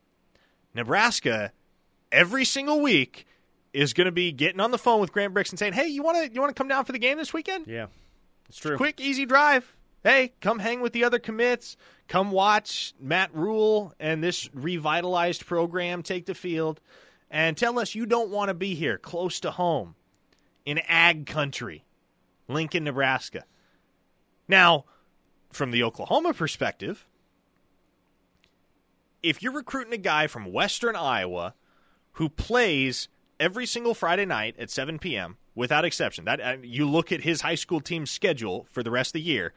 Nebraska 0.79 1.51
every 2.11 2.45
single 2.45 2.81
week 2.81 3.27
is 3.73 3.93
going 3.93 4.05
to 4.05 4.11
be 4.11 4.31
getting 4.31 4.59
on 4.61 4.71
the 4.71 4.77
phone 4.77 5.01
with 5.01 5.11
Grant 5.11 5.33
Brix 5.33 5.49
and 5.49 5.59
saying, 5.59 5.73
"Hey, 5.73 5.87
you 5.87 6.01
want 6.01 6.17
to 6.17 6.33
you 6.33 6.39
want 6.41 6.55
to 6.55 6.59
come 6.59 6.69
down 6.69 6.85
for 6.85 6.93
the 6.93 6.99
game 6.99 7.17
this 7.17 7.33
weekend?" 7.33 7.67
Yeah, 7.67 7.87
it's 8.47 8.57
true. 8.57 8.77
Quick, 8.77 8.99
easy 8.99 9.25
drive. 9.25 9.75
Hey, 10.03 10.31
come 10.39 10.59
hang 10.59 10.79
with 10.79 10.93
the 10.93 11.03
other 11.03 11.19
commits. 11.19 11.75
Come 12.07 12.31
watch 12.31 12.93
Matt 12.99 13.35
Rhule 13.35 13.93
and 13.99 14.23
this 14.23 14.49
revitalized 14.53 15.45
program 15.45 16.01
take 16.01 16.25
the 16.25 16.33
field 16.33 16.79
and 17.29 17.57
tell 17.57 17.77
us 17.77 17.93
you 17.93 18.05
don't 18.05 18.29
want 18.29 18.47
to 18.47 18.53
be 18.53 18.73
here 18.73 18.97
close 18.97 19.41
to 19.41 19.51
home 19.51 19.95
in 20.65 20.79
ag 20.87 21.25
country, 21.25 21.83
Lincoln, 22.47 22.85
Nebraska. 22.85 23.43
Now, 24.47 24.85
from 25.51 25.71
the 25.71 25.83
Oklahoma 25.83 26.33
perspective, 26.33 27.05
if 29.23 29.41
you're 29.41 29.53
recruiting 29.53 29.93
a 29.93 29.97
guy 29.97 30.27
from 30.27 30.51
Western 30.51 30.95
Iowa 30.95 31.53
who 32.13 32.29
plays 32.29 33.07
every 33.39 33.65
single 33.65 33.93
Friday 33.93 34.25
night 34.25 34.55
at 34.57 34.69
7 34.69 34.99
p.m. 34.99 35.37
without 35.55 35.85
exception, 35.85 36.25
that 36.25 36.41
uh, 36.41 36.57
you 36.61 36.89
look 36.89 37.11
at 37.11 37.21
his 37.21 37.41
high 37.41 37.55
school 37.55 37.81
team's 37.81 38.11
schedule 38.11 38.67
for 38.71 38.83
the 38.83 38.91
rest 38.91 39.09
of 39.09 39.13
the 39.13 39.21
year, 39.21 39.53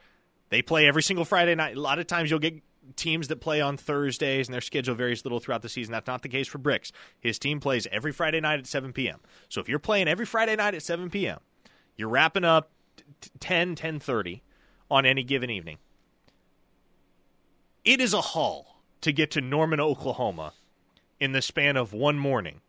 they 0.49 0.61
play 0.61 0.87
every 0.87 1.03
single 1.03 1.25
Friday 1.25 1.55
night. 1.55 1.75
A 1.75 1.81
lot 1.81 1.99
of 1.99 2.07
times 2.07 2.29
you'll 2.29 2.39
get 2.39 2.61
teams 2.95 3.29
that 3.29 3.37
play 3.37 3.61
on 3.61 3.77
Thursdays 3.77 4.47
and 4.47 4.53
their 4.53 4.61
schedule 4.61 4.95
varies 4.95 5.23
little 5.23 5.39
throughout 5.39 5.61
the 5.61 5.69
season. 5.69 5.91
That's 5.93 6.07
not 6.07 6.21
the 6.21 6.29
case 6.29 6.47
for 6.47 6.59
Brix. 6.59 6.91
His 7.19 7.39
team 7.39 7.59
plays 7.59 7.87
every 7.91 8.11
Friday 8.11 8.41
night 8.41 8.59
at 8.59 8.67
7 8.67 8.91
p.m. 8.93 9.19
So 9.49 9.61
if 9.61 9.69
you're 9.69 9.79
playing 9.79 10.07
every 10.07 10.25
Friday 10.25 10.55
night 10.55 10.75
at 10.75 10.83
7 10.83 11.09
p.m., 11.09 11.39
you're 11.95 12.09
wrapping 12.09 12.43
up 12.43 12.71
10, 13.39 13.75
10:30 13.75 14.41
on 14.91 15.05
any 15.05 15.23
given 15.23 15.49
evening. 15.49 15.77
It 17.83 17.99
is 17.99 18.13
a 18.13 18.21
haul 18.21 18.72
to 19.03 19.13
get 19.13 19.31
to 19.31 19.41
Norman, 19.41 19.79
Oklahoma 19.79 20.53
in 21.19 21.31
the 21.31 21.41
span 21.41 21.77
of 21.77 21.93
one 21.93 22.17
morning. 22.17 22.61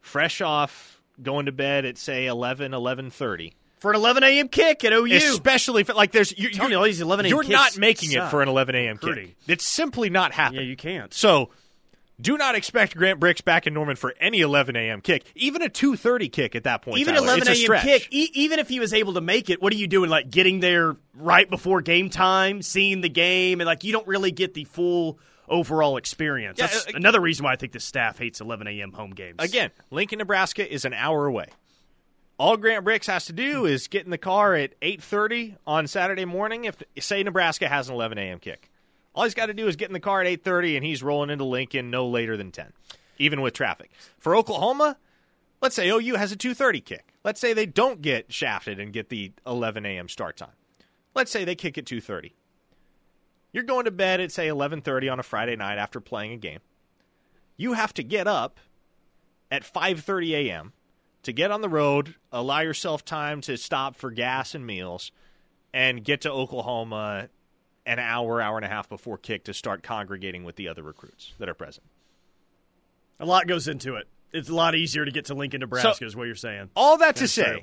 Fresh 0.00 0.40
off 0.40 1.00
going 1.22 1.46
to 1.46 1.52
bed 1.52 1.84
at 1.84 1.96
say 1.96 2.26
11, 2.26 2.72
11:30 2.72 3.52
for 3.76 3.90
an 3.90 3.96
11 3.96 4.22
a.m. 4.22 4.48
kick 4.48 4.84
at 4.84 4.92
OU. 4.92 5.06
Especially 5.12 5.82
if, 5.82 5.94
like 5.94 6.12
there's 6.12 6.36
you, 6.38 6.50
Tell 6.50 6.68
me 6.68 6.74
all 6.74 6.84
these 6.84 7.00
11 7.00 7.26
a.m. 7.26 7.30
You're 7.30 7.44
not 7.44 7.76
making 7.76 8.10
suck. 8.10 8.28
it 8.28 8.30
for 8.30 8.42
an 8.42 8.48
11 8.48 8.74
a.m. 8.74 8.98
Kick. 8.98 9.36
It's 9.48 9.66
simply 9.66 10.10
not 10.10 10.32
happening. 10.32 10.62
Yeah, 10.62 10.68
you 10.68 10.76
can't. 10.76 11.12
So 11.12 11.50
do 12.20 12.38
not 12.38 12.54
expect 12.54 12.96
Grant 12.96 13.18
Brix 13.18 13.44
back 13.44 13.66
in 13.66 13.74
Norman 13.74 13.96
for 13.96 14.14
any 14.20 14.40
11 14.40 14.76
a.m. 14.76 15.00
kick, 15.00 15.24
even 15.34 15.62
a 15.62 15.68
2:30 15.68 16.30
kick 16.30 16.54
at 16.54 16.64
that 16.64 16.82
point. 16.82 16.98
Even 16.98 17.14
Tyler. 17.14 17.26
11 17.38 17.48
a.m. 17.48 17.80
kick, 17.80 18.08
e- 18.10 18.30
even 18.34 18.60
if 18.60 18.68
he 18.68 18.78
was 18.78 18.94
able 18.94 19.14
to 19.14 19.20
make 19.20 19.50
it, 19.50 19.60
what 19.60 19.72
are 19.72 19.76
you 19.76 19.88
doing? 19.88 20.08
Like 20.08 20.30
getting 20.30 20.60
there 20.60 20.96
right 21.14 21.48
before 21.50 21.82
game 21.82 22.08
time, 22.08 22.62
seeing 22.62 23.00
the 23.00 23.08
game, 23.08 23.60
and 23.60 23.66
like 23.66 23.82
you 23.82 23.92
don't 23.92 24.06
really 24.06 24.30
get 24.30 24.54
the 24.54 24.64
full 24.64 25.18
overall 25.52 25.96
experience. 25.96 26.58
Yeah, 26.58 26.66
That's 26.66 26.88
uh, 26.88 26.92
another 26.94 27.20
reason 27.20 27.44
why 27.44 27.52
I 27.52 27.56
think 27.56 27.72
the 27.72 27.80
staff 27.80 28.18
hates 28.18 28.40
11 28.40 28.66
a.m. 28.66 28.92
home 28.92 29.10
games. 29.10 29.36
Again, 29.38 29.70
Lincoln, 29.90 30.18
Nebraska 30.18 30.70
is 30.72 30.84
an 30.84 30.94
hour 30.94 31.26
away. 31.26 31.46
All 32.38 32.56
Grant 32.56 32.84
Brix 32.84 33.06
has 33.06 33.26
to 33.26 33.32
do 33.32 33.66
is 33.66 33.86
get 33.86 34.04
in 34.04 34.10
the 34.10 34.18
car 34.18 34.54
at 34.54 34.78
8:30 34.80 35.56
on 35.66 35.86
Saturday 35.86 36.24
morning. 36.24 36.64
If 36.64 36.82
say 36.98 37.22
Nebraska 37.22 37.68
has 37.68 37.88
an 37.88 37.94
11 37.94 38.18
a.m. 38.18 38.40
kick, 38.40 38.70
all 39.14 39.24
he's 39.24 39.34
got 39.34 39.46
to 39.46 39.54
do 39.54 39.68
is 39.68 39.76
get 39.76 39.88
in 39.88 39.92
the 39.92 40.00
car 40.00 40.22
at 40.22 40.26
8:30, 40.26 40.76
and 40.76 40.84
he's 40.84 41.02
rolling 41.02 41.30
into 41.30 41.44
Lincoln 41.44 41.90
no 41.90 42.08
later 42.08 42.36
than 42.36 42.50
10, 42.50 42.72
even 43.18 43.42
with 43.42 43.54
traffic. 43.54 43.92
For 44.18 44.34
Oklahoma, 44.34 44.96
let's 45.60 45.76
say 45.76 45.88
OU 45.88 46.16
has 46.16 46.32
a 46.32 46.36
2:30 46.36 46.84
kick. 46.84 47.14
Let's 47.22 47.40
say 47.40 47.52
they 47.52 47.66
don't 47.66 48.02
get 48.02 48.32
shafted 48.32 48.80
and 48.80 48.92
get 48.92 49.08
the 49.08 49.32
11 49.46 49.86
a.m. 49.86 50.08
start 50.08 50.36
time. 50.36 50.56
Let's 51.14 51.30
say 51.30 51.44
they 51.44 51.54
kick 51.54 51.78
at 51.78 51.84
2:30. 51.84 52.32
You're 53.52 53.64
going 53.64 53.84
to 53.84 53.90
bed 53.90 54.20
at 54.20 54.32
say 54.32 54.48
11:30 54.48 55.10
on 55.12 55.20
a 55.20 55.22
Friday 55.22 55.56
night 55.56 55.78
after 55.78 56.00
playing 56.00 56.32
a 56.32 56.36
game. 56.36 56.60
You 57.56 57.74
have 57.74 57.92
to 57.94 58.02
get 58.02 58.26
up 58.26 58.58
at 59.50 59.62
5:30 59.62 60.32
a.m. 60.48 60.72
to 61.22 61.32
get 61.32 61.50
on 61.50 61.60
the 61.60 61.68
road, 61.68 62.14
allow 62.32 62.60
yourself 62.60 63.04
time 63.04 63.40
to 63.42 63.56
stop 63.56 63.96
for 63.96 64.10
gas 64.10 64.54
and 64.54 64.66
meals, 64.66 65.12
and 65.72 66.02
get 66.04 66.22
to 66.22 66.30
Oklahoma 66.30 67.28
an 67.84 67.98
hour, 67.98 68.40
hour 68.40 68.56
and 68.56 68.64
a 68.64 68.68
half 68.68 68.88
before 68.88 69.18
kick 69.18 69.44
to 69.44 69.52
start 69.54 69.82
congregating 69.82 70.44
with 70.44 70.56
the 70.56 70.68
other 70.68 70.82
recruits 70.82 71.32
that 71.38 71.48
are 71.48 71.54
present. 71.54 71.84
a 73.20 73.26
lot 73.26 73.46
goes 73.46 73.68
into 73.68 73.96
it. 73.96 74.08
It's 74.32 74.48
a 74.48 74.54
lot 74.54 74.74
easier 74.74 75.04
to 75.04 75.10
get 75.10 75.26
to 75.26 75.34
Lincoln, 75.34 75.60
Nebraska, 75.60 76.04
is 76.06 76.16
what 76.16 76.24
you're 76.24 76.34
saying. 76.34 76.70
All 76.74 76.96
that 76.98 77.16
to 77.16 77.22
That's 77.24 77.32
say, 77.32 77.44
true. 77.44 77.60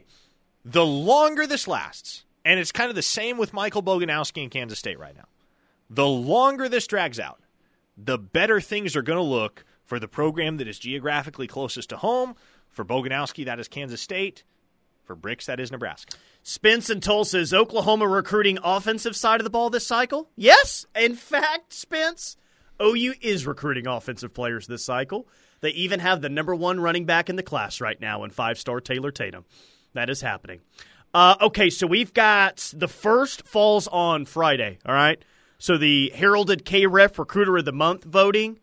the 0.65 0.86
longer 0.86 1.47
this 1.47 1.67
lasts, 1.67 2.25
and 2.45 2.60
it's 2.60 2.71
kind 2.71 2.89
of 2.89 2.95
the 2.95 3.02
same 3.02 3.38
with 3.38 3.54
Michael 3.54 3.82
Boganowski 3.82 4.43
in 4.43 4.49
Kansas 4.49 4.78
State 4.78 4.99
right 4.99 5.15
now. 5.15 5.25
The 5.89 6.08
longer 6.08 6.69
this 6.69 6.88
drags 6.88 7.19
out, 7.19 7.39
the 7.97 8.17
better 8.17 8.62
things 8.62 8.95
are 8.95 9.02
going 9.02 9.17
to 9.17 9.23
look 9.23 9.65
for 9.86 9.99
the 9.99 10.08
program 10.08 10.58
that 10.58 10.67
is 10.67 10.80
geographically 10.80 11.47
closest 11.47 11.89
to 11.89 11.97
home. 11.97 12.36
For 12.69 12.86
Boganowski, 12.86 13.45
that 13.45 13.60
is 13.60 13.67
Kansas 13.67 14.02
State. 14.02 14.43
For 15.04 15.15
Brix, 15.15 15.45
that 15.45 15.60
is 15.60 15.71
Nebraska. 15.71 16.15
Spence 16.43 16.89
and 16.89 17.02
Tulsa 17.02 17.39
is 17.39 17.54
Oklahoma 17.54 18.08
recruiting 18.08 18.60
offensive 18.63 19.15
side 19.15 19.39
of 19.39 19.43
the 19.43 19.49
ball 19.49 19.71
this 19.71 19.88
cycle? 19.88 20.30
Yes. 20.36 20.86
In 20.95 21.15
fact, 21.15 21.73
Spence, 21.73 22.38
OU 22.80 23.15
is 23.19 23.47
recruiting 23.47 23.88
offensive 23.88 24.34
players 24.34 24.67
this 24.67 24.86
cycle. 24.86 25.28
They 25.62 25.71
even 25.71 25.99
have 25.99 26.21
the 26.21 26.30
number 26.30 26.54
one 26.54 26.80
running 26.80 27.06
back 27.06 27.30
in 27.30 27.36
the 27.36 27.43
class 27.43 27.82
right 27.82 27.99
now 27.99 28.23
in 28.23 28.30
five 28.30 28.60
star 28.60 28.80
Taylor 28.80 29.12
Tatum. 29.12 29.45
That 29.93 30.10
is 30.10 30.21
happening. 30.21 30.62
Uh, 31.13 31.36
okay, 31.41 31.71
so 31.71 31.88
we've 31.88 32.13
got 32.13 32.71
the 32.75 32.88
first 32.88 33.47
falls 33.47 33.88
on 33.88 34.25
Friday, 34.25 34.78
all 34.86 34.93
right? 34.93 35.21
So 35.59 35.77
the 35.77 36.11
heralded 36.15 36.65
KREF 36.65 37.17
Recruiter 37.19 37.57
of 37.57 37.65
the 37.65 37.71
Month 37.73 38.05
voting. 38.05 38.59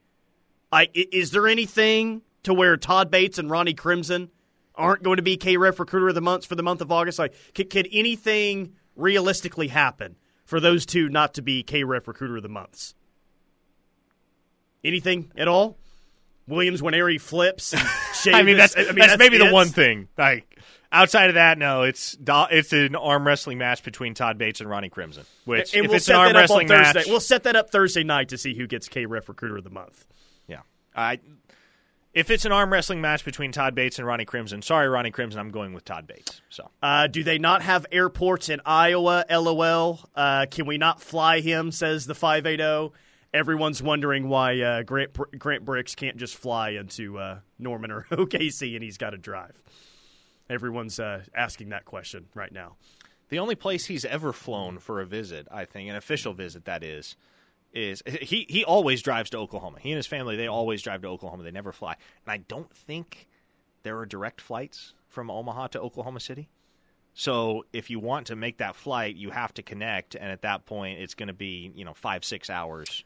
I, 0.72 0.82
i- 0.96 1.06
is 1.12 1.30
there 1.30 1.46
anything 1.46 2.22
to 2.42 2.52
where 2.54 2.76
Todd 2.76 3.10
Bates 3.10 3.38
and 3.38 3.50
Ronnie 3.50 3.74
Crimson 3.74 4.30
aren't 4.74 5.02
going 5.02 5.16
to 5.18 5.22
be 5.22 5.36
KREF 5.36 5.78
Recruiter 5.78 6.08
of 6.08 6.14
the 6.14 6.20
Month 6.20 6.46
for 6.46 6.54
the 6.54 6.62
month 6.62 6.80
of 6.80 6.90
August? 6.90 7.18
Like, 7.18 7.34
could, 7.54 7.70
could 7.70 7.88
anything 7.92 8.72
realistically 8.96 9.68
happen 9.68 10.16
for 10.44 10.58
those 10.58 10.86
two 10.86 11.08
not 11.08 11.34
to 11.34 11.42
be 11.42 11.62
KREF 11.62 12.06
Recruiter 12.06 12.36
of 12.38 12.42
the 12.42 12.48
Months? 12.48 12.94
Anything 14.84 15.30
at 15.36 15.48
all? 15.48 15.76
Williams 16.48 16.80
when 16.82 16.94
he 16.94 17.18
flips. 17.18 17.72
And 17.74 17.82
I 18.36 18.42
mean, 18.42 18.56
Chavis- 18.56 18.74
that's 18.74 18.74
that's, 18.94 19.18
maybe 19.18 19.38
the 19.38 19.50
one 19.52 19.68
thing. 19.68 20.08
Like 20.16 20.55
outside 20.92 21.28
of 21.28 21.34
that, 21.34 21.58
no, 21.58 21.82
it's 21.82 22.16
it's 22.26 22.72
an 22.72 22.96
arm 22.96 23.26
wrestling 23.26 23.58
match 23.58 23.82
between 23.82 24.14
Todd 24.14 24.38
Bates 24.38 24.60
and 24.60 24.68
Ronnie 24.70 24.88
Crimson. 24.88 25.24
Which, 25.44 25.74
And 25.74 25.84
if 25.84 25.88
we'll 25.90 25.96
it's 25.96 26.08
an 26.08 26.16
arm 26.16 26.34
wrestling 26.34 26.68
Thursday. 26.68 27.00
match, 27.00 27.06
We'll 27.08 27.20
set 27.20 27.44
that 27.44 27.56
up 27.56 27.70
Thursday 27.70 28.04
night 28.04 28.28
to 28.30 28.38
see 28.38 28.54
who 28.54 28.66
gets 28.66 28.88
KREF 28.88 29.28
Recruiter 29.28 29.56
of 29.58 29.64
the 29.64 29.70
Month. 29.70 30.04
yeah, 30.48 30.60
I. 30.94 31.18
If 32.14 32.30
it's 32.30 32.46
an 32.46 32.52
arm 32.52 32.72
wrestling 32.72 33.02
match 33.02 33.26
between 33.26 33.52
Todd 33.52 33.74
Bates 33.74 33.98
and 33.98 34.06
Ronnie 34.06 34.24
Crimson, 34.24 34.62
sorry, 34.62 34.88
Ronnie 34.88 35.10
Crimson, 35.10 35.38
I'm 35.38 35.50
going 35.50 35.74
with 35.74 35.84
Todd 35.84 36.06
Bates. 36.06 36.40
So 36.48 36.70
Uh, 36.82 37.08
do 37.08 37.22
they 37.22 37.36
not 37.36 37.60
have 37.60 37.84
airports 37.92 38.48
in 38.48 38.62
Iowa? 38.64 39.26
LOL. 39.30 40.00
Uh, 40.14 40.46
can 40.50 40.64
we 40.64 40.78
not 40.78 41.02
fly 41.02 41.40
him? 41.40 41.70
Says 41.72 42.06
the 42.06 42.14
five 42.14 42.46
eight 42.46 42.58
zero. 42.60 42.92
Everyone's 43.34 43.82
wondering 43.82 44.30
why 44.30 44.58
uh, 44.62 44.82
Grant 44.82 45.12
Grant 45.38 45.66
Brix 45.66 45.94
can't 45.94 46.16
just 46.16 46.36
fly 46.36 46.70
into 46.70 47.18
uh, 47.18 47.40
Norman 47.58 47.90
or 47.90 48.06
OKC 48.10 48.74
and 48.76 48.82
he's 48.82 48.96
got 48.96 49.10
to 49.10 49.18
drive. 49.18 49.52
Everyone's 50.48 51.00
uh, 51.00 51.24
asking 51.34 51.70
that 51.70 51.84
question 51.84 52.26
right 52.34 52.52
now. 52.52 52.76
the 53.28 53.38
only 53.38 53.54
place 53.56 53.86
he's 53.86 54.04
ever 54.04 54.32
flown 54.32 54.78
for 54.78 55.00
a 55.00 55.06
visit, 55.06 55.48
I 55.50 55.64
think, 55.64 55.90
an 55.90 55.96
official 55.96 56.32
visit, 56.32 56.64
that 56.66 56.84
is, 56.84 57.16
is 57.72 58.02
he 58.06 58.46
he 58.48 58.64
always 58.64 59.02
drives 59.02 59.30
to 59.30 59.38
Oklahoma. 59.38 59.78
He 59.80 59.90
and 59.90 59.96
his 59.96 60.06
family 60.06 60.36
they 60.36 60.46
always 60.46 60.82
drive 60.82 61.02
to 61.02 61.08
Oklahoma. 61.08 61.42
They 61.42 61.50
never 61.50 61.72
fly, 61.72 61.96
and 62.24 62.32
I 62.32 62.38
don't 62.38 62.72
think 62.74 63.26
there 63.82 63.98
are 63.98 64.06
direct 64.06 64.40
flights 64.40 64.94
from 65.08 65.30
Omaha 65.30 65.68
to 65.68 65.80
Oklahoma 65.80 66.20
City. 66.20 66.48
So 67.12 67.64
if 67.72 67.90
you 67.90 67.98
want 67.98 68.26
to 68.28 68.36
make 68.36 68.58
that 68.58 68.76
flight, 68.76 69.16
you 69.16 69.30
have 69.30 69.52
to 69.54 69.62
connect, 69.62 70.14
and 70.14 70.30
at 70.30 70.42
that 70.42 70.66
point, 70.66 71.00
it's 71.00 71.14
going 71.14 71.28
to 71.28 71.34
be 71.34 71.72
you 71.74 71.84
know 71.84 71.94
five 71.94 72.24
six 72.24 72.48
hours 72.48 73.04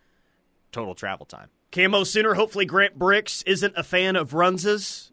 total 0.73 0.95
travel 0.95 1.27
time. 1.27 1.49
Camo 1.73 2.05
Sooner. 2.05 2.35
Hopefully, 2.35 2.67
Grant 2.67 2.99
Brix 2.99 3.43
isn't 3.47 3.75
a 3.77 3.83
fan 3.83 4.17
of 4.17 4.31
Runzas. 4.31 5.10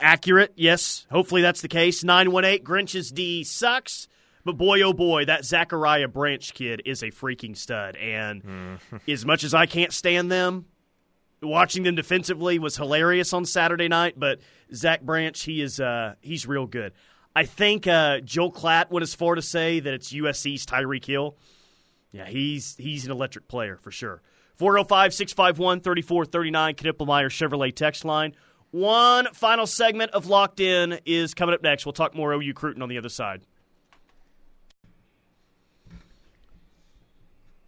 Accurate, 0.00 0.52
yes. 0.56 1.06
Hopefully, 1.10 1.42
that's 1.42 1.60
the 1.60 1.68
case. 1.68 2.04
918 2.04 2.64
Grinch's 2.64 3.10
D 3.10 3.44
sucks. 3.44 4.08
But 4.44 4.56
boy, 4.56 4.80
oh 4.82 4.92
boy, 4.92 5.26
that 5.26 5.44
Zachariah 5.44 6.08
Branch 6.08 6.54
kid 6.54 6.82
is 6.86 7.02
a 7.02 7.10
freaking 7.10 7.56
stud. 7.56 7.96
And 7.96 8.78
as 9.06 9.26
much 9.26 9.44
as 9.44 9.52
I 9.52 9.66
can't 9.66 9.92
stand 9.92 10.30
them, 10.32 10.66
watching 11.42 11.82
them 11.82 11.96
defensively 11.96 12.58
was 12.58 12.76
hilarious 12.76 13.32
on 13.32 13.44
Saturday 13.44 13.88
night. 13.88 14.14
But 14.16 14.40
Zach 14.74 15.02
Branch, 15.02 15.38
he 15.42 15.60
is 15.60 15.80
uh, 15.80 16.14
he's 16.20 16.46
real 16.46 16.66
good. 16.66 16.92
I 17.34 17.44
think 17.44 17.86
uh, 17.86 18.20
Joel 18.20 18.52
Klatt 18.52 18.90
went 18.90 19.02
as 19.02 19.14
far 19.14 19.34
to 19.34 19.42
say 19.42 19.80
that 19.80 19.92
it's 19.92 20.12
USC's 20.12 20.64
Tyreek 20.64 21.04
Hill. 21.04 21.36
Yeah, 22.10 22.26
he's 22.26 22.74
he's 22.76 23.04
an 23.04 23.12
electric 23.12 23.48
player 23.48 23.76
for 23.76 23.90
sure. 23.90 24.22
405 24.56 25.14
651 25.14 25.80
3439, 25.80 26.74
Knippelmeyer 26.74 27.28
Chevrolet 27.28 27.74
text 27.74 28.04
line. 28.04 28.34
One 28.70 29.28
final 29.32 29.66
segment 29.66 30.10
of 30.12 30.26
Locked 30.26 30.60
In 30.60 31.00
is 31.06 31.34
coming 31.34 31.54
up 31.54 31.62
next. 31.62 31.86
We'll 31.86 31.94
talk 31.94 32.14
more 32.14 32.32
OU 32.32 32.52
Cruton 32.54 32.82
on 32.82 32.88
the 32.88 32.98
other 32.98 33.08
side. 33.08 33.42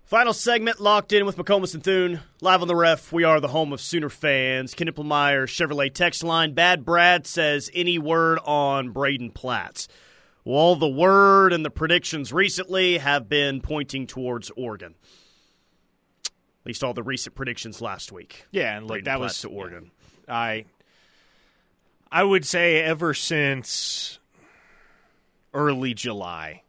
Final 0.05 0.33
segment, 0.33 0.81
Locked 0.81 1.13
In 1.13 1.25
with 1.25 1.37
McComas 1.37 1.73
and 1.73 1.85
Thune. 1.85 2.19
Live 2.41 2.63
on 2.63 2.69
the 2.69 2.75
ref, 2.75 3.13
we 3.13 3.23
are 3.23 3.39
the 3.39 3.47
home 3.47 3.73
of 3.73 3.81
Sooner 3.81 4.09
fans. 4.09 4.75
Knippelmeyer 4.75 5.45
Chevrolet 5.45 5.95
text 5.95 6.25
line. 6.25 6.53
Bad 6.53 6.85
Brad 6.85 7.29
says, 7.29 7.71
any 7.73 7.97
word 7.97 8.41
on 8.45 8.91
Braden 8.91 9.31
Platts? 9.31 9.87
Well, 10.45 10.75
the 10.75 10.89
word 10.89 11.53
and 11.53 11.65
the 11.65 11.71
predictions 11.71 12.33
recently 12.33 12.99
have 12.99 13.29
been 13.29 13.61
pointing 13.61 14.09
towards 14.09 14.51
Oregon. 14.57 14.97
At 16.27 16.67
least 16.67 16.83
all 16.83 16.93
the 16.93 17.05
recent 17.05 17.37
predictions 17.37 17.81
last 17.81 18.11
week. 18.11 18.47
Yeah, 18.51 18.77
and 18.77 18.87
look, 18.87 18.95
Braden 18.95 19.05
that 19.05 19.19
Platt 19.19 19.21
was 19.21 19.41
to 19.43 19.49
Oregon. 19.49 19.93
I 20.29 20.65
I 22.13 22.25
would 22.25 22.45
say 22.45 22.83
ever 22.83 23.15
since 23.15 24.19
early 25.55 25.95
July, 25.95 26.63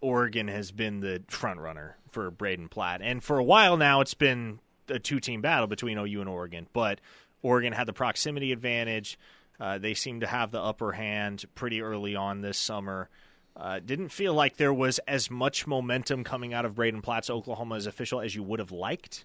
Oregon 0.00 0.48
has 0.48 0.70
been 0.70 1.00
the 1.00 1.22
front 1.28 1.58
runner 1.60 1.96
for 2.10 2.30
Braden 2.30 2.68
Platt. 2.68 3.00
And 3.02 3.22
for 3.22 3.38
a 3.38 3.44
while 3.44 3.76
now 3.76 4.00
it's 4.00 4.14
been 4.14 4.60
a 4.88 4.98
two 4.98 5.20
team 5.20 5.40
battle 5.40 5.66
between 5.66 5.98
OU 5.98 6.20
and 6.20 6.28
Oregon. 6.28 6.68
But 6.72 7.00
Oregon 7.42 7.72
had 7.72 7.86
the 7.86 7.92
proximity 7.92 8.52
advantage. 8.52 9.18
Uh, 9.58 9.78
they 9.78 9.94
seemed 9.94 10.20
to 10.20 10.26
have 10.26 10.52
the 10.52 10.60
upper 10.60 10.92
hand 10.92 11.44
pretty 11.54 11.82
early 11.82 12.14
on 12.14 12.40
this 12.40 12.56
summer. 12.58 13.08
Uh, 13.56 13.80
didn't 13.80 14.10
feel 14.10 14.32
like 14.32 14.56
there 14.56 14.72
was 14.72 15.00
as 15.00 15.28
much 15.28 15.66
momentum 15.66 16.22
coming 16.22 16.54
out 16.54 16.64
of 16.64 16.76
Braden 16.76 17.02
Platt's 17.02 17.28
Oklahoma 17.28 17.74
as 17.74 17.86
official 17.86 18.20
as 18.20 18.34
you 18.34 18.42
would 18.44 18.60
have 18.60 18.72
liked. 18.72 19.24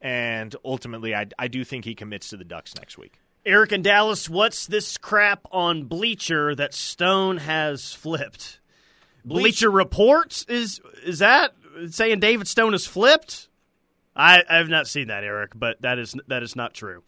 And 0.00 0.54
ultimately, 0.64 1.14
I, 1.14 1.26
I 1.38 1.48
do 1.48 1.64
think 1.64 1.84
he 1.84 1.96
commits 1.96 2.28
to 2.28 2.36
the 2.36 2.44
Ducks 2.44 2.74
next 2.76 2.96
week. 2.96 3.18
Eric 3.48 3.72
and 3.72 3.82
Dallas, 3.82 4.28
what's 4.28 4.66
this 4.66 4.98
crap 4.98 5.46
on 5.50 5.84
Bleacher 5.84 6.54
that 6.54 6.74
Stone 6.74 7.38
has 7.38 7.94
flipped? 7.94 8.60
Bleacher 9.24 9.70
Reports 9.70 10.44
is 10.48 10.80
is 11.04 11.20
that 11.20 11.54
saying 11.90 12.20
David 12.20 12.46
Stone 12.46 12.74
is 12.74 12.86
flipped? 12.86 13.48
I, 14.14 14.42
I 14.48 14.56
have 14.56 14.68
not 14.68 14.86
seen 14.86 15.08
that, 15.08 15.24
Eric, 15.24 15.52
but 15.54 15.80
that 15.82 15.98
is 15.98 16.14
that 16.26 16.42
is 16.42 16.56
not 16.56 16.74
true. 16.74 17.02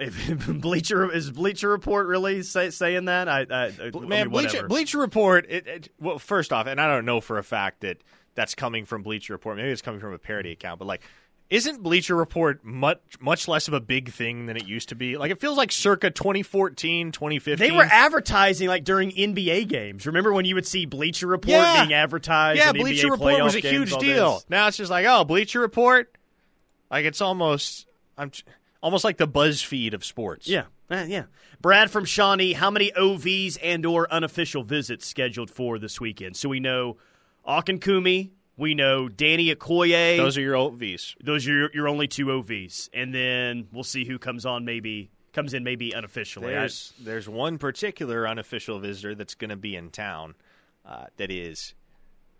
If 0.00 0.46
Bleacher 0.60 1.12
is 1.12 1.30
Bleacher 1.30 1.68
Report 1.68 2.06
really 2.06 2.42
say, 2.42 2.70
saying 2.70 3.04
that? 3.04 3.28
I, 3.28 3.46
I 3.50 3.64
I 3.66 3.90
Man, 3.92 4.08
mean, 4.08 4.28
Bleacher. 4.30 4.66
Bleacher 4.66 4.98
Report. 4.98 5.44
It, 5.48 5.66
it, 5.66 5.88
well, 6.00 6.18
first 6.18 6.52
off, 6.52 6.66
and 6.66 6.80
I 6.80 6.86
don't 6.86 7.04
know 7.04 7.20
for 7.20 7.38
a 7.38 7.44
fact 7.44 7.80
that 7.82 7.98
that's 8.34 8.54
coming 8.54 8.86
from 8.86 9.02
Bleacher 9.02 9.34
Report. 9.34 9.56
Maybe 9.56 9.68
it's 9.68 9.82
coming 9.82 10.00
from 10.00 10.14
a 10.14 10.18
parody 10.18 10.52
account, 10.52 10.78
but 10.78 10.86
like, 10.86 11.02
isn't 11.52 11.82
Bleacher 11.82 12.16
Report 12.16 12.64
much 12.64 12.98
much 13.20 13.46
less 13.46 13.68
of 13.68 13.74
a 13.74 13.80
big 13.80 14.10
thing 14.10 14.46
than 14.46 14.56
it 14.56 14.66
used 14.66 14.88
to 14.88 14.94
be? 14.94 15.16
Like, 15.18 15.30
it 15.30 15.40
feels 15.40 15.56
like 15.58 15.70
circa 15.70 16.10
2014, 16.10 17.12
2015. 17.12 17.68
They 17.68 17.76
were 17.76 17.84
advertising 17.84 18.68
like 18.68 18.84
during 18.84 19.10
NBA 19.10 19.68
games. 19.68 20.06
Remember 20.06 20.32
when 20.32 20.44
you 20.46 20.54
would 20.54 20.66
see 20.66 20.86
Bleacher 20.86 21.26
Report 21.26 21.50
Yeah. 21.50 21.80
being 21.84 21.92
advertised? 21.92 22.58
yeah, 22.58 22.72
Bleacher 22.72 23.08
NBA 23.08 23.10
Report 23.12 23.42
was 23.42 23.54
a 23.54 23.60
games, 23.60 23.72
huge 23.90 23.96
deal. 24.00 24.34
this? 24.36 24.46
Now 24.48 24.66
it's 24.68 24.76
just 24.78 24.90
like, 24.90 25.04
oh, 25.06 25.24
Bleacher 25.24 25.60
Report. 25.60 26.16
Like 26.90 27.04
it's 27.04 27.20
almost, 27.20 27.86
I'm 28.16 28.30
almost 28.82 29.04
like 29.04 29.18
the 29.18 29.28
BuzzFeed 29.28 29.94
of 29.94 30.04
sports. 30.04 30.48
Yeah, 30.48 30.64
eh, 30.90 31.04
yeah. 31.08 31.24
Brad 31.60 31.90
from 31.90 32.04
Shawnee, 32.04 32.54
how 32.54 32.70
many 32.70 32.90
OVs 32.92 33.56
and 33.62 33.86
or 33.86 34.12
unofficial 34.12 34.62
visits 34.64 35.06
scheduled 35.06 35.50
for 35.50 35.78
this 35.78 36.00
weekend? 36.00 36.36
So 36.36 36.48
we 36.48 36.60
know 36.60 36.96
Akinkunmi, 37.46 38.30
we 38.56 38.74
know 38.74 39.08
Danny 39.08 39.54
Okoye. 39.54 40.16
those 40.16 40.36
are 40.36 40.40
your 40.42 40.54
OVs. 40.54 41.14
Those 41.22 41.46
are 41.48 41.52
your, 41.52 41.70
your 41.74 41.88
only 41.88 42.06
two 42.08 42.26
OVs, 42.26 42.88
and 42.92 43.14
then 43.14 43.68
we'll 43.72 43.84
see 43.84 44.04
who 44.04 44.18
comes 44.18 44.44
on. 44.46 44.64
Maybe 44.64 45.10
comes 45.32 45.54
in 45.54 45.64
maybe 45.64 45.92
unofficially. 45.92 46.48
I- 46.54 46.60
There's 46.60 46.92
there's 47.00 47.28
one 47.28 47.58
particular 47.58 48.28
unofficial 48.28 48.78
visitor 48.78 49.14
that's 49.14 49.34
going 49.34 49.50
to 49.50 49.56
be 49.56 49.74
in 49.76 49.90
town 49.90 50.34
uh, 50.84 51.06
that 51.16 51.30
is 51.30 51.74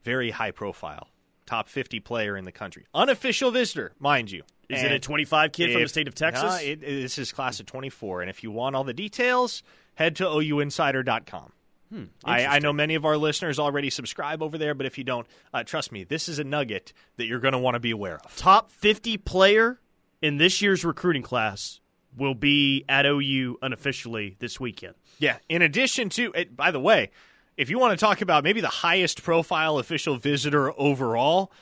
very 0.05 0.31
high 0.31 0.51
profile, 0.51 1.09
top 1.47 1.69
50 1.69 2.01
player 2.01 2.37
in 2.37 2.45
the 2.45 2.53
country, 2.53 2.87
unofficial 2.95 3.51
visitor, 3.51 3.93
mind 3.99 4.31
you. 4.31 4.43
is 4.69 4.83
And 4.83 4.93
it 4.93 4.97
a 4.97 4.99
25 4.99 5.53
kid 5.53 5.73
from 5.73 5.83
the 5.83 5.89
state 5.89 6.09
of 6.09 6.15
Texas? 6.15 6.43
Nah, 6.45 6.57
it, 6.57 6.81
this 6.81 7.19
is 7.19 7.31
class 7.33 7.61
of 7.61 7.67
24, 7.67 8.21
and 8.23 8.29
if 8.31 8.43
you 8.43 8.51
want 8.51 8.75
all 8.77 8.85
the 8.85 8.93
details, 8.95 9.63
head 9.95 10.17
to 10.17 10.25
ouinsider.com. 10.25 11.53
Hmm, 11.93 12.05
I, 12.25 12.47
I 12.47 12.59
know 12.61 12.73
many 12.73 12.95
of 12.95 13.05
our 13.05 13.19
listeners 13.19 13.59
already 13.59 13.91
subscribe 13.91 14.43
over 14.43 14.57
there, 14.57 14.75
but 14.75 14.87
if 14.87 14.97
you 14.97 15.05
don't, 15.05 15.27
uh, 15.53 15.63
trust 15.63 15.93
me, 15.93 16.05
this 16.05 16.27
is 16.27 16.39
a 16.39 16.45
nugget 16.45 16.95
that 17.17 17.27
you're 17.27 17.39
going 17.39 17.53
to 17.53 17.59
want 17.59 17.75
to 17.75 17.81
be 17.81 17.91
aware 17.91 18.19
of. 18.25 18.35
Top 18.37 18.71
50 18.73 19.19
player 19.19 19.79
in 20.23 20.39
this 20.39 20.63
year's 20.63 20.87
recruiting 20.87 21.23
class 21.23 21.81
will 22.17 22.35
be 22.35 22.87
at 22.89 23.05
OU 23.05 23.59
unofficially 23.61 24.37
this 24.39 24.59
weekend. 24.59 24.95
Yeah. 25.19 25.37
In 25.51 25.61
addition 25.61 26.09
to, 26.11 26.33
it, 26.35 26.57
by 26.57 26.71
the 26.71 26.81
way, 26.81 27.11
if 27.59 27.69
you 27.69 27.79
want 27.79 27.99
to 27.99 28.03
talk 28.03 28.23
about 28.23 28.43
maybe 28.43 28.63
the 28.63 28.69
highest 28.69 29.23
profile 29.23 29.79
official 29.79 30.17
visitor 30.17 30.73
overall, 30.81 31.53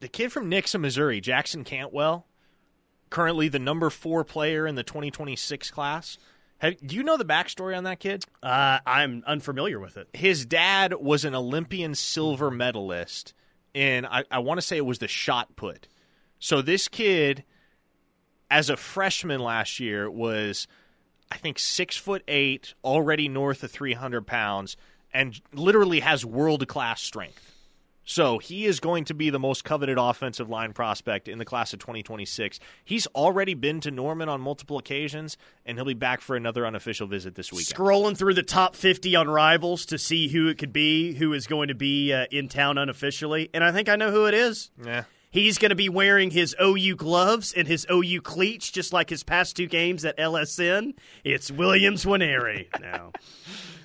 the 0.00 0.08
kid 0.08 0.32
from 0.32 0.50
Nixa, 0.50 0.80
Missouri, 0.80 1.20
Jackson 1.20 1.62
Cantwell, 1.62 2.26
currently 3.08 3.48
the 3.48 3.58
number 3.60 3.88
four 3.90 4.24
player 4.24 4.66
in 4.66 4.74
the 4.74 4.82
2026 4.82 5.70
class. 5.70 6.18
Have, 6.60 6.76
do 6.86 6.94
you 6.94 7.02
know 7.02 7.16
the 7.16 7.24
backstory 7.24 7.76
on 7.76 7.84
that 7.84 8.00
kid? 8.00 8.24
Uh, 8.42 8.78
I'm 8.86 9.22
unfamiliar 9.26 9.80
with 9.80 9.96
it. 9.96 10.08
His 10.12 10.46
dad 10.46 10.94
was 10.94 11.24
an 11.24 11.34
Olympian 11.34 11.94
silver 11.94 12.50
medalist 12.50 13.34
and 13.74 14.06
I, 14.06 14.24
I 14.30 14.38
want 14.40 14.58
to 14.58 14.66
say 14.66 14.76
it 14.76 14.86
was 14.86 14.98
the 14.98 15.08
shot 15.08 15.56
put. 15.56 15.88
So 16.38 16.62
this 16.62 16.88
kid, 16.88 17.44
as 18.50 18.70
a 18.70 18.76
freshman 18.76 19.40
last 19.40 19.80
year, 19.80 20.10
was 20.10 20.66
I 21.30 21.36
think 21.36 21.58
six 21.58 21.96
foot 21.96 22.22
eight, 22.26 22.74
already 22.82 23.28
north 23.28 23.62
of 23.62 23.70
300 23.70 24.26
pounds, 24.26 24.76
and 25.12 25.40
literally 25.52 26.00
has 26.00 26.24
world 26.24 26.66
class 26.66 27.00
strength. 27.00 27.54
So 28.10 28.38
he 28.38 28.66
is 28.66 28.80
going 28.80 29.04
to 29.04 29.14
be 29.14 29.30
the 29.30 29.38
most 29.38 29.62
coveted 29.62 29.96
offensive 29.96 30.48
line 30.50 30.72
prospect 30.72 31.28
in 31.28 31.38
the 31.38 31.44
class 31.44 31.72
of 31.72 31.78
2026. 31.78 32.58
He's 32.84 33.06
already 33.08 33.54
been 33.54 33.78
to 33.82 33.92
Norman 33.92 34.28
on 34.28 34.40
multiple 34.40 34.78
occasions, 34.78 35.36
and 35.64 35.78
he'll 35.78 35.84
be 35.84 35.94
back 35.94 36.20
for 36.20 36.34
another 36.34 36.66
unofficial 36.66 37.06
visit 37.06 37.36
this 37.36 37.52
weekend. 37.52 37.78
Scrolling 37.78 38.16
through 38.16 38.34
the 38.34 38.42
top 38.42 38.74
50 38.74 39.14
on 39.14 39.30
Rivals 39.30 39.86
to 39.86 39.96
see 39.96 40.26
who 40.26 40.48
it 40.48 40.58
could 40.58 40.72
be, 40.72 41.14
who 41.14 41.32
is 41.32 41.46
going 41.46 41.68
to 41.68 41.76
be 41.76 42.12
uh, 42.12 42.26
in 42.32 42.48
town 42.48 42.78
unofficially, 42.78 43.48
and 43.54 43.62
I 43.62 43.70
think 43.70 43.88
I 43.88 43.94
know 43.94 44.10
who 44.10 44.26
it 44.26 44.34
is. 44.34 44.72
Yeah. 44.84 45.04
He's 45.30 45.58
going 45.58 45.70
to 45.70 45.76
be 45.76 45.88
wearing 45.88 46.32
his 46.32 46.56
OU 46.60 46.96
gloves 46.96 47.52
and 47.52 47.68
his 47.68 47.86
OU 47.88 48.22
cleats, 48.22 48.72
just 48.72 48.92
like 48.92 49.08
his 49.08 49.22
past 49.22 49.54
two 49.54 49.68
games 49.68 50.04
at 50.04 50.18
LSN. 50.18 50.94
It's 51.22 51.52
Williams 51.52 52.04
Nwaneri 52.04 52.66
now. 52.80 53.12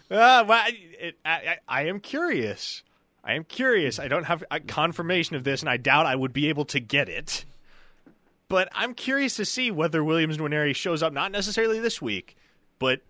Uh, 0.09 0.43
well, 0.47 0.51
I, 0.51 0.71
it, 0.99 1.15
I, 1.23 1.29
I, 1.29 1.57
I 1.67 1.81
am 1.89 1.99
curious. 1.99 2.81
I 3.25 3.33
am 3.33 3.43
curious. 3.43 3.97
I 3.97 4.07
don't 4.07 4.25
have 4.25 4.43
confirmation 4.67 5.35
of 5.35 5.43
this, 5.43 5.61
and 5.61 5.69
I 5.69 5.77
doubt 5.77 6.05
I 6.05 6.15
would 6.15 6.31
be 6.31 6.47
able 6.49 6.65
to 6.65 6.79
get 6.79 7.09
it. 7.09 7.43
But 8.47 8.69
I'm 8.71 8.93
curious 8.93 9.35
to 9.37 9.45
see 9.45 9.71
whether 9.71 10.03
Williams 10.03 10.37
Nwaneri 10.37 10.75
shows 10.75 11.01
up, 11.01 11.11
not 11.11 11.31
necessarily 11.31 11.79
this 11.79 11.99
week, 11.99 12.37
but 12.77 13.01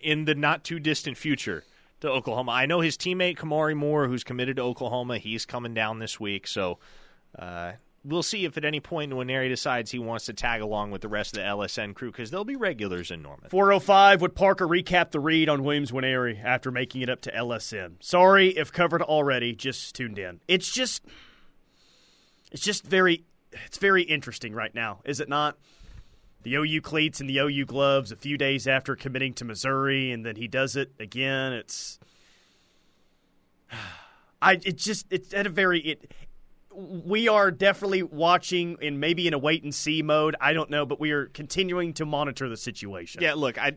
in 0.00 0.26
the 0.26 0.34
not 0.34 0.64
too 0.64 0.78
distant 0.78 1.16
future 1.16 1.64
to 2.00 2.10
Oklahoma. 2.10 2.52
I 2.52 2.66
know 2.66 2.80
his 2.80 2.98
teammate 2.98 3.38
Kamari 3.38 3.74
Moore, 3.74 4.06
who's 4.06 4.22
committed 4.22 4.56
to 4.56 4.62
Oklahoma, 4.62 5.16
he's 5.16 5.46
coming 5.46 5.72
down 5.72 5.98
this 5.98 6.20
week. 6.20 6.46
So 6.46 6.78
uh, 7.38 7.72
we'll 8.04 8.22
see 8.22 8.44
if 8.44 8.56
at 8.56 8.64
any 8.64 8.80
point 8.80 9.12
Nwaneri 9.12 9.48
decides 9.48 9.90
he 9.90 9.98
wants 9.98 10.26
to 10.26 10.32
tag 10.32 10.60
along 10.60 10.90
with 10.90 11.02
the 11.02 11.08
rest 11.08 11.36
of 11.36 11.42
the 11.42 11.48
LSN 11.48 11.94
crew 11.94 12.10
because 12.10 12.30
they'll 12.30 12.44
be 12.44 12.56
regulars 12.56 13.10
in 13.10 13.22
Norman. 13.22 13.48
405 13.50 14.20
would 14.20 14.34
Parker 14.34 14.66
recap 14.66 15.10
the 15.10 15.20
read 15.20 15.48
on 15.48 15.64
Williams 15.64 15.90
Nwaneri 15.90 16.42
after 16.42 16.70
making 16.70 17.02
it 17.02 17.10
up 17.10 17.20
to 17.22 17.32
LSN. 17.32 17.94
Sorry 18.00 18.48
if 18.50 18.72
covered 18.72 19.02
already, 19.02 19.54
just 19.54 19.94
tuned 19.94 20.18
in. 20.18 20.40
It's 20.48 20.70
just 20.70 21.04
it's 22.52 22.62
just 22.62 22.84
very 22.84 23.24
it's 23.52 23.78
very 23.78 24.02
interesting 24.02 24.54
right 24.54 24.74
now, 24.74 25.00
is 25.04 25.20
it 25.20 25.28
not? 25.28 25.58
The 26.42 26.54
OU 26.54 26.80
cleats 26.82 27.20
and 27.20 27.28
the 27.28 27.38
OU 27.38 27.66
gloves 27.66 28.12
a 28.12 28.16
few 28.16 28.38
days 28.38 28.66
after 28.66 28.94
committing 28.94 29.34
to 29.34 29.44
Missouri 29.44 30.12
and 30.12 30.24
then 30.24 30.36
he 30.36 30.48
does 30.48 30.76
it 30.76 30.92
again. 31.00 31.52
It's 31.52 31.98
I 34.40 34.52
it 34.52 34.76
just 34.76 35.06
it's 35.10 35.34
at 35.34 35.46
a 35.46 35.50
very 35.50 35.80
it 35.80 36.12
we 36.78 37.26
are 37.26 37.50
definitely 37.50 38.04
watching 38.04 38.76
and 38.80 39.00
maybe 39.00 39.26
in 39.26 39.34
a 39.34 39.38
wait 39.38 39.64
and 39.64 39.74
see 39.74 40.00
mode. 40.02 40.36
I 40.40 40.52
don't 40.52 40.70
know, 40.70 40.86
but 40.86 41.00
we 41.00 41.10
are 41.10 41.26
continuing 41.26 41.92
to 41.94 42.06
monitor 42.06 42.48
the 42.48 42.56
situation. 42.56 43.20
Yeah, 43.20 43.34
look, 43.34 43.58
I 43.58 43.76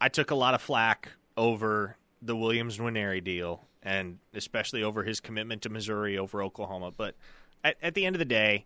I 0.00 0.08
took 0.08 0.30
a 0.30 0.34
lot 0.34 0.54
of 0.54 0.62
flack 0.62 1.10
over 1.36 1.96
the 2.22 2.34
Williams 2.34 2.78
Nwaneri 2.78 3.22
deal, 3.22 3.66
and 3.82 4.18
especially 4.32 4.82
over 4.82 5.02
his 5.02 5.20
commitment 5.20 5.62
to 5.62 5.68
Missouri 5.68 6.16
over 6.16 6.42
Oklahoma. 6.42 6.90
But 6.96 7.16
at, 7.62 7.76
at 7.82 7.94
the 7.94 8.06
end 8.06 8.16
of 8.16 8.18
the 8.18 8.24
day, 8.24 8.64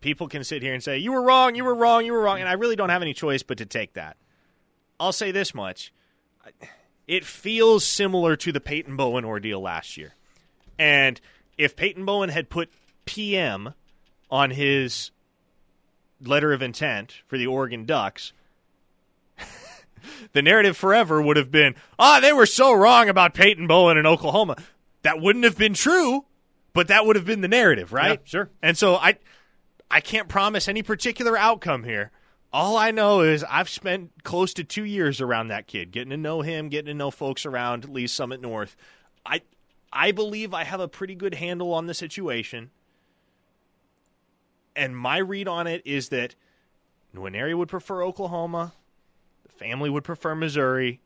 people 0.00 0.26
can 0.26 0.42
sit 0.42 0.60
here 0.60 0.74
and 0.74 0.82
say 0.82 0.98
you 0.98 1.12
were 1.12 1.22
wrong, 1.22 1.54
you 1.54 1.64
were 1.64 1.74
wrong, 1.74 2.04
you 2.04 2.12
were 2.12 2.22
wrong, 2.22 2.40
and 2.40 2.48
I 2.48 2.54
really 2.54 2.76
don't 2.76 2.90
have 2.90 3.02
any 3.02 3.14
choice 3.14 3.44
but 3.44 3.58
to 3.58 3.66
take 3.66 3.92
that. 3.92 4.16
I'll 4.98 5.12
say 5.12 5.30
this 5.30 5.54
much: 5.54 5.92
it 7.06 7.24
feels 7.24 7.84
similar 7.84 8.34
to 8.36 8.50
the 8.50 8.60
Peyton 8.60 8.96
Bowen 8.96 9.24
ordeal 9.24 9.60
last 9.60 9.96
year, 9.96 10.14
and 10.80 11.20
if 11.58 11.76
Peyton 11.76 12.04
Bowen 12.04 12.30
had 12.30 12.48
put 12.50 12.70
PM 13.04 13.74
on 14.30 14.50
his 14.50 15.10
letter 16.20 16.52
of 16.52 16.62
intent 16.62 17.14
for 17.26 17.38
the 17.38 17.46
Oregon 17.46 17.84
Ducks, 17.84 18.32
the 20.32 20.42
narrative 20.42 20.76
forever 20.76 21.20
would 21.20 21.36
have 21.36 21.50
been, 21.50 21.74
ah, 21.98 22.20
they 22.20 22.32
were 22.32 22.46
so 22.46 22.72
wrong 22.72 23.08
about 23.08 23.34
Peyton 23.34 23.66
Bowen 23.66 23.96
in 23.96 24.06
Oklahoma. 24.06 24.56
That 25.02 25.20
wouldn't 25.20 25.44
have 25.44 25.56
been 25.56 25.74
true, 25.74 26.24
but 26.72 26.88
that 26.88 27.06
would 27.06 27.16
have 27.16 27.24
been 27.24 27.40
the 27.40 27.48
narrative, 27.48 27.92
right? 27.92 28.20
Yeah, 28.24 28.28
sure. 28.28 28.50
And 28.62 28.76
so 28.76 28.96
I 28.96 29.16
I 29.90 30.00
can't 30.00 30.28
promise 30.28 30.68
any 30.68 30.82
particular 30.82 31.36
outcome 31.36 31.84
here. 31.84 32.10
All 32.52 32.76
I 32.76 32.90
know 32.90 33.20
is 33.20 33.44
I've 33.44 33.68
spent 33.68 34.24
close 34.24 34.54
to 34.54 34.64
two 34.64 34.84
years 34.84 35.20
around 35.20 35.48
that 35.48 35.66
kid, 35.66 35.92
getting 35.92 36.10
to 36.10 36.16
know 36.16 36.40
him, 36.40 36.68
getting 36.68 36.86
to 36.86 36.94
know 36.94 37.10
folks 37.10 37.44
around 37.46 37.88
Lee's 37.88 38.12
Summit 38.12 38.40
North. 38.40 38.76
I 39.24 39.42
I 39.96 40.12
believe 40.12 40.52
I 40.52 40.64
have 40.64 40.80
a 40.80 40.88
pretty 40.88 41.14
good 41.14 41.36
handle 41.36 41.72
on 41.72 41.86
the 41.86 41.94
situation. 41.94 42.70
And 44.76 44.94
my 44.94 45.16
read 45.16 45.48
on 45.48 45.66
it 45.66 45.80
is 45.86 46.10
that 46.10 46.34
Nwaneri 47.14 47.56
would 47.56 47.70
prefer 47.70 48.04
Oklahoma, 48.04 48.74
the 49.46 49.52
family 49.52 49.88
would 49.88 50.04
prefer 50.04 50.34
Missouri, 50.34 51.00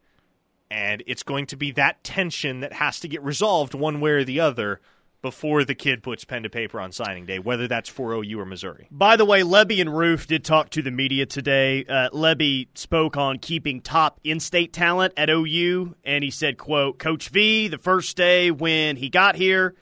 and 0.73 1.05
it's 1.07 1.23
going 1.23 1.47
to 1.47 1.57
be 1.57 1.71
that 1.71 2.03
tension 2.03 2.61
that 2.61 2.75
has 2.75 2.99
to 3.01 3.09
get 3.09 3.23
resolved 3.23 3.75
one 3.75 4.01
way 4.01 4.11
or 4.11 4.25
the 4.25 4.41
other 4.41 4.81
before 5.23 5.65
the 5.65 5.75
kid 5.75 6.03
puts 6.03 6.25
pen 6.25 6.43
to 6.43 6.51
paper 6.51 6.81
on 6.81 6.93
signing 6.93 7.27
day, 7.27 7.39
whether 7.39 7.69
that's 7.69 7.89
for 7.89 8.13
OU 8.13 8.41
or 8.41 8.47
Missouri. 8.47 8.89
By 8.91 9.17
the 9.17 9.25
way, 9.25 9.43
Lebby 9.43 9.81
and 9.81 9.97
Roof 9.97 10.27
did 10.27 10.45
talk 10.45 10.71
to 10.71 10.83
the 10.83 10.91
media 10.91 11.27
today. 11.27 11.85
Uh, 11.85 12.09
Lebby 12.11 12.69
spoke 12.75 13.17
on 13.17 13.39
keeping 13.39 13.81
top 13.81 14.21
in-state 14.25 14.73
talent 14.73 15.13
at 15.17 15.29
OU, 15.29 15.95
and 16.05 16.25
he 16.25 16.31
said, 16.31 16.57
"quote 16.57 16.99
Coach 16.99 17.29
V, 17.29 17.69
the 17.69 17.79
first 17.79 18.17
day 18.17 18.51
when 18.51 18.97
he 18.97 19.09
got 19.09 19.37
here, 19.37 19.75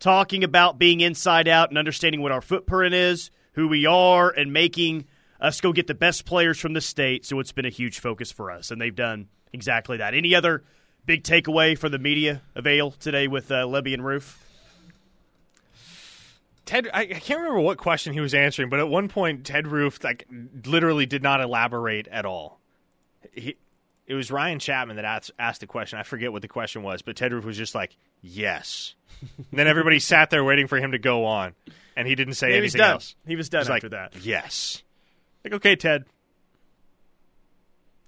talking 0.00 0.44
about 0.44 0.78
being 0.78 1.00
inside 1.00 1.48
out 1.48 1.70
and 1.70 1.78
understanding 1.78 2.20
what 2.20 2.32
our 2.32 2.42
footprint 2.42 2.94
is, 2.94 3.30
who 3.52 3.68
we 3.68 3.86
are, 3.86 4.30
and 4.30 4.52
making 4.52 5.06
us 5.40 5.60
go 5.60 5.72
get 5.72 5.86
the 5.86 5.94
best 5.94 6.24
players 6.26 6.58
from 6.58 6.74
the 6.74 6.80
state. 6.80 7.24
So 7.24 7.40
it's 7.40 7.52
been 7.52 7.66
a 7.66 7.70
huge 7.70 8.00
focus 8.00 8.30
for 8.30 8.50
us, 8.50 8.70
and 8.70 8.80
they've 8.80 8.94
done 8.94 9.28
exactly 9.52 9.96
that. 9.96 10.14
Any 10.14 10.34
other 10.34 10.62
big 11.06 11.22
takeaway 11.22 11.76
for 11.76 11.88
the 11.88 11.98
media 11.98 12.42
avail 12.54 12.90
today 12.90 13.28
with 13.28 13.50
uh, 13.50 13.66
and 13.66 14.04
Roof?" 14.04 14.43
Ted, 16.64 16.88
I, 16.92 17.00
I 17.02 17.06
can't 17.06 17.40
remember 17.40 17.60
what 17.60 17.78
question 17.78 18.12
he 18.12 18.20
was 18.20 18.32
answering, 18.32 18.70
but 18.70 18.80
at 18.80 18.88
one 18.88 19.08
point, 19.08 19.44
Ted 19.44 19.66
Roof 19.66 20.02
like 20.02 20.26
literally 20.64 21.06
did 21.06 21.22
not 21.22 21.40
elaborate 21.40 22.08
at 22.08 22.24
all. 22.24 22.60
He, 23.32 23.56
it 24.06 24.14
was 24.14 24.30
Ryan 24.30 24.58
Chapman 24.58 24.96
that 24.96 25.04
asked, 25.04 25.30
asked 25.38 25.60
the 25.60 25.66
question. 25.66 25.98
I 25.98 26.02
forget 26.02 26.32
what 26.32 26.42
the 26.42 26.48
question 26.48 26.82
was, 26.82 27.02
but 27.02 27.16
Ted 27.16 27.32
Roof 27.32 27.44
was 27.44 27.56
just 27.56 27.74
like, 27.74 27.96
"Yes." 28.20 28.94
then 29.52 29.66
everybody 29.66 29.98
sat 30.00 30.30
there 30.30 30.44
waiting 30.44 30.66
for 30.66 30.78
him 30.78 30.92
to 30.92 30.98
go 30.98 31.24
on, 31.24 31.54
and 31.96 32.08
he 32.08 32.14
didn't 32.14 32.34
say 32.34 32.50
he 32.50 32.58
anything 32.58 32.80
was 32.80 32.90
else. 32.90 33.16
He 33.26 33.36
was 33.36 33.48
done 33.48 33.62
after 33.62 33.72
like, 33.72 33.90
that. 33.90 34.16
Yes. 34.24 34.82
Like, 35.44 35.54
okay, 35.54 35.76
Ted. 35.76 36.04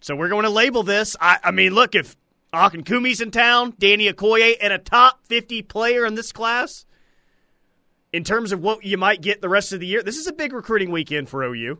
So 0.01 0.15
we're 0.17 0.29
going 0.29 0.45
to 0.45 0.51
label 0.51 0.83
this. 0.83 1.17
I, 1.21 1.39
I 1.43 1.51
mean, 1.51 1.75
look, 1.75 1.95
if 1.95 2.17
Akinkunmi's 2.53 3.21
in 3.21 3.31
town, 3.31 3.75
Danny 3.79 4.11
Okoye, 4.13 4.55
and 4.61 4.73
a 4.73 4.79
top 4.79 5.25
50 5.27 5.63
player 5.63 6.07
in 6.07 6.15
this 6.15 6.33
class, 6.33 6.87
in 8.13 8.25
terms 8.25 8.53
of 8.53 8.61
what 8.61 8.85
you 8.85 8.97
might 8.97 9.21
get 9.21 9.41
the 9.41 9.49
rest 9.49 9.73
of 9.73 9.81
the 9.81 9.87
year, 9.87 10.03
this 10.03 10.17
is 10.17 10.27
a 10.27 10.33
big 10.33 10.53
recruiting 10.53 10.91
weekend 10.91 11.29
for 11.29 11.43
OU. 11.43 11.79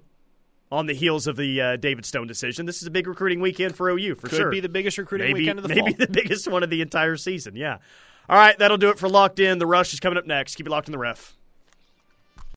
On 0.73 0.87
the 0.87 0.95
heels 0.95 1.29
of 1.29 1.37
the 1.37 1.61
uh, 1.61 1.77
David 1.77 2.05
Stone 2.05 2.27
decision, 2.27 2.67
this 2.67 2.83
is 2.83 2.89
a 2.89 2.91
big 2.91 3.07
recruiting 3.07 3.41
weekend 3.41 3.77
for 3.77 3.89
OU 3.89 4.17
for 4.17 4.27
Could 4.27 4.37
sure. 4.37 4.51
be 4.51 4.59
the 4.59 4.69
biggest 4.69 4.99
recruiting 4.99 5.29
maybe, 5.29 5.41
weekend 5.43 5.61
of 5.61 5.63
the 5.63 5.69
maybe 5.69 5.93
fall. 5.93 5.95
the 5.99 6.09
biggest 6.09 6.49
one 6.49 6.65
of 6.65 6.71
the 6.71 6.83
entire 6.83 7.17
season. 7.17 7.55
Yeah. 7.55 7.79
All 8.29 8.37
right, 8.37 8.59
that'll 8.59 8.77
do 8.77 8.89
it 8.89 8.99
for 8.99 9.09
Locked 9.09 9.39
In. 9.39 9.61
The 9.61 9.67
Rush 9.67 9.93
is 9.93 10.01
coming 10.01 10.19
up 10.19 10.27
next. 10.27 10.57
Keep 10.57 10.67
it 10.67 10.71
locked 10.71 10.89
in 10.89 10.93
the 10.93 10.99
ref. 10.99 11.36